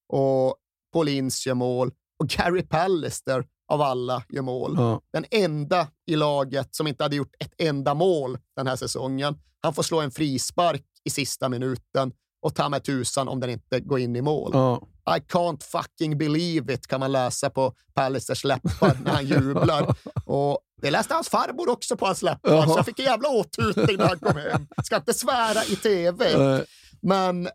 Och 0.08 0.56
Paul 0.92 1.08
Ince 1.08 1.48
gör 1.48 1.54
mål 1.54 1.92
och 2.18 2.28
Gary 2.28 2.62
Pallister 2.62 3.44
av 3.68 3.82
alla 3.82 4.22
gör 4.28 4.42
mål. 4.42 4.74
Ja. 4.76 5.00
Den 5.12 5.24
enda 5.30 5.88
i 6.06 6.16
laget 6.16 6.74
som 6.74 6.86
inte 6.86 7.04
hade 7.04 7.16
gjort 7.16 7.34
ett 7.38 7.54
enda 7.58 7.94
mål 7.94 8.38
den 8.56 8.66
här 8.66 8.76
säsongen. 8.76 9.38
Han 9.60 9.74
får 9.74 9.82
slå 9.82 10.00
en 10.00 10.10
frispark 10.10 10.84
i 11.04 11.10
sista 11.10 11.48
minuten 11.48 12.12
och 12.42 12.54
ta 12.54 12.68
med 12.68 12.84
tusan 12.84 13.28
om 13.28 13.40
den 13.40 13.50
inte 13.50 13.80
går 13.80 13.98
in 13.98 14.16
i 14.16 14.22
mål. 14.22 14.50
Ja. 14.54 14.82
I 15.16 15.20
can't 15.20 15.62
fucking 15.62 16.18
believe 16.18 16.74
it 16.74 16.86
kan 16.86 17.00
man 17.00 17.12
läsa 17.12 17.50
på 17.50 17.74
Pallisters 17.94 18.44
läppar 18.44 18.98
när 19.04 19.12
han 19.12 19.26
jublar. 19.26 19.96
Och 20.24 20.58
det 20.82 20.90
läste 20.90 21.14
hans 21.14 21.28
farmor 21.28 21.68
också 21.68 21.96
på 21.96 22.06
hans 22.06 22.22
läppar, 22.22 22.50
Jaha. 22.50 22.66
så 22.66 22.78
jag 22.78 22.86
fick 22.86 22.98
en 22.98 23.04
jävla 23.04 23.28
åthutning 23.28 23.96
när 23.96 24.08
han 24.08 24.18
kom 24.18 24.36
hem. 24.36 24.66
Ska 24.84 24.96
inte 24.96 25.14
svära 25.14 25.64
i 25.64 25.76
tv. 25.76 26.38
Nej. 26.38 26.64
Men 27.02 27.48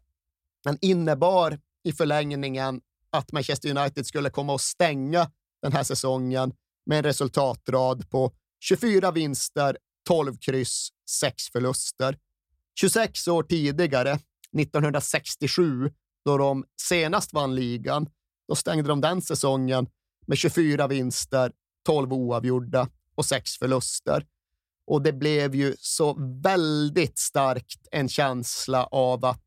den 0.64 0.77
innebar 0.81 1.60
i 1.84 1.91
förlängningen 1.93 2.81
att 3.10 3.31
Manchester 3.31 3.77
United 3.77 4.06
skulle 4.07 4.30
komma 4.30 4.56
att 4.56 4.61
stänga 4.61 5.31
den 5.61 5.72
här 5.72 5.84
säsongen 5.84 6.53
med 6.85 6.97
en 6.97 7.03
resultatrad 7.03 8.10
på 8.10 8.31
24 8.60 9.11
vinster, 9.11 9.77
12 10.07 10.38
kryss, 10.38 10.89
6 11.10 11.43
förluster. 11.52 12.18
26 12.80 13.27
år 13.27 13.43
tidigare, 13.43 14.19
1967, 14.60 15.91
då 16.26 16.38
de 16.38 16.65
senast 16.81 17.34
vann 17.34 17.56
ligan, 17.56 18.10
då 18.47 18.56
stängde 18.56 18.89
de 18.89 19.02
den 19.02 19.22
säsongen 19.22 19.88
med 20.27 20.38
24 20.38 20.88
vinster, 20.88 21.52
12 21.85 22.14
oavgjorda 22.14 22.88
och 23.15 23.25
sex 23.25 23.57
förluster. 23.57 24.25
Och 24.87 25.01
det 25.01 25.13
blev 25.13 25.55
ju 25.55 25.75
så 25.79 26.15
väldigt 26.43 27.19
starkt 27.19 27.87
en 27.91 28.09
känsla 28.09 28.83
av 28.83 29.25
att 29.25 29.41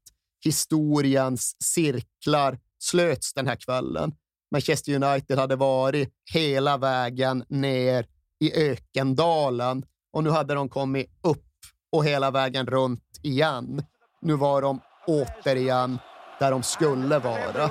historiens 0.45 1.57
cirklar 1.65 2.59
slöts 2.79 3.35
den 3.35 3.47
här 3.47 3.57
kvällen. 3.57 4.13
Manchester 4.51 5.05
United 5.05 5.39
hade 5.39 5.57
varit 5.57 6.09
hela 6.33 6.77
vägen 6.77 7.45
ner 7.49 8.07
i 8.41 8.71
ökendalen 8.71 9.85
och 10.13 10.25
nu 10.25 10.31
hade 10.31 10.55
de 10.55 10.69
kommit 10.69 11.11
upp 11.23 11.45
och 11.93 12.05
hela 12.05 12.31
vägen 12.31 12.67
runt 12.67 13.21
igen. 13.23 13.83
Nu 14.23 14.35
var 14.35 14.63
de 14.63 14.81
återigen 15.07 15.99
där 16.39 16.51
de 16.51 16.63
skulle 16.63 17.19
vara. 17.19 17.71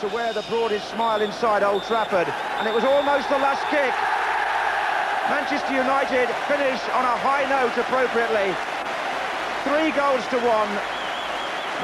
to 0.00 0.08
where 0.08 0.32
the 0.32 0.44
broadest 0.48 0.88
smile 0.90 1.22
inside 1.22 1.64
Old 1.64 1.82
Trafford, 1.82 2.28
and 2.28 2.68
it 2.68 2.74
was 2.74 2.84
almost 2.84 3.28
the 3.28 3.38
last 3.38 3.62
kick. 3.70 4.07
Manchester 5.28 5.76
United 5.76 6.24
finish 6.48 6.80
on 6.96 7.04
a 7.04 7.16
high 7.20 7.44
note 7.52 7.76
appropriately. 7.76 8.48
Three 9.68 9.92
goals 9.92 10.24
to 10.32 10.40
one. 10.40 10.72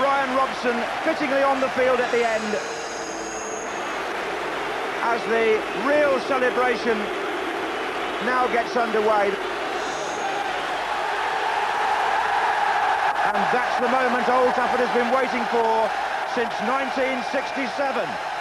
Brian 0.00 0.32
Robson 0.32 0.72
fittingly 1.04 1.44
on 1.44 1.60
the 1.60 1.68
field 1.76 2.00
at 2.00 2.08
the 2.08 2.24
end. 2.24 2.50
As 5.04 5.20
the 5.28 5.60
real 5.84 6.16
celebration 6.24 6.96
now 8.24 8.48
gets 8.48 8.80
underway. 8.80 9.28
And 13.28 13.40
that's 13.52 13.76
the 13.76 13.92
moment 13.92 14.24
Old 14.32 14.56
Trafford 14.56 14.80
has 14.80 14.92
been 14.96 15.12
waiting 15.12 15.44
for 15.52 15.92
since 16.32 16.56
1967. 16.64 18.33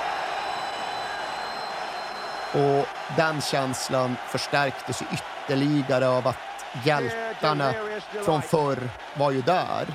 Den 3.18 3.42
känslan 3.42 4.16
förstärktes 4.30 5.02
ju 5.02 5.06
ytterligare 5.14 6.08
av 6.08 6.28
att 6.28 6.36
hjältarna 6.86 7.74
från 8.26 8.42
förr 8.42 8.90
var 9.18 9.32
ju 9.32 9.42
där. 9.42 9.86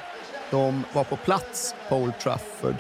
De 0.51 0.85
var 0.93 1.05
på 1.05 1.17
plats 1.17 1.75
på 1.89 1.97
Old 1.97 2.19
Trafford. 2.19 2.75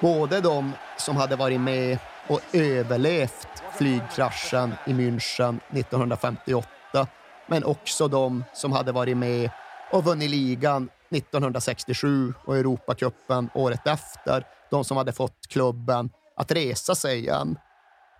Både 0.00 0.40
de 0.40 0.72
som 0.96 1.16
hade 1.16 1.36
varit 1.36 1.60
med 1.60 1.98
och 2.26 2.40
överlevt 2.52 3.62
flygkraschen 3.72 4.74
i 4.86 4.92
München 4.92 5.60
1958, 5.72 7.06
men 7.46 7.64
också 7.64 8.08
de 8.08 8.44
som 8.52 8.72
hade 8.72 8.92
varit 8.92 9.16
med 9.16 9.50
och 9.90 10.04
vunnit 10.04 10.30
ligan 10.30 10.88
1967 11.10 12.34
och 12.44 12.56
Europacupen 12.56 13.50
året 13.54 13.86
efter. 13.86 14.46
De 14.70 14.84
som 14.84 14.96
hade 14.96 15.12
fått 15.12 15.46
klubben 15.48 16.10
att 16.36 16.52
resa 16.52 16.94
sig 16.94 17.18
igen. 17.18 17.56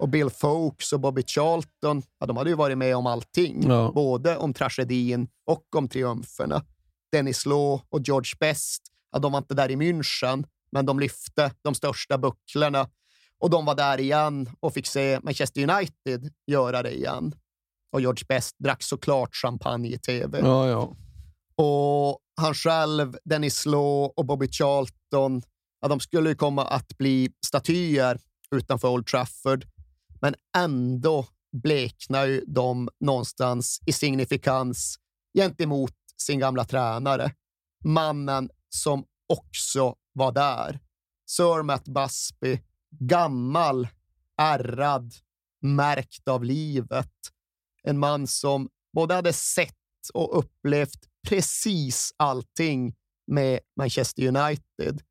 Och 0.02 0.08
Bill 0.08 0.30
Fowkes 0.30 0.92
och 0.92 1.00
Bobby 1.00 1.22
Charlton, 1.26 2.02
ja, 2.18 2.26
de 2.26 2.36
hade 2.36 2.50
ju 2.50 2.56
varit 2.56 2.78
med 2.78 2.96
om 2.96 3.06
allting. 3.06 3.68
Ja. 3.68 3.92
Både 3.94 4.36
om 4.36 4.54
tragedin 4.54 5.28
och 5.46 5.76
om 5.76 5.88
triumferna. 5.88 6.64
Dennis 7.12 7.46
Law 7.46 7.80
och 7.88 8.00
George 8.00 8.32
Best, 8.40 8.82
ja, 9.12 9.18
de 9.18 9.32
var 9.32 9.38
inte 9.38 9.54
där 9.54 9.70
i 9.70 9.76
München, 9.76 10.44
men 10.72 10.86
de 10.86 11.00
lyfte 11.00 11.52
de 11.62 11.74
största 11.74 12.18
bucklorna. 12.18 12.88
Och 13.38 13.50
de 13.50 13.64
var 13.64 13.74
där 13.74 14.00
igen 14.00 14.50
och 14.60 14.74
fick 14.74 14.86
se 14.86 15.20
Manchester 15.22 15.70
United 15.70 16.32
göra 16.46 16.82
det 16.82 16.94
igen. 16.94 17.34
Och 17.92 18.00
George 18.00 18.24
Best 18.28 18.56
drack 18.58 18.82
såklart 18.82 19.34
champagne 19.34 19.88
i 19.88 19.98
tv. 19.98 20.38
Ja, 20.38 20.68
ja. 20.68 20.96
Och 21.64 22.18
han 22.36 22.54
själv, 22.54 23.16
Dennis 23.24 23.66
Law 23.66 24.12
och 24.16 24.26
Bobby 24.26 24.48
Charlton, 24.48 25.42
ja, 25.80 25.88
de 25.88 26.00
skulle 26.00 26.28
ju 26.28 26.34
komma 26.34 26.64
att 26.64 26.98
bli 26.98 27.30
statyer 27.46 28.18
utanför 28.54 28.88
Old 28.88 29.06
Trafford. 29.06 29.66
Men 30.22 30.34
ändå 30.56 31.26
bleknar 31.52 32.26
ju 32.26 32.44
de 32.46 32.88
någonstans 33.00 33.80
i 33.86 33.92
signifikans 33.92 34.98
gentemot 35.34 35.94
sin 36.16 36.38
gamla 36.38 36.64
tränare. 36.64 37.34
Mannen 37.84 38.50
som 38.68 39.04
också 39.28 39.94
var 40.12 40.32
där. 40.32 40.80
Sir 41.26 41.62
Matt 41.62 41.84
Busby, 41.84 42.60
gammal, 42.90 43.88
ärrad, 44.38 45.14
märkt 45.60 46.28
av 46.28 46.44
livet. 46.44 47.12
En 47.82 47.98
man 47.98 48.26
som 48.26 48.68
både 48.92 49.14
hade 49.14 49.32
sett 49.32 49.74
och 50.14 50.38
upplevt 50.38 51.08
precis 51.28 52.14
allting 52.16 52.94
med 53.26 53.60
Manchester 53.76 54.26
United. 54.26 55.02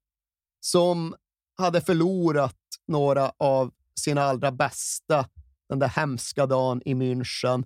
Som 0.59 1.15
hade 1.57 1.81
förlorat 1.81 2.57
några 2.87 3.33
av 3.37 3.71
sina 3.99 4.21
allra 4.21 4.51
bästa 4.51 5.25
den 5.69 5.79
där 5.79 5.87
hemska 5.87 6.45
dagen 6.45 6.81
i 6.85 6.93
München, 6.93 7.65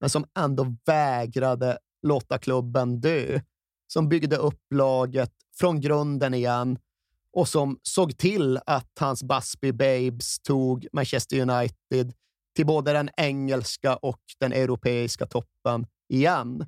men 0.00 0.10
som 0.10 0.24
ändå 0.38 0.76
vägrade 0.86 1.78
låta 2.02 2.38
klubben 2.38 3.00
dö. 3.00 3.40
Som 3.88 4.08
byggde 4.08 4.36
upp 4.36 4.62
laget 4.74 5.32
från 5.58 5.80
grunden 5.80 6.34
igen 6.34 6.78
och 7.32 7.48
som 7.48 7.78
såg 7.82 8.18
till 8.18 8.58
att 8.66 8.90
hans 9.00 9.22
Busby 9.22 9.72
Babes 9.72 10.38
tog 10.38 10.86
Manchester 10.92 11.40
United 11.40 12.12
till 12.56 12.66
både 12.66 12.92
den 12.92 13.10
engelska 13.16 13.96
och 13.96 14.20
den 14.38 14.52
europeiska 14.52 15.26
toppen 15.26 15.86
igen. 16.08 16.66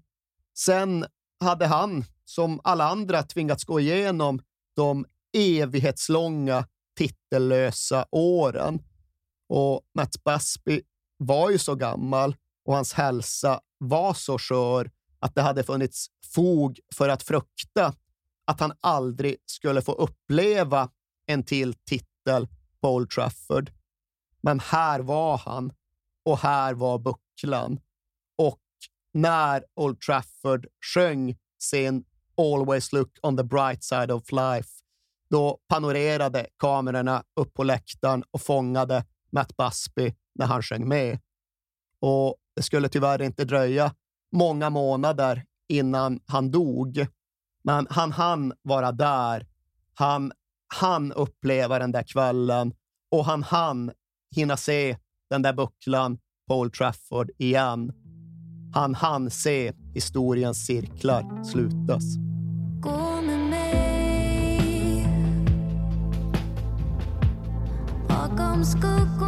Sen 0.59 1.07
hade 1.41 1.67
han, 1.67 2.05
som 2.25 2.61
alla 2.65 2.89
andra, 2.89 3.23
tvingats 3.23 3.65
gå 3.65 3.81
igenom 3.81 4.41
de 4.77 5.07
evighetslånga 5.37 6.67
titellösa 6.97 8.07
åren. 8.11 8.83
Och 9.49 9.83
Mats 9.95 10.25
Basby 10.25 10.81
var 11.17 11.51
ju 11.51 11.59
så 11.59 11.75
gammal 11.75 12.37
och 12.65 12.75
hans 12.75 12.93
hälsa 12.93 13.61
var 13.79 14.15
så 14.15 14.39
skör 14.39 14.91
att 15.21 15.35
det 15.35 15.43
hade 15.43 15.65
funnits 15.65 16.07
fog 16.35 16.81
för 16.95 17.09
att 17.09 17.23
frukta 17.23 17.95
att 18.47 18.61
han 18.61 18.73
aldrig 18.81 19.37
skulle 19.47 19.83
få 19.83 19.93
uppleva 19.93 20.91
en 21.27 21.43
till 21.43 21.75
titel 21.75 22.49
på 22.81 22.95
Old 22.95 23.11
Trafford. 23.11 23.71
Men 24.41 24.61
här 24.61 25.01
var 25.01 25.39
han 25.39 25.73
och 26.25 26.39
här 26.39 26.75
var 26.75 26.99
bucklan. 26.99 27.81
Och 28.39 28.61
när 29.13 29.65
Old 29.75 30.01
Trafford 30.01 30.67
sjöng 30.95 31.37
sin 31.63 32.05
Always 32.37 32.93
look 32.93 33.19
on 33.23 33.37
the 33.37 33.45
bright 33.45 33.85
side 33.85 34.11
of 34.11 34.33
life, 34.33 34.69
då 35.31 35.59
panorerade 35.69 36.47
kamerorna 36.59 37.25
upp 37.41 37.55
på 37.55 37.63
läktaren 37.63 38.25
och 38.31 38.43
fångade 38.43 39.05
Matt 39.33 39.57
Busby 39.57 40.15
när 40.35 40.47
han 40.47 40.63
sjöng 40.63 40.89
med. 40.89 41.19
Och 42.01 42.37
det 42.57 42.63
skulle 42.63 42.89
tyvärr 42.89 43.23
inte 43.23 43.45
dröja 43.45 43.95
många 44.33 44.71
månader 44.71 45.45
innan 45.69 46.21
han 46.27 46.51
dog. 46.51 47.07
Men 47.65 47.87
han 47.91 48.13
hann 48.13 48.53
vara 48.63 48.93
där. 48.93 49.47
Han 49.95 50.33
hann 50.75 51.13
uppleva 51.13 51.79
den 51.79 51.93
där 51.93 52.03
kvällen 52.03 52.75
och 53.11 53.25
han 53.25 53.43
hann 53.43 53.93
hinna 54.37 54.57
se 54.57 54.97
den 55.31 55.43
där 55.43 55.53
bucklan 55.53 56.19
på 56.49 56.59
Old 56.59 56.73
Trafford 56.73 57.31
igen. 57.39 57.93
Han 58.75 58.95
hann 58.95 59.31
se 59.31 59.73
historiens 59.95 60.67
cirklar 60.67 61.45
slutas. 61.45 62.28
Bakom 68.59 68.65
skuggor 68.65 69.28